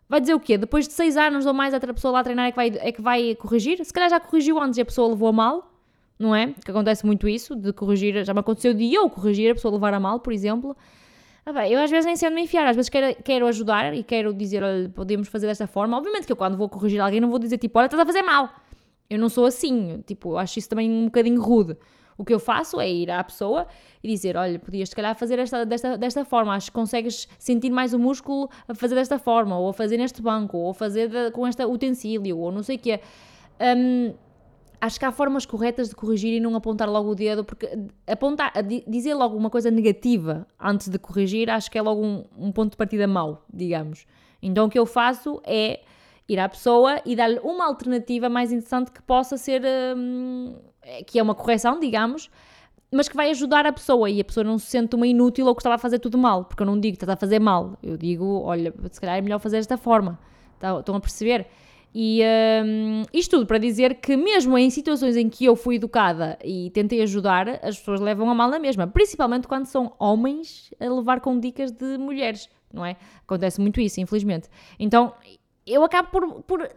Vai 0.07 0.21
dizer 0.21 0.33
o 0.33 0.39
quê? 0.39 0.57
Depois 0.57 0.87
de 0.87 0.93
seis 0.93 1.17
anos 1.17 1.45
ou 1.45 1.53
mais, 1.53 1.73
outra 1.73 1.93
pessoa 1.93 2.11
lá 2.11 2.19
a 2.19 2.23
treinar 2.23 2.47
é 2.47 2.51
que 2.51 2.55
vai, 2.55 2.67
é 2.79 2.91
que 2.91 3.01
vai 3.01 3.35
corrigir? 3.35 3.83
Se 3.83 3.91
calhar 3.91 4.09
já 4.09 4.19
corrigiu 4.19 4.59
antes 4.59 4.77
e 4.77 4.81
a 4.81 4.85
pessoa 4.85 5.09
levou 5.09 5.29
a 5.29 5.31
mal, 5.31 5.71
não 6.19 6.35
é? 6.35 6.53
Que 6.63 6.71
acontece 6.71 7.05
muito 7.05 7.27
isso, 7.27 7.55
de 7.55 7.73
corrigir. 7.73 8.23
Já 8.23 8.33
me 8.33 8.39
aconteceu 8.39 8.73
de 8.73 8.93
eu 8.93 9.09
corrigir, 9.09 9.51
a 9.51 9.55
pessoa 9.55 9.73
levar 9.73 9.93
a 9.93 9.99
mal, 9.99 10.19
por 10.19 10.33
exemplo. 10.33 10.75
Ah, 11.45 11.51
bem, 11.51 11.73
eu 11.73 11.79
às 11.81 11.91
vezes 11.91 12.05
nem 12.05 12.15
sei 12.15 12.29
onde 12.29 12.35
me 12.35 12.43
enfiar, 12.43 12.65
às 12.67 12.75
vezes 12.75 12.89
quero, 12.89 13.21
quero 13.21 13.47
ajudar 13.47 13.93
e 13.93 14.01
quero 14.01 14.33
dizer, 14.33 14.63
olha, 14.63 14.89
podemos 14.89 15.27
fazer 15.27 15.47
desta 15.47 15.67
forma. 15.67 15.97
Obviamente 15.97 16.25
que 16.25 16.31
eu 16.31 16.37
quando 16.37 16.55
vou 16.55 16.69
corrigir 16.69 17.01
alguém 17.01 17.19
não 17.19 17.29
vou 17.29 17.39
dizer 17.39 17.57
tipo, 17.57 17.77
olha, 17.77 17.87
estás 17.87 18.01
a 18.01 18.05
fazer 18.05 18.21
mal. 18.21 18.49
Eu 19.09 19.19
não 19.19 19.27
sou 19.27 19.45
assim, 19.45 20.01
tipo, 20.07 20.37
acho 20.37 20.57
isso 20.59 20.69
também 20.69 20.89
um 20.89 21.05
bocadinho 21.05 21.41
rude. 21.41 21.77
O 22.17 22.25
que 22.25 22.33
eu 22.33 22.39
faço 22.39 22.79
é 22.79 22.89
ir 22.89 23.11
à 23.11 23.23
pessoa 23.23 23.67
e 24.03 24.07
dizer: 24.07 24.35
Olha, 24.37 24.59
podias 24.59 24.89
se 24.89 24.95
calhar 24.95 25.15
fazer 25.15 25.39
esta, 25.39 25.65
desta, 25.65 25.97
desta 25.97 26.25
forma, 26.25 26.53
acho 26.55 26.67
que 26.67 26.73
consegues 26.73 27.27
sentir 27.37 27.69
mais 27.69 27.93
o 27.93 27.99
músculo 27.99 28.49
a 28.67 28.73
fazer 28.73 28.95
desta 28.95 29.17
forma, 29.17 29.57
ou 29.57 29.69
a 29.69 29.73
fazer 29.73 29.97
neste 29.97 30.21
banco, 30.21 30.57
ou 30.57 30.71
a 30.71 30.73
fazer 30.73 31.09
de, 31.09 31.31
com 31.31 31.47
este 31.47 31.63
utensílio, 31.65 32.37
ou 32.37 32.51
não 32.51 32.63
sei 32.63 32.75
o 32.75 32.79
quê. 32.79 32.99
Um, 33.59 34.13
acho 34.83 34.99
que 34.99 35.05
há 35.05 35.11
formas 35.13 35.45
corretas 35.45 35.87
de 35.87 35.95
corrigir 35.95 36.33
e 36.33 36.39
não 36.41 36.55
apontar 36.55 36.89
logo 36.89 37.11
o 37.11 37.15
dedo, 37.15 37.45
porque 37.45 37.69
apontar, 38.05 38.51
dizer 38.85 39.13
logo 39.13 39.37
uma 39.37 39.49
coisa 39.49 39.71
negativa 39.71 40.45
antes 40.59 40.89
de 40.89 40.99
corrigir, 40.99 41.49
acho 41.49 41.71
que 41.71 41.77
é 41.77 41.81
logo 41.81 42.03
um, 42.05 42.25
um 42.37 42.51
ponto 42.51 42.71
de 42.71 42.77
partida 42.77 43.07
mau, 43.07 43.45
digamos. 43.51 44.05
Então 44.41 44.65
o 44.65 44.69
que 44.69 44.77
eu 44.77 44.85
faço 44.85 45.41
é 45.45 45.79
ir 46.27 46.39
à 46.39 46.47
pessoa 46.47 47.01
e 47.05 47.15
dar-lhe 47.15 47.39
uma 47.39 47.65
alternativa 47.65 48.29
mais 48.29 48.51
interessante 48.51 48.91
que 48.91 49.01
possa 49.01 49.37
ser, 49.37 49.61
hum, 49.95 50.55
que 51.05 51.19
é 51.19 51.23
uma 51.23 51.35
correção, 51.35 51.79
digamos, 51.79 52.29
mas 52.91 53.09
que 53.09 53.15
vai 53.15 53.29
ajudar 53.31 53.65
a 53.65 53.73
pessoa 53.73 54.09
e 54.09 54.21
a 54.21 54.23
pessoa 54.23 54.43
não 54.43 54.57
se 54.57 54.67
sente 54.67 54.95
uma 54.95 55.07
inútil 55.07 55.47
ou 55.47 55.55
que 55.55 55.61
estava 55.61 55.75
a 55.75 55.79
fazer 55.79 55.99
tudo 55.99 56.17
mal, 56.17 56.45
porque 56.45 56.61
eu 56.61 56.67
não 56.67 56.79
digo 56.79 56.97
que 56.97 57.03
estás 57.03 57.17
a 57.17 57.19
fazer 57.19 57.39
mal, 57.39 57.77
eu 57.81 57.97
digo, 57.97 58.41
olha, 58.43 58.73
se 58.91 59.01
calhar 59.01 59.17
é 59.17 59.21
melhor 59.21 59.39
fazer 59.39 59.57
desta 59.57 59.77
forma, 59.77 60.19
tá, 60.59 60.79
estão 60.79 60.95
a 60.95 60.99
perceber? 60.99 61.47
E 61.95 62.21
um, 62.65 63.03
isto 63.13 63.37
tudo 63.37 63.45
para 63.45 63.59
dizer 63.59 63.95
que, 63.95 64.17
mesmo 64.17 64.57
em 64.57 64.69
situações 64.69 65.15
em 65.15 65.29
que 65.29 65.45
eu 65.45 65.55
fui 65.55 65.75
educada 65.75 66.39
e 66.43 66.71
tentei 66.71 67.01
ajudar, 67.03 67.47
as 67.63 67.77
pessoas 67.77 67.99
levam 67.99 68.29
a 68.29 68.33
mal 68.33 68.49
na 68.49 68.57
mesma, 68.57 68.87
principalmente 68.87 69.47
quando 69.47 69.65
são 69.65 69.93
homens 69.99 70.73
a 70.79 70.85
levar 70.85 71.19
com 71.19 71.39
dicas 71.39 71.71
de 71.71 71.97
mulheres, 71.99 72.49
não 72.73 72.83
é? 72.83 72.95
Acontece 73.23 73.61
muito 73.61 73.79
isso, 73.79 74.01
infelizmente. 74.01 74.49
Então, 74.79 75.13
eu 75.65 75.83
acabo 75.83 76.09
por. 76.09 76.43
por 76.43 76.69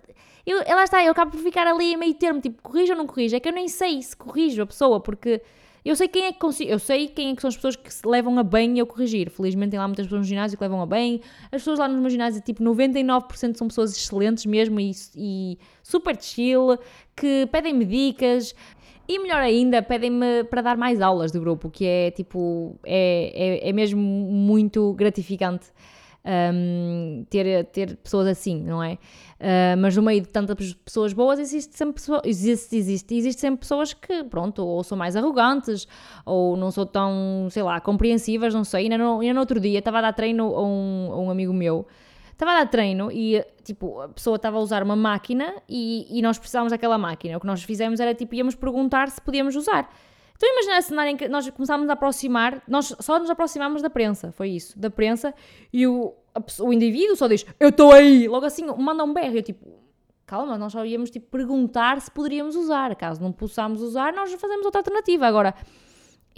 eu, 0.45 0.59
lá 0.59 0.85
está, 0.85 1.05
eu 1.05 1.11
acabo 1.11 1.33
por 1.33 1.41
ficar 1.41 1.67
ali 1.67 1.95
em 1.95 1.97
meio 1.97 2.15
termo, 2.15 2.41
tipo, 2.41 2.63
corrijo 2.63 2.93
ou 2.93 2.99
não 2.99 3.07
corrijo? 3.07 3.35
É 3.35 3.41
que 3.41 3.49
eu 3.49 3.53
nem 3.53 3.67
sei 3.67 4.01
se 4.01 4.17
corrijo 4.17 4.63
a 4.63 4.67
pessoa, 4.67 5.01
porque 5.01 5.43
eu 5.85 5.95
sei 5.95 6.09
quem 6.09 6.25
é 6.25 6.33
que 6.33 6.39
consigo, 6.39 6.71
eu 6.71 6.79
sei 6.79 7.09
quem 7.09 7.31
é 7.31 7.35
que 7.35 7.41
são 7.41 7.49
as 7.49 7.57
pessoas 7.57 7.77
que 7.77 7.93
se 7.93 8.07
levam 8.07 8.39
a 8.39 8.43
bem 8.43 8.79
eu 8.79 8.87
corrigir. 8.87 9.31
Felizmente 9.31 9.71
tem 9.71 9.79
lá 9.79 9.87
muitas 9.87 10.07
pessoas 10.07 10.23
no 10.23 10.27
ginásio 10.27 10.57
que 10.57 10.65
levam 10.65 10.81
a 10.81 10.87
bem. 10.87 11.21
As 11.45 11.63
pessoas 11.63 11.79
lá 11.79 11.89
no 11.89 12.01
meu 12.01 12.11
ginásio, 12.11 12.41
tipo, 12.43 12.63
99% 12.63 13.57
são 13.57 13.69
pessoas 13.69 13.97
excelentes 13.97 14.47
mesmo 14.47 14.79
e, 14.81 14.93
e 15.17 15.59
super 15.83 16.21
chill, 16.21 16.79
que 17.15 17.47
pedem-me 17.53 17.85
dicas. 17.85 18.55
E 19.09 19.19
melhor 19.21 19.41
ainda, 19.41 19.81
pedem-me 19.81 20.43
para 20.45 20.63
dar 20.63 20.77
mais 20.77 21.01
aulas 21.01 21.31
do 21.31 21.41
grupo, 21.41 21.71
que 21.71 21.87
é 21.87 22.11
tipo, 22.11 22.77
é, 22.85 23.61
é, 23.65 23.69
é 23.69 23.73
mesmo 23.73 24.01
muito 24.01 24.93
gratificante 24.95 25.67
um, 26.27 27.25
ter, 27.31 27.65
ter 27.67 27.97
pessoas 27.97 28.27
assim, 28.27 28.61
não 28.63 28.83
é? 28.83 28.95
Uh, 29.39 29.77
mas 29.79 29.97
no 29.97 30.03
meio 30.03 30.21
de 30.23 30.29
tantas 30.29 30.75
pessoas 30.75 31.13
boas 31.13 31.39
existe 31.39 31.77
sempre, 31.77 31.95
pessoa, 31.95 32.21
existe, 32.25 32.77
existe, 32.77 33.15
existe 33.15 33.41
sempre 33.41 33.61
pessoas 33.61 33.93
que, 33.93 34.25
pronto, 34.25 34.65
ou 34.65 34.83
são 34.83 34.99
mais 34.99 35.15
arrogantes, 35.15 35.87
ou 36.25 36.57
não 36.57 36.71
são 36.71 36.85
tão, 36.87 37.49
sei 37.51 37.63
lá, 37.63 37.81
compreensivas, 37.81 38.53
não 38.53 38.65
sei. 38.65 38.85
Ainda 38.85 38.99
no, 38.99 39.21
ainda 39.21 39.35
no 39.35 39.41
outro 39.41 39.61
dia 39.61 39.79
estava 39.79 39.99
a 39.99 40.03
dar 40.03 40.13
treino 40.13 40.55
a 40.55 40.67
um, 40.67 41.13
a 41.13 41.21
um 41.21 41.31
amigo 41.31 41.53
meu, 41.53 41.87
estava 42.33 42.53
a 42.53 42.65
dar 42.65 42.71
treino 42.71 43.11
e, 43.13 43.45
tipo, 43.63 44.01
a 44.01 44.09
pessoa 44.09 44.37
estava 44.37 44.57
a 44.57 44.61
usar 44.61 44.83
uma 44.83 44.97
máquina 44.97 45.55
e, 45.69 46.07
e 46.11 46.23
nós 46.23 46.39
precisávamos 46.39 46.73
daquela 46.73 46.99
máquina. 46.99 47.37
O 47.37 47.41
que 47.41 47.47
nós 47.47 47.63
fizemos 47.63 48.01
era, 48.01 48.15
tipo, 48.15 48.35
íamos 48.35 48.55
perguntar 48.55 49.11
se 49.11 49.21
podíamos 49.21 49.55
usar. 49.55 49.89
Então 50.37 50.53
imagina 50.53 50.77
a 50.77 50.83
cenário 50.83 51.11
em 51.13 51.17
que 51.17 51.29
nós 51.29 51.49
começámos 51.51 51.89
a 51.89 51.95
aproximar, 51.95 52.63
nós 52.69 52.95
só 53.01 53.19
nos 53.19 53.31
aproximámos 53.31 53.83
da 53.83 53.91
prensa, 53.91 54.31
foi 54.33 54.51
isso, 54.51 54.79
da 54.79 54.91
prensa, 54.91 55.35
e 55.73 55.87
o, 55.87 56.15
a, 56.35 56.43
o 56.63 56.73
indivíduo 56.73 57.17
só 57.17 57.27
diz, 57.27 57.45
eu 57.59 57.71
estou 57.71 57.93
aí, 57.93 58.29
logo 58.29 58.45
assim, 58.45 58.67
manda 58.79 59.03
um 59.03 59.13
berro, 59.15 59.37
eu 59.37 59.43
tipo, 59.43 59.67
calma, 60.27 60.59
nós 60.59 60.73
só 60.73 60.85
íamos 60.85 61.11
tipo 61.11 61.27
perguntar 61.31 62.01
se 62.01 62.11
poderíamos 62.11 62.55
usar, 62.55 62.95
caso 62.97 63.23
não 63.23 63.33
possamos 63.33 63.81
usar, 63.81 64.13
nós 64.13 64.33
fazemos 64.35 64.65
outra 64.65 64.81
alternativa, 64.81 65.27
agora... 65.27 65.55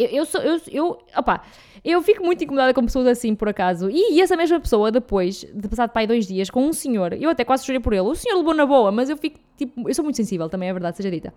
Eu, 0.01 0.07
eu, 0.07 0.25
sou, 0.25 0.41
eu, 0.41 0.61
eu, 0.71 0.99
opa, 1.17 1.43
eu 1.85 2.01
fico 2.03 2.25
muito 2.25 2.45
incomodada 2.45 2.73
com 2.73 2.85
pessoas 2.85 3.09
assim, 3.09 3.35
por 3.35 3.49
acaso. 3.49 3.91
E, 3.91 4.15
e 4.15 4.21
essa 4.21 4.37
mesma 4.37 4.61
pessoa, 4.61 4.93
depois 4.93 5.41
de 5.53 5.69
passar 5.69 5.89
de 5.89 5.93
pai 5.93 6.07
dois 6.07 6.25
dias, 6.25 6.49
com 6.49 6.65
um 6.65 6.73
senhor, 6.73 7.15
eu 7.15 7.29
até 7.29 7.45
quase 7.45 7.67
chorei 7.67 7.81
por 7.81 7.93
ele. 7.93 8.03
O 8.03 8.15
senhor 8.15 8.37
levou 8.37 8.55
na 8.55 8.65
boa, 8.65 8.93
mas 8.93 9.11
eu 9.11 9.17
fico, 9.17 9.41
tipo, 9.57 9.89
eu 9.89 9.93
sou 9.93 10.05
muito 10.05 10.15
sensível 10.15 10.49
também, 10.49 10.69
é 10.69 10.73
verdade, 10.73 10.97
seja 10.97 11.11
dita. 11.11 11.35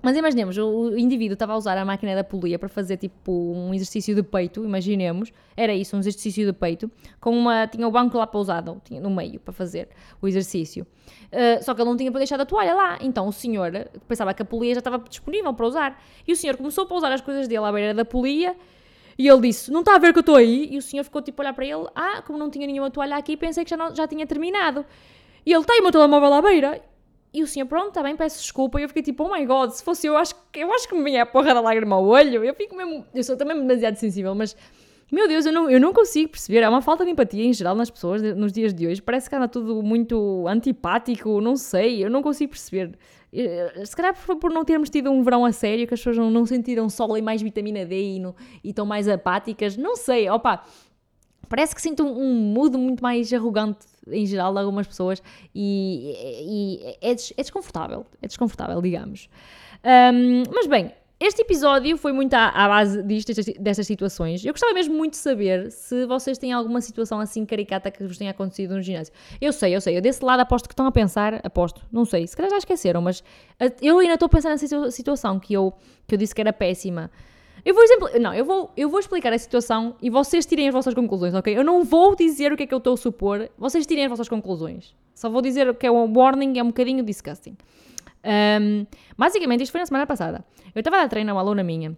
Mas 0.00 0.16
imaginemos, 0.16 0.56
o 0.56 0.96
indivíduo 0.96 1.34
estava 1.34 1.54
a 1.54 1.56
usar 1.56 1.76
a 1.76 1.84
máquina 1.84 2.14
da 2.14 2.22
polia 2.22 2.58
para 2.58 2.68
fazer 2.68 2.96
tipo 2.96 3.32
um 3.32 3.74
exercício 3.74 4.14
de 4.14 4.22
peito, 4.22 4.64
imaginemos, 4.64 5.32
era 5.56 5.74
isso, 5.74 5.96
um 5.96 5.98
exercício 5.98 6.46
de 6.46 6.52
peito, 6.52 6.90
com 7.20 7.36
uma, 7.36 7.66
tinha 7.66 7.86
o 7.86 7.90
banco 7.90 8.16
lá 8.16 8.26
pousado, 8.26 8.80
tinha 8.84 9.00
no 9.00 9.10
meio 9.10 9.40
para 9.40 9.52
fazer 9.52 9.88
o 10.22 10.28
exercício. 10.28 10.86
Uh, 11.32 11.62
só 11.62 11.74
que 11.74 11.80
ele 11.80 11.90
não 11.90 11.96
tinha 11.96 12.10
para 12.10 12.20
deixar 12.20 12.40
a 12.40 12.46
toalha 12.46 12.74
lá, 12.74 12.98
então 13.00 13.26
o 13.26 13.32
senhor 13.32 13.72
pensava 14.06 14.32
que 14.32 14.42
a 14.42 14.44
polia 14.44 14.74
já 14.74 14.78
estava 14.78 14.98
disponível 14.98 15.52
para 15.52 15.66
usar, 15.66 16.02
e 16.26 16.32
o 16.32 16.36
senhor 16.36 16.56
começou 16.56 16.84
a 16.84 16.86
pousar 16.86 17.10
as 17.10 17.20
coisas 17.20 17.48
dele 17.48 17.64
à 17.64 17.72
beira 17.72 17.92
da 17.92 18.04
polia, 18.04 18.54
e 19.18 19.26
ele 19.26 19.40
disse, 19.40 19.70
não 19.72 19.80
está 19.80 19.96
a 19.96 19.98
ver 19.98 20.12
que 20.12 20.18
eu 20.18 20.20
estou 20.20 20.36
aí? 20.36 20.68
E 20.70 20.78
o 20.78 20.82
senhor 20.82 21.02
ficou 21.02 21.20
tipo 21.20 21.42
a 21.42 21.46
olhar 21.46 21.52
para 21.52 21.66
ele, 21.66 21.86
ah, 21.92 22.22
como 22.24 22.38
não 22.38 22.48
tinha 22.48 22.68
nenhuma 22.68 22.88
toalha 22.88 23.16
aqui, 23.16 23.36
pensei 23.36 23.64
que 23.64 23.70
já, 23.70 23.76
não, 23.76 23.92
já 23.92 24.06
tinha 24.06 24.24
terminado. 24.24 24.86
E 25.44 25.52
ele, 25.52 25.64
aí 25.68 25.80
o 25.80 25.82
meu 25.82 25.90
telemóvel 25.90 26.32
à 26.34 26.40
beira? 26.40 26.80
E 27.32 27.42
o 27.42 27.46
senhor, 27.46 27.66
pronto, 27.66 27.88
está 27.88 28.02
bem, 28.02 28.16
peço 28.16 28.40
desculpa. 28.40 28.80
E 28.80 28.84
eu 28.84 28.88
fiquei 28.88 29.02
tipo, 29.02 29.24
oh 29.24 29.32
my 29.32 29.44
god, 29.44 29.70
se 29.70 29.84
fosse 29.84 30.06
eu, 30.06 30.16
acho, 30.16 30.34
eu 30.54 30.72
acho 30.72 30.88
que 30.88 30.94
me 30.94 31.04
vinha 31.04 31.22
a 31.22 31.26
porra 31.26 31.54
da 31.54 31.60
lágrima 31.60 31.96
ao 31.96 32.04
olho. 32.04 32.44
Eu 32.44 32.54
fico 32.54 32.74
mesmo, 32.74 33.04
eu 33.14 33.22
sou 33.22 33.36
também 33.36 33.58
demasiado 33.58 33.96
sensível, 33.96 34.34
mas 34.34 34.56
meu 35.10 35.26
Deus, 35.26 35.46
eu 35.46 35.52
não, 35.52 35.70
eu 35.70 35.80
não 35.80 35.92
consigo 35.92 36.30
perceber. 36.30 36.58
É 36.58 36.68
uma 36.68 36.82
falta 36.82 37.04
de 37.04 37.10
empatia 37.10 37.44
em 37.44 37.52
geral 37.52 37.74
nas 37.74 37.90
pessoas 37.90 38.22
nos 38.36 38.52
dias 38.52 38.74
de 38.74 38.86
hoje. 38.86 39.00
Parece 39.00 39.28
que 39.28 39.36
anda 39.36 39.48
tudo 39.48 39.82
muito 39.82 40.46
antipático, 40.46 41.40
não 41.40 41.56
sei, 41.56 42.04
eu 42.04 42.10
não 42.10 42.22
consigo 42.22 42.50
perceber. 42.50 42.98
Se 43.84 43.94
calhar 43.94 44.14
por 44.14 44.50
não 44.50 44.64
termos 44.64 44.88
tido 44.88 45.10
um 45.10 45.22
verão 45.22 45.44
a 45.44 45.52
sério, 45.52 45.86
que 45.86 45.94
as 45.94 46.00
pessoas 46.00 46.16
não, 46.16 46.30
não 46.30 46.46
sentiram 46.46 46.88
sol 46.88 47.16
e 47.16 47.22
mais 47.22 47.42
vitamina 47.42 47.84
D 47.84 48.18
e, 48.64 48.68
estão 48.70 48.86
mais 48.86 49.08
apáticas, 49.08 49.76
não 49.76 49.96
sei, 49.96 50.28
opa. 50.28 50.64
Parece 51.48 51.74
que 51.74 51.80
sinto 51.80 52.04
um, 52.04 52.68
um 52.70 52.78
muito 52.78 53.02
mais 53.02 53.32
arrogante 53.32 53.86
em 54.12 54.26
geral 54.26 54.52
de 54.52 54.60
algumas 54.60 54.86
pessoas 54.86 55.22
e, 55.54 56.14
e 56.44 56.96
é, 57.00 57.10
é, 57.10 57.14
desconfortável, 57.14 58.06
é 58.22 58.26
desconfortável, 58.26 58.80
digamos. 58.80 59.28
Um, 59.84 60.42
mas 60.52 60.66
bem, 60.66 60.92
este 61.20 61.42
episódio 61.42 61.96
foi 61.96 62.12
muito 62.12 62.32
à, 62.34 62.48
à 62.48 62.68
base 62.68 63.02
disto, 63.02 63.32
destas, 63.58 63.86
situações. 63.86 64.44
Eu 64.44 64.52
gostava 64.52 64.72
mesmo 64.72 64.94
muito 64.94 65.12
de 65.12 65.18
saber 65.18 65.70
se 65.72 66.06
vocês 66.06 66.38
têm 66.38 66.52
alguma 66.52 66.80
situação 66.80 67.18
assim 67.18 67.44
caricata 67.44 67.90
que 67.90 68.04
vos 68.04 68.16
tenha 68.16 68.30
acontecido 68.30 68.76
no 68.76 68.82
ginásio. 68.82 69.12
Eu 69.40 69.52
sei, 69.52 69.74
eu 69.74 69.80
sei, 69.80 69.96
eu 69.96 70.00
desse 70.00 70.24
lado 70.24 70.40
aposto 70.40 70.68
que 70.68 70.74
estão 70.74 70.86
a 70.86 70.92
pensar, 70.92 71.40
aposto, 71.42 71.84
não 71.90 72.04
sei, 72.04 72.24
se 72.24 72.36
calhar 72.36 72.50
já 72.50 72.58
esqueceram, 72.58 73.02
mas 73.02 73.24
eu 73.82 73.98
ainda 73.98 74.14
estou 74.14 74.26
a 74.26 74.28
pensar 74.28 74.50
nessa 74.50 74.90
situação 74.92 75.40
que 75.40 75.52
eu, 75.52 75.72
que 76.06 76.14
eu 76.14 76.18
disse 76.18 76.32
que 76.32 76.40
era 76.40 76.52
péssima. 76.52 77.10
Eu 77.64 77.74
vou 77.74 77.82
exemplo, 77.82 78.08
não, 78.20 78.34
eu 78.34 78.44
vou, 78.44 78.70
eu 78.76 78.88
vou 78.88 79.00
explicar 79.00 79.32
a 79.32 79.38
situação 79.38 79.96
e 80.00 80.10
vocês 80.10 80.46
tirem 80.46 80.68
as 80.68 80.74
vossas 80.74 80.94
conclusões, 80.94 81.34
ok? 81.34 81.56
Eu 81.56 81.64
não 81.64 81.84
vou 81.84 82.14
dizer 82.14 82.52
o 82.52 82.56
que 82.56 82.62
é 82.62 82.66
que 82.66 82.74
eu 82.74 82.78
estou 82.78 82.94
a 82.94 82.96
supor, 82.96 83.48
vocês 83.58 83.86
tirem 83.86 84.04
as 84.04 84.10
vossas 84.10 84.28
conclusões. 84.28 84.94
Só 85.14 85.28
vou 85.28 85.42
dizer 85.42 85.74
que 85.76 85.86
é 85.86 85.90
um 85.90 86.12
warning, 86.16 86.58
é 86.58 86.62
um 86.62 86.68
bocadinho 86.68 87.04
disgusting. 87.04 87.56
Um, 88.24 88.86
basicamente, 89.16 89.62
isto 89.62 89.72
foi 89.72 89.80
na 89.80 89.86
semana 89.86 90.06
passada. 90.06 90.44
Eu 90.74 90.80
estava 90.80 90.98
a 90.98 91.02
a 91.02 91.32
uma 91.32 91.40
aluna 91.40 91.62
minha 91.62 91.96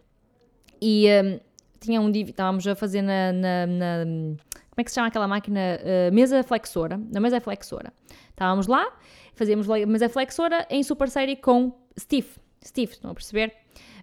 e 0.80 1.06
um, 1.08 1.40
tinha 1.78 2.00
um 2.00 2.10
estávamos 2.10 2.66
a 2.66 2.74
fazer 2.74 3.02
na, 3.02 3.32
na, 3.32 3.66
na, 3.66 4.04
como 4.04 4.78
é 4.78 4.84
que 4.84 4.90
se 4.90 4.94
chama 4.94 5.08
aquela 5.08 5.28
máquina? 5.28 5.60
Uh, 5.80 6.14
mesa 6.14 6.42
flexora, 6.42 6.98
na 7.10 7.20
mesa 7.20 7.40
flexora. 7.40 7.92
Estávamos 8.30 8.66
lá, 8.66 8.90
fazíamos 9.34 9.66
mesa 9.86 10.08
flexora 10.08 10.66
em 10.70 10.82
super 10.82 11.10
série 11.10 11.36
com 11.36 11.72
Steve. 11.98 12.28
Steve, 12.64 12.92
estão 12.92 13.10
a 13.10 13.14
perceber? 13.14 13.54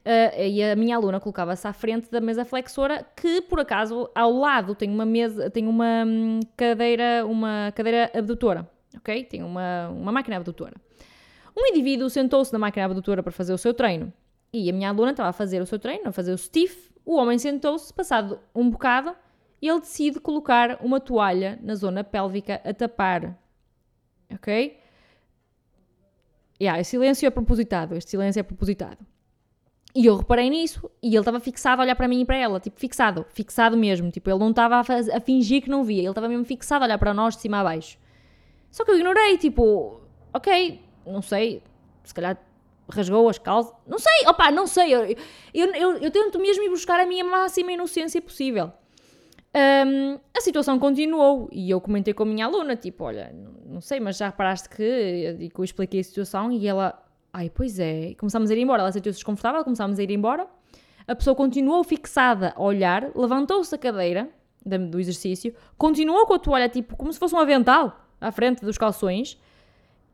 Uh, 0.08 0.42
e 0.42 0.64
a 0.64 0.74
minha 0.74 0.96
aluna 0.96 1.20
colocava-se 1.20 1.68
à 1.68 1.74
frente 1.74 2.10
da 2.10 2.22
mesa 2.22 2.46
flexora, 2.46 3.06
que 3.14 3.42
por 3.42 3.60
acaso 3.60 4.10
ao 4.16 4.32
lado 4.32 4.74
tem 4.74 4.90
uma 4.90 5.06
mesa, 5.06 5.50
tem 5.50 5.68
uma 5.68 6.06
hum, 6.08 6.40
cadeira, 6.56 7.26
uma 7.26 7.74
cadeira 7.76 8.10
abdutora, 8.16 8.66
ok? 8.96 9.26
Tem 9.26 9.44
uma, 9.44 9.90
uma 9.90 10.10
máquina 10.14 10.38
abdutora. 10.38 10.76
Um 11.58 11.66
indivíduo 11.68 12.10
sentou-se 12.10 12.54
na 12.54 12.60
máquina 12.60 12.86
abdutora 12.86 13.22
para 13.22 13.34
fazer 13.34 13.52
o 13.52 13.58
seu 13.58 13.74
treino 13.74 14.14
e 14.54 14.70
a 14.70 14.74
minha 14.74 14.88
aluna 14.88 15.12
estava 15.12 15.28
a 15.28 15.34
fazer 15.34 15.62
o 15.62 15.66
seu 15.66 15.78
treino, 15.78 16.08
a 16.08 16.12
fazer 16.14 16.32
o 16.32 16.38
stiff. 16.38 16.90
O 17.04 17.18
homem 17.18 17.38
sentou-se, 17.38 17.94
passado 17.94 18.40
um 18.56 18.70
bocado, 18.70 19.14
e 19.62 19.68
ele 19.68 19.82
decide 19.82 20.22
colocar 20.22 20.78
uma 20.82 21.02
toalha 21.02 21.60
na 21.62 21.76
zona 21.76 22.02
pélvica 22.02 22.62
a 22.64 22.74
tapar, 22.74 23.38
ok? 24.34 24.80
Yeah, 26.62 26.80
esse 26.80 26.92
silêncio 26.92 27.28
é 27.28 27.30
propositado, 27.30 27.94
este 27.96 28.12
silêncio 28.12 28.40
é 28.40 28.44
propositado. 28.44 29.06
E 29.98 30.06
eu 30.06 30.16
reparei 30.16 30.48
nisso 30.48 30.92
e 31.02 31.08
ele 31.08 31.18
estava 31.18 31.40
fixado 31.40 31.82
a 31.82 31.84
olhar 31.84 31.96
para 31.96 32.08
mim 32.08 32.22
e 32.22 32.26
para 32.26 32.38
ela, 32.38 32.60
tipo, 32.60 32.80
fixado, 32.80 33.26
fixado 33.30 33.76
mesmo. 33.76 34.12
Tipo, 34.12 34.30
ele 34.30 34.38
não 34.38 34.52
estava 34.52 34.80
a, 34.80 35.20
fingir 35.20 35.64
que 35.64 35.72
não 35.72 35.84
via, 35.84 36.02
ele 36.02 36.10
estava 36.10 36.28
mesmo 36.28 36.46
fixado 36.46 36.84
a 36.84 36.86
olhar 36.86 37.00
para 37.00 37.16
nós 37.16 37.36
de 37.36 37.42
cima 37.42 37.62
a 37.62 37.64
baixo. 37.64 37.98
Só 38.70 38.86
que 38.86 38.92
eu 38.92 38.96
ignorei, 38.96 39.40
tipo, 39.40 40.00
ok, 40.32 40.80
não 41.04 41.24
sei, 41.24 41.64
se 42.04 42.14
calhar 42.14 42.38
rasgou 42.88 43.28
as 43.28 43.40
calças, 43.40 43.74
não 43.88 43.98
sei, 43.98 44.28
opa, 44.28 44.52
não 44.52 44.68
sei. 44.68 44.94
Eu, 44.94 45.18
eu, 45.52 45.74
eu, 45.74 45.98
eu 45.98 46.12
tento 46.12 46.38
mesmo 46.38 46.62
ir 46.62 46.70
buscar 46.70 47.00
a 47.00 47.06
minha 47.08 47.24
máxima 47.24 47.72
inocência 47.72 48.22
possível. 48.22 48.72
Um, 49.56 50.20
a 50.32 50.42
situação 50.42 50.78
continuou 50.78 51.50
e 51.52 51.72
eu 51.72 51.82
comentei 51.82 52.14
com 52.14 52.22
a 52.22 52.26
minha 52.28 52.46
aluna, 52.46 52.76
tipo, 52.76 53.04
olha, 53.04 53.34
não 53.66 53.82
sei, 53.82 54.00
mas 54.00 54.18
já 54.18 54.28
reparaste 54.28 54.70
que 54.70 55.52
eu 55.58 55.64
expliquei 55.64 56.02
a 56.02 56.04
situação 56.04 56.52
e 56.52 56.68
ela 56.68 57.04
ai, 57.32 57.50
pois 57.50 57.80
é. 57.80 58.14
Começámos 58.18 58.50
a 58.50 58.56
ir 58.56 58.60
embora, 58.60 58.82
ela 58.82 58.92
sentiu-se 58.92 59.18
desconfortável, 59.18 59.64
começámos 59.64 60.00
a 60.00 60.04
ir 60.04 60.12
embora. 60.12 60.48
A 61.08 61.16
pessoa 61.16 61.36
continuou 61.36 61.84
fixada 61.84 62.54
a 62.56 62.62
olhar, 62.62 63.12
levantou-se 63.16 63.72
da 63.72 63.78
cadeira 63.78 64.30
do 64.66 65.00
exercício, 65.00 65.54
continuou 65.78 66.26
com 66.26 66.34
a 66.34 66.40
toalha, 66.40 66.68
tipo, 66.68 66.98
como 66.98 67.14
se 67.14 67.18
fosse 67.18 67.34
um 67.34 67.40
avental, 67.40 68.06
à 68.20 68.32
frente 68.32 68.66
dos 68.66 68.78
calções, 68.78 69.40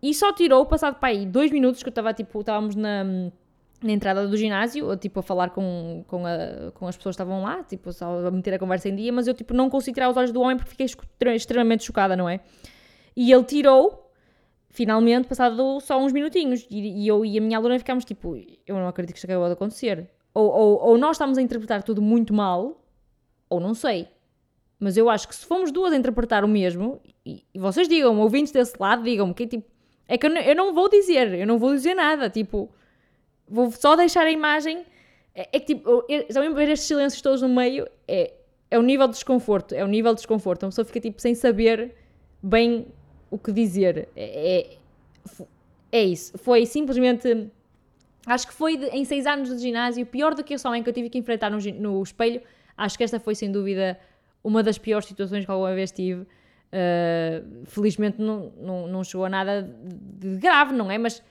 e 0.01 0.13
só 0.13 0.31
tirou, 0.33 0.65
passado 0.65 0.95
para 0.99 1.09
aí 1.09 1.25
dois 1.25 1.51
minutos, 1.51 1.81
que 1.81 1.87
eu 1.87 1.91
estava, 1.91 2.13
tipo, 2.13 2.39
estávamos 2.41 2.75
na, 2.75 3.03
na 3.03 3.91
entrada 3.91 4.27
do 4.27 4.37
ginásio, 4.37 4.95
tipo, 4.97 5.21
a 5.21 5.23
falar 5.23 5.49
com, 5.51 6.03
com, 6.07 6.25
a, 6.25 6.71
com 6.73 6.87
as 6.87 6.95
pessoas 6.95 7.15
que 7.15 7.23
estavam 7.23 7.41
lá, 7.41 7.63
tipo, 7.63 7.91
só 7.91 8.27
a 8.27 8.29
meter 8.29 8.53
a 8.53 8.59
conversa 8.59 8.89
em 8.89 8.95
dia, 8.95 9.11
mas 9.11 9.27
eu, 9.27 9.33
tipo, 9.33 9.53
não 9.53 9.69
consegui 9.69 9.95
tirar 9.95 10.09
os 10.09 10.17
olhos 10.17 10.31
do 10.31 10.41
homem 10.41 10.57
porque 10.57 10.71
fiquei 10.71 10.85
extremamente 11.35 11.83
chocada, 11.83 12.15
não 12.15 12.27
é? 12.27 12.41
E 13.15 13.31
ele 13.31 13.43
tirou, 13.43 14.02
finalmente, 14.73 15.27
passado 15.27 15.79
só 15.79 16.03
uns 16.03 16.11
minutinhos, 16.11 16.65
e, 16.69 17.03
e 17.03 17.07
eu 17.07 17.23
e 17.23 17.37
a 17.37 17.41
minha 17.41 17.57
aluna 17.57 17.77
ficámos, 17.77 18.03
tipo, 18.03 18.35
eu 18.35 18.75
não 18.75 18.87
acredito 18.87 19.13
que 19.13 19.19
isto 19.19 19.25
acabou 19.25 19.45
de 19.47 19.53
acontecer. 19.53 20.09
Ou, 20.33 20.49
ou, 20.49 20.79
ou 20.81 20.97
nós 20.97 21.11
estamos 21.11 21.37
a 21.37 21.41
interpretar 21.41 21.83
tudo 21.83 22.01
muito 22.01 22.33
mal, 22.33 22.83
ou 23.47 23.59
não 23.59 23.75
sei. 23.75 24.07
Mas 24.79 24.97
eu 24.97 25.11
acho 25.11 25.27
que 25.27 25.35
se 25.35 25.45
fomos 25.45 25.71
duas 25.71 25.93
a 25.93 25.95
interpretar 25.95 26.43
o 26.43 26.47
mesmo, 26.47 26.99
e, 27.23 27.45
e 27.53 27.59
vocês 27.59 27.87
digam, 27.87 28.19
ouvintes 28.19 28.51
desse 28.51 28.73
lado, 28.79 29.03
digam-me 29.03 29.33
que 29.35 29.45
tipo, 29.45 29.71
é 30.07 30.17
que 30.17 30.25
eu, 30.25 30.31
eu 30.31 30.55
não 30.55 30.73
vou 30.73 30.89
dizer, 30.89 31.31
eu 31.35 31.45
não 31.45 31.59
vou 31.59 31.71
dizer 31.71 31.93
nada, 31.93 32.27
tipo, 32.27 32.69
vou 33.47 33.71
só 33.71 33.95
deixar 33.95 34.25
a 34.25 34.31
imagem. 34.31 34.83
É, 35.35 35.49
é 35.53 35.59
que 35.59 35.75
tipo, 35.75 36.03
ver 36.55 36.69
estes 36.69 36.87
silêncios 36.87 37.21
todos 37.21 37.43
no 37.43 37.49
meio 37.49 37.87
é, 38.07 38.33
é 38.71 38.79
o 38.79 38.81
nível 38.81 39.07
de 39.07 39.13
desconforto, 39.13 39.75
é 39.75 39.83
o 39.83 39.87
nível 39.87 40.13
de 40.15 40.21
desconforto. 40.21 40.63
Uma 40.63 40.69
pessoa 40.69 40.83
fica 40.83 40.99
tipo 40.99 41.21
sem 41.21 41.35
saber 41.35 41.95
bem 42.41 42.87
o 43.33 43.37
que 43.37 43.51
dizer. 43.51 44.07
É, 44.15 44.57
é, 44.59 44.77
é 45.91 46.03
isso. 46.03 46.37
Foi 46.37 46.65
simplesmente. 46.65 47.49
Acho 48.25 48.47
que 48.47 48.53
foi 48.53 48.77
de, 48.77 48.85
em 48.87 49.03
seis 49.03 49.25
anos 49.25 49.49
de 49.49 49.57
ginásio, 49.57 50.05
pior 50.05 50.33
do 50.33 50.43
que 50.43 50.53
eu 50.53 50.75
em 50.75 50.83
que 50.83 50.89
eu 50.89 50.93
tive 50.93 51.09
que 51.09 51.17
enfrentar 51.17 51.49
no, 51.49 51.57
no 51.57 52.01
espelho. 52.01 52.41
Acho 52.77 52.97
que 52.97 53.03
esta 53.03 53.19
foi 53.19 53.35
sem 53.35 53.51
dúvida 53.51 53.99
uma 54.43 54.61
das 54.61 54.77
piores 54.77 55.07
situações 55.07 55.45
que 55.45 55.51
alguma 55.51 55.73
vez 55.73 55.91
tive. 55.91 56.21
Uh, 56.21 57.65
felizmente 57.65 58.19
não, 58.19 58.51
não, 58.57 58.87
não 58.87 59.03
chegou 59.03 59.25
a 59.25 59.29
nada 59.29 59.61
de 59.61 60.37
grave, 60.37 60.73
não 60.73 60.89
é? 60.89 60.97
Mas 60.97 61.21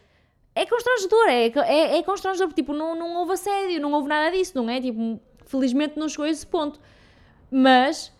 é 0.54 0.66
constrangedor, 0.66 1.28
é, 1.28 1.46
é, 1.46 1.98
é 1.98 2.02
constrangedor, 2.02 2.52
tipo, 2.52 2.72
não, 2.72 2.94
não 2.94 3.16
houve 3.16 3.32
assédio, 3.32 3.80
não 3.80 3.92
houve 3.92 4.08
nada 4.08 4.36
disso, 4.36 4.52
não 4.54 4.68
é? 4.68 4.80
Tipo, 4.80 5.20
felizmente 5.46 5.98
não 5.98 6.08
chegou 6.08 6.26
a 6.26 6.30
esse 6.30 6.46
ponto. 6.46 6.78
Mas, 7.50 8.12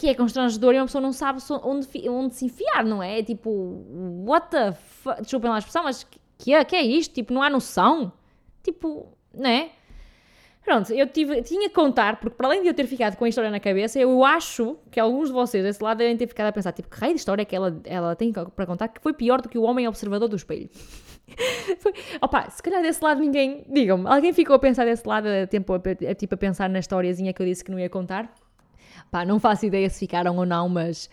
que 0.00 0.08
é 0.08 0.14
constrangedor 0.14 0.72
e 0.74 0.78
uma 0.78 0.86
pessoa 0.86 1.02
não 1.02 1.12
sabe 1.12 1.42
onde, 1.62 2.08
onde 2.08 2.34
se 2.34 2.46
enfiar, 2.46 2.82
não 2.82 3.02
é? 3.02 3.18
é 3.18 3.22
tipo, 3.22 3.84
what 4.26 4.48
the 4.48 4.72
fuck, 4.72 5.20
desculpem 5.20 5.50
lá 5.50 5.56
a 5.56 5.58
expressão, 5.58 5.84
mas 5.84 6.06
que 6.38 6.54
é, 6.54 6.64
que 6.64 6.74
é 6.74 6.80
isto? 6.80 7.12
Tipo, 7.12 7.34
não 7.34 7.42
há 7.42 7.50
noção? 7.50 8.10
Tipo, 8.62 9.14
não 9.34 9.50
é? 9.50 9.72
Pronto, 10.64 10.90
eu 10.90 11.06
tive, 11.06 11.42
tinha 11.42 11.68
que 11.68 11.74
contar, 11.74 12.18
porque 12.18 12.34
para 12.34 12.46
além 12.46 12.62
de 12.62 12.68
eu 12.68 12.72
ter 12.72 12.86
ficado 12.86 13.14
com 13.16 13.26
a 13.26 13.28
história 13.28 13.50
na 13.50 13.60
cabeça, 13.60 13.98
eu 13.98 14.24
acho 14.24 14.78
que 14.90 14.98
alguns 14.98 15.28
de 15.28 15.34
vocês 15.34 15.62
desse 15.62 15.84
lado 15.84 15.98
devem 15.98 16.16
ter 16.16 16.26
ficado 16.26 16.46
a 16.46 16.52
pensar, 16.52 16.72
tipo, 16.72 16.88
que 16.88 16.98
raio 16.98 17.12
de 17.12 17.20
história 17.20 17.42
é 17.42 17.44
que 17.44 17.54
ela, 17.54 17.78
ela 17.84 18.16
tem 18.16 18.32
para 18.32 18.64
contar 18.64 18.88
que 18.88 19.02
foi 19.02 19.12
pior 19.12 19.42
do 19.42 19.50
que 19.50 19.58
o 19.58 19.62
homem 19.64 19.86
observador 19.86 20.30
do 20.30 20.36
espelho. 20.36 20.70
foi, 21.78 21.92
opa, 22.22 22.48
se 22.48 22.62
calhar 22.62 22.80
desse 22.80 23.04
lado 23.04 23.20
ninguém, 23.20 23.66
digam-me, 23.68 24.08
alguém 24.08 24.32
ficou 24.32 24.56
a 24.56 24.58
pensar 24.58 24.86
desse 24.86 25.06
lado, 25.06 25.28
a, 25.28 25.46
tempo, 25.46 25.74
a, 25.74 26.10
a, 26.10 26.14
tipo, 26.14 26.34
a 26.34 26.38
pensar 26.38 26.70
na 26.70 26.78
historiazinha 26.78 27.34
que 27.34 27.42
eu 27.42 27.46
disse 27.46 27.62
que 27.62 27.70
não 27.70 27.78
ia 27.78 27.90
contar? 27.90 28.32
Pá, 29.10 29.24
não 29.24 29.40
faço 29.40 29.66
ideia 29.66 29.90
se 29.90 29.98
ficaram 29.98 30.36
ou 30.36 30.46
não, 30.46 30.68
mas 30.68 31.10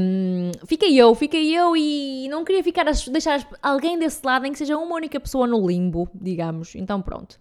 um, 0.00 0.50
fiquei 0.66 1.00
eu, 1.00 1.14
fiquei 1.14 1.56
eu 1.56 1.76
e 1.76 2.28
não 2.28 2.44
queria 2.44 2.64
ficar 2.64 2.88
a 2.88 2.92
deixar 3.10 3.46
alguém 3.62 3.98
desse 3.98 4.26
lado, 4.26 4.42
nem 4.42 4.52
que 4.52 4.58
seja 4.58 4.76
uma 4.76 4.96
única 4.96 5.20
pessoa 5.20 5.46
no 5.46 5.64
limbo, 5.66 6.08
digamos. 6.14 6.74
Então 6.74 7.00
pronto. 7.00 7.38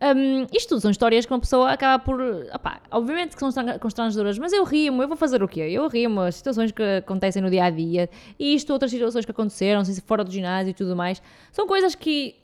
Um, 0.00 0.46
isto 0.52 0.68
tudo 0.68 0.80
são 0.80 0.90
histórias 0.90 1.26
que 1.26 1.32
uma 1.32 1.40
pessoa 1.40 1.72
acaba 1.72 2.02
por. 2.02 2.20
Opá, 2.54 2.80
obviamente 2.90 3.34
que 3.34 3.40
são 3.40 3.50
constrangedoras, 3.80 4.38
mas 4.38 4.52
eu 4.52 4.62
rimo, 4.62 5.02
eu 5.02 5.08
vou 5.08 5.16
fazer 5.16 5.42
o 5.42 5.48
quê? 5.48 5.60
Eu 5.60 5.88
rimo, 5.88 6.20
as 6.20 6.36
situações 6.36 6.70
que 6.70 6.82
acontecem 6.82 7.42
no 7.42 7.50
dia 7.50 7.64
a 7.64 7.70
dia 7.70 8.08
e 8.38 8.54
isto, 8.54 8.72
outras 8.72 8.90
situações 8.90 9.24
que 9.24 9.30
aconteceram, 9.30 9.84
se 9.84 10.00
fora 10.02 10.22
do 10.22 10.30
ginásio 10.30 10.70
e 10.70 10.74
tudo 10.74 10.94
mais, 10.94 11.20
são 11.50 11.66
coisas 11.66 11.94
que 11.94 12.36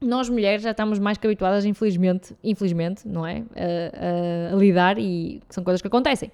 nós 0.00 0.28
mulheres 0.28 0.62
já 0.62 0.72
estamos 0.72 0.98
mais 0.98 1.18
que 1.18 1.26
habituadas, 1.26 1.64
infelizmente, 1.64 2.34
infelizmente, 2.42 3.06
não 3.06 3.26
é? 3.26 3.42
A, 3.54 4.52
a, 4.52 4.54
a 4.54 4.56
lidar 4.56 4.98
e 4.98 5.40
são 5.48 5.64
coisas 5.64 5.80
que 5.80 5.88
acontecem. 5.88 6.30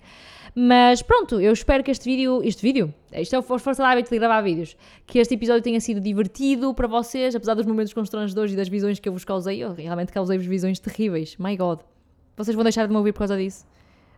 Mas 0.55 1.01
pronto, 1.01 1.41
eu 1.41 1.53
espero 1.53 1.83
que 1.83 1.91
este 1.91 2.05
vídeo, 2.05 2.43
este 2.45 2.61
vídeo, 2.61 2.93
isto 3.13 3.35
é 3.35 3.39
o 3.39 3.43
força 3.43 3.83
da 3.83 3.89
hábito 3.89 4.11
de 4.11 4.19
gravar 4.19 4.43
vídeos, 4.43 4.77
que 5.07 5.19
este 5.19 5.35
episódio 5.35 5.63
tenha 5.63 5.81
sido 5.81 5.99
divertido 5.99 6.75
para 6.75 6.87
vocês, 6.87 7.35
apesar 7.35 7.55
dos 7.55 7.65
momentos 7.65 7.93
constrangedores 7.95 8.53
e 8.53 8.57
das 8.57 8.69
visões 8.69 9.01
que 9.01 9.09
eu 9.09 9.13
vos 9.13 9.25
causei. 9.25 9.63
Eu 9.63 9.73
realmente 9.73 10.13
causei-vos 10.13 10.47
visões 10.47 10.79
terríveis. 10.79 11.37
My 11.39 11.57
God. 11.57 11.81
Vocês 12.37 12.55
vão 12.55 12.65
deixar 12.65 12.87
de 12.87 12.93
me 12.93 12.99
ouvir 12.99 13.13
por 13.13 13.21
causa 13.21 13.37
disso? 13.37 13.65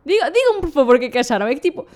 Digam-me, 0.05 0.61
por 0.61 0.71
favor, 0.71 0.97
o 0.97 0.99
que 0.99 1.07
é 1.07 1.11
que 1.11 1.19
acharam. 1.19 1.47
É 1.47 1.55
que 1.55 1.61
tipo, 1.61 1.87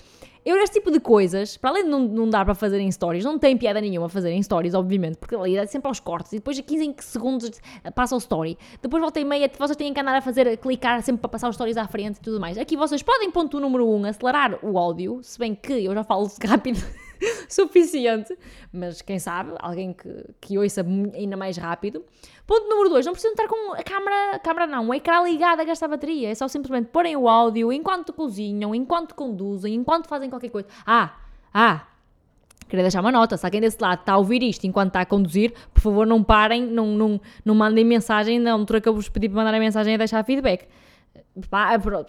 eu, 0.44 0.56
este 0.58 0.74
tipo 0.74 0.90
de 0.90 1.00
coisas, 1.00 1.56
para 1.56 1.70
além 1.70 1.84
de 1.84 1.90
não, 1.90 2.00
não 2.00 2.28
dar 2.28 2.44
para 2.44 2.54
fazer 2.54 2.80
em 2.80 2.90
stories, 2.90 3.24
não 3.24 3.38
tem 3.38 3.56
piada 3.56 3.80
nenhuma 3.80 4.08
fazer 4.08 4.30
em 4.30 4.42
stories, 4.42 4.74
obviamente, 4.74 5.16
porque 5.16 5.34
ali 5.34 5.56
é 5.56 5.66
sempre 5.66 5.88
aos 5.88 6.00
cortes 6.00 6.32
e 6.32 6.36
depois 6.36 6.58
a 6.58 6.62
15 6.62 6.94
segundos 7.00 7.60
passa 7.94 8.14
o 8.14 8.18
story. 8.18 8.58
Depois 8.80 9.00
volta 9.00 9.20
e 9.20 9.24
meia, 9.24 9.50
vocês 9.58 9.76
têm 9.76 9.92
que 9.92 10.00
andar 10.00 10.16
a 10.16 10.20
fazer, 10.20 10.48
a 10.48 10.56
clicar 10.56 11.02
sempre 11.02 11.20
para 11.20 11.30
passar 11.30 11.48
os 11.48 11.54
stories 11.54 11.76
à 11.76 11.86
frente 11.86 12.16
e 12.16 12.20
tudo 12.20 12.40
mais. 12.40 12.58
Aqui 12.58 12.76
vocês 12.76 13.02
podem, 13.02 13.30
ponto 13.30 13.60
número 13.60 13.86
1, 13.88 13.96
um, 13.96 14.04
acelerar 14.04 14.58
o 14.62 14.78
áudio, 14.78 15.20
se 15.22 15.38
bem 15.38 15.54
que 15.54 15.84
eu 15.84 15.94
já 15.94 16.04
falo 16.04 16.30
rápido. 16.44 16.82
suficiente, 17.48 18.36
mas 18.72 19.02
quem 19.02 19.18
sabe, 19.18 19.52
alguém 19.58 19.92
que, 19.92 20.24
que 20.40 20.58
ouça 20.58 20.84
ainda 21.14 21.36
mais 21.36 21.56
rápido. 21.56 22.04
Ponto 22.48 22.66
número 22.66 22.88
2, 22.88 23.04
não 23.04 23.12
precisam 23.12 23.32
estar 23.32 23.46
com 23.46 23.74
a 23.74 23.82
câmera, 23.82 24.36
a 24.36 24.38
câmera 24.38 24.66
não, 24.66 24.88
o 24.88 24.94
ecrã 24.94 25.22
ligado 25.22 25.60
a 25.60 25.64
gastar 25.64 25.86
bateria, 25.86 26.30
é 26.30 26.34
só 26.34 26.48
simplesmente 26.48 26.86
porem 26.86 27.14
o 27.14 27.28
áudio 27.28 27.70
enquanto 27.70 28.10
cozinham, 28.10 28.74
enquanto 28.74 29.14
conduzem, 29.14 29.74
enquanto 29.74 30.08
fazem 30.08 30.30
qualquer 30.30 30.48
coisa. 30.48 30.66
Ah, 30.86 31.14
ah, 31.52 31.82
queria 32.66 32.84
deixar 32.84 33.02
uma 33.02 33.12
nota, 33.12 33.36
se 33.36 33.44
alguém 33.44 33.60
desse 33.60 33.76
lado 33.78 34.00
está 34.00 34.14
a 34.14 34.16
ouvir 34.16 34.42
isto 34.42 34.66
enquanto 34.66 34.88
está 34.88 35.02
a 35.02 35.04
conduzir, 35.04 35.52
por 35.74 35.82
favor 35.82 36.06
não 36.06 36.24
parem, 36.24 36.64
não, 36.64 36.86
não, 36.86 37.20
não 37.44 37.54
mandem 37.54 37.84
mensagem 37.84 38.38
na 38.38 38.52
altura 38.52 38.80
que 38.80 38.88
eu 38.88 38.94
vos 38.94 39.10
pedi 39.10 39.28
para 39.28 39.36
mandar 39.36 39.54
a 39.54 39.60
mensagem 39.60 39.92
e 39.92 39.98
deixar 39.98 40.24
feedback 40.24 40.66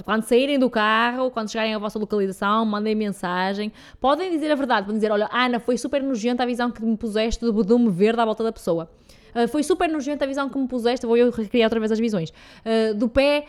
quando 0.03 0.23
saírem 0.23 0.57
do 0.57 0.69
carro, 0.69 1.29
quando 1.31 1.51
chegarem 1.51 1.75
à 1.75 1.77
vossa 1.77 1.99
localização, 1.99 2.65
mandem 2.65 2.95
mensagem. 2.95 3.71
Podem 3.99 4.31
dizer 4.31 4.51
a 4.51 4.55
verdade, 4.55 4.85
podem 4.85 4.97
dizer: 4.97 5.11
Olha, 5.11 5.29
Ana, 5.31 5.59
foi 5.59 5.77
super 5.77 6.01
nojenta 6.01 6.43
a 6.43 6.45
visão 6.45 6.71
que 6.71 6.83
me 6.83 6.97
puseste 6.97 7.43
do 7.43 7.53
bedume 7.53 7.89
verde 7.89 8.21
à 8.21 8.25
volta 8.25 8.43
da 8.43 8.51
pessoa. 8.51 8.89
Uh, 9.35 9.47
foi 9.47 9.63
super 9.63 9.89
nojenta 9.89 10.25
a 10.25 10.27
visão 10.27 10.49
que 10.49 10.57
me 10.57 10.67
puseste. 10.67 11.05
Vou 11.05 11.17
eu 11.17 11.29
recriar 11.31 11.67
outra 11.67 11.79
vez 11.79 11.91
as 11.91 11.99
visões. 11.99 12.29
Uh, 12.29 12.93
do 12.95 13.09
pé, 13.09 13.45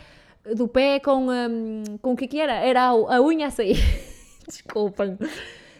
do 0.55 0.67
pé 0.67 0.99
com, 0.99 1.27
um, 1.29 1.83
com 2.01 2.13
o 2.13 2.15
que, 2.15 2.25
é 2.25 2.27
que 2.27 2.39
era? 2.39 2.53
Era 2.53 2.83
a, 2.83 3.17
a 3.17 3.21
unha 3.21 3.47
a 3.47 3.51
sair. 3.51 3.77
Desculpem. 4.47 5.17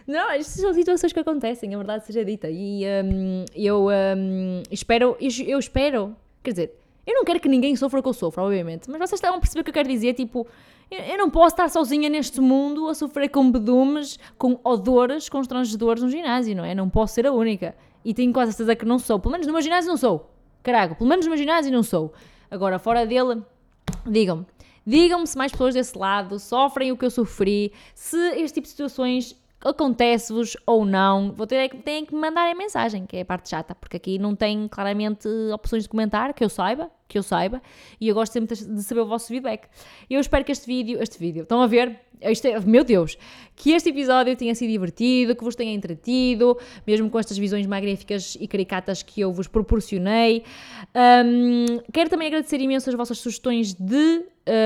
Não, 0.07 0.31
estas 0.31 0.55
são 0.55 0.73
situações 0.73 1.13
que 1.13 1.19
acontecem, 1.19 1.73
a 1.73 1.77
verdade 1.77 2.05
seja 2.05 2.25
dita. 2.25 2.49
E 2.49 2.83
um, 3.03 3.45
eu 3.55 3.87
um, 3.87 4.63
espero, 4.69 5.15
eu 5.19 5.59
espero, 5.59 6.15
quer 6.43 6.51
dizer, 6.51 6.73
eu 7.05 7.15
não 7.15 7.23
quero 7.23 7.39
que 7.39 7.47
ninguém 7.47 7.75
sofra 7.75 7.99
o 7.99 8.03
que 8.03 8.09
eu 8.09 8.13
sofro, 8.13 8.43
obviamente, 8.43 8.89
mas 8.89 8.97
vocês 8.97 9.13
estão 9.13 9.35
a 9.35 9.39
perceber 9.39 9.61
o 9.61 9.63
que 9.63 9.69
eu 9.69 9.73
quero 9.73 9.87
dizer, 9.87 10.13
tipo, 10.13 10.47
eu 10.91 11.17
não 11.17 11.29
posso 11.29 11.53
estar 11.53 11.69
sozinha 11.69 12.09
neste 12.09 12.41
mundo 12.41 12.89
a 12.89 12.93
sofrer 12.93 13.29
com 13.29 13.49
bedumes, 13.49 14.19
com 14.37 14.59
odores 14.63 15.29
constrangedores 15.29 16.03
no 16.03 16.09
ginásio, 16.09 16.55
não 16.55 16.65
é? 16.65 16.75
Não 16.75 16.89
posso 16.89 17.13
ser 17.13 17.25
a 17.25 17.31
única. 17.31 17.73
E 18.03 18.13
tenho 18.13 18.33
quase 18.33 18.53
certeza 18.53 18.75
que 18.75 18.85
não 18.85 18.99
sou. 18.99 19.19
Pelo 19.19 19.31
menos 19.31 19.47
no 19.47 19.53
meu 19.53 19.61
ginásio 19.61 19.89
não 19.89 19.97
sou. 19.97 20.31
Caraca, 20.63 20.95
pelo 20.95 21.09
menos 21.09 21.25
no 21.25 21.29
meu 21.29 21.37
ginásio 21.37 21.71
não 21.71 21.83
sou. 21.83 22.13
Agora, 22.49 22.77
fora 22.79 23.05
dele, 23.05 23.41
digam-me. 24.05 24.45
Digam-me 24.85 25.27
se 25.27 25.37
mais 25.37 25.51
pessoas 25.51 25.73
desse 25.73 25.97
lado 25.97 26.39
sofrem 26.39 26.91
o 26.91 26.97
que 26.97 27.05
eu 27.05 27.11
sofri, 27.11 27.71
se 27.93 28.17
este 28.37 28.55
tipo 28.55 28.65
de 28.65 28.71
situações 28.71 29.39
acontece-vos 29.63 30.57
ou 30.65 30.83
não, 30.83 31.31
vou 31.31 31.45
ter, 31.45 31.69
têm 31.83 32.03
que 32.03 32.15
me 32.15 32.19
mandar 32.19 32.49
a 32.49 32.55
mensagem, 32.55 33.05
que 33.05 33.17
é 33.17 33.21
a 33.21 33.25
parte 33.25 33.49
chata, 33.49 33.75
porque 33.75 33.97
aqui 33.97 34.17
não 34.17 34.35
tem 34.35 34.67
claramente 34.67 35.27
opções 35.53 35.83
de 35.83 35.89
comentar, 35.89 36.33
que 36.33 36.43
eu 36.43 36.49
saiba, 36.49 36.89
que 37.11 37.17
eu 37.17 37.23
saiba, 37.23 37.61
e 37.99 38.07
eu 38.07 38.15
gosto 38.15 38.31
sempre 38.31 38.55
de 38.55 38.83
saber 38.83 39.01
o 39.01 39.05
vosso 39.05 39.27
feedback. 39.27 39.67
Eu 40.09 40.19
espero 40.21 40.45
que 40.45 40.51
este 40.51 40.65
vídeo, 40.65 41.01
este 41.01 41.19
vídeo, 41.19 41.43
estão 41.43 41.61
a 41.61 41.67
ver? 41.67 41.99
É, 42.21 42.59
meu 42.65 42.83
Deus, 42.83 43.17
que 43.55 43.71
este 43.71 43.89
episódio 43.89 44.35
tenha 44.35 44.53
sido 44.53 44.69
divertido, 44.69 45.35
que 45.35 45.43
vos 45.43 45.55
tenha 45.55 45.73
entretido, 45.73 46.57
mesmo 46.85 47.09
com 47.09 47.19
estas 47.19 47.37
visões 47.37 47.65
magníficas 47.65 48.37
e 48.39 48.47
caricatas 48.47 49.03
que 49.03 49.19
eu 49.21 49.33
vos 49.33 49.47
proporcionei. 49.47 50.43
Um, 50.95 51.79
quero 51.91 52.09
também 52.09 52.27
agradecer 52.27 52.61
imenso 52.61 52.89
as 52.89 52.95
vossas 52.95 53.17
sugestões 53.17 53.73
de 53.73 54.23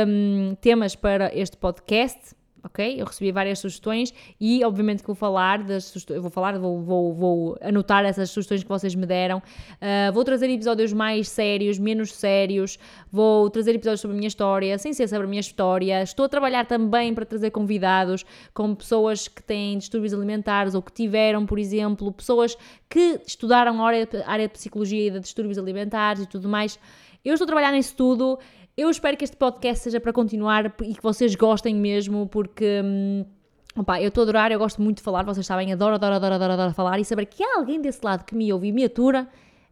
um, 0.08 0.56
temas 0.62 0.96
para 0.96 1.34
este 1.36 1.58
podcast 1.58 2.36
ok? 2.66 3.00
Eu 3.00 3.06
recebi 3.06 3.32
várias 3.32 3.60
sugestões 3.60 4.14
e 4.40 4.64
obviamente 4.66 5.02
que 5.02 5.08
vou 5.08 5.16
falar 5.16 5.64
das 5.64 5.86
sugestões, 5.86 6.20
vou 6.20 6.32
falar, 6.32 6.58
vou, 6.58 6.82
vou, 6.82 7.14
vou 7.14 7.58
anotar 7.62 8.04
essas 8.06 8.32
sugestões 8.32 8.64
que 8.64 8.70
vocês 8.70 8.96
me 8.96 9.06
deram. 9.06 9.38
Uh, 9.38 10.12
vou 10.12 10.24
trazer 10.24 10.50
episódios 10.50 10.92
mais 10.92 11.30
sérios, 11.30 11.78
menos 11.78 12.12
sérios, 12.14 12.80
vou 13.12 13.50
trazer 13.50 13.76
episódios 13.76 14.02
sobre 14.02 14.16
a 14.16 14.18
minha 14.18 14.28
história, 14.28 14.78
sem 14.78 14.94
ser 14.94 15.08
sobre 15.08 15.26
a 15.26 15.30
minha 15.30 15.40
história. 15.40 16.02
Estou 16.02 16.26
a 16.26 16.30
trabalhar 16.30 16.66
também 16.66 17.14
para 17.14 17.26
trazer 17.26 17.52
convidados, 17.52 18.26
como 18.54 18.76
pessoas 18.76 19.28
que 19.28 19.44
têm 19.44 19.78
distúrbios 19.78 20.14
alimentares 20.14 20.74
ou 20.74 20.82
que 20.82 20.92
tiveram, 20.92 21.46
por 21.46 21.60
exemplo, 21.60 22.12
pessoas 22.12 22.58
que 22.90 23.22
estudaram 23.28 23.84
a 23.84 23.88
área, 23.88 24.10
a 24.26 24.32
área 24.32 24.48
de 24.48 24.54
psicologia 24.54 25.08
e 25.08 25.12
de 25.12 25.20
distúrbios 25.20 25.58
alimentares 25.58 26.24
e 26.24 26.26
tudo 26.26 26.50
mais. 26.50 26.80
Eu 27.24 27.34
estou 27.34 27.46
a 27.46 27.48
trabalhar 27.48 27.72
nisso 27.72 27.96
tudo. 27.96 28.38
Eu 28.78 28.90
espero 28.90 29.16
que 29.16 29.24
este 29.24 29.38
podcast 29.38 29.86
seja 29.86 30.02
para 30.02 30.12
continuar 30.12 30.76
e 30.84 30.94
que 30.94 31.02
vocês 31.02 31.34
gostem 31.36 31.74
mesmo, 31.76 32.28
porque. 32.28 32.82
Hum, 32.84 33.26
Opa, 33.78 34.02
eu 34.02 34.08
estou 34.08 34.22
a 34.22 34.24
adorar, 34.24 34.52
eu 34.54 34.60
gosto 34.60 34.82
muito 34.82 34.98
de 34.98 35.04
falar, 35.04 35.24
vocês 35.24 35.46
sabem, 35.46 35.74
adoro, 35.74 35.96
adoro, 35.96 36.16
adoro, 36.16 36.36
adoro, 36.36 36.54
adoro 36.54 36.74
falar 36.74 36.98
e 36.98 37.04
saber 37.04 37.26
que 37.26 37.44
há 37.44 37.58
alguém 37.58 37.82
desse 37.82 38.00
lado 38.02 38.24
que 38.24 38.34
me 38.34 38.52
ouve 38.54 38.70
e 38.70 38.72
me 38.72 38.86
atura 38.86 39.28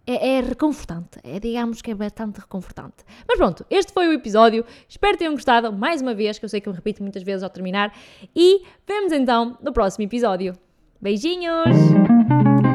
é, 0.06 0.36
é, 0.36 0.42
reconfortante. 0.42 1.20
É, 1.24 1.40
digamos 1.40 1.82
que 1.82 1.92
é 1.92 1.96
bastante 1.96 2.42
reconfortante. 2.42 2.98
Mas 3.26 3.38
pronto, 3.38 3.66
este 3.70 3.94
foi 3.94 4.10
o 4.10 4.14
episódio. 4.14 4.66
Espero 4.90 5.14
que 5.14 5.20
tenham 5.20 5.34
gostado 5.34 5.72
mais 5.72 6.02
uma 6.02 6.14
vez, 6.14 6.38
que 6.38 6.44
eu 6.44 6.50
sei 6.50 6.60
que 6.60 6.68
eu 6.68 6.74
repito 6.74 7.02
muitas 7.02 7.24
vezes 7.24 7.44
ao 7.44 7.50
terminar. 7.50 7.94
E 8.36 8.64
vemos 8.86 9.14
então 9.14 9.58
no 9.62 9.72
próximo 9.72 10.04
episódio. 10.04 10.54
Beijinhos! 11.02 12.73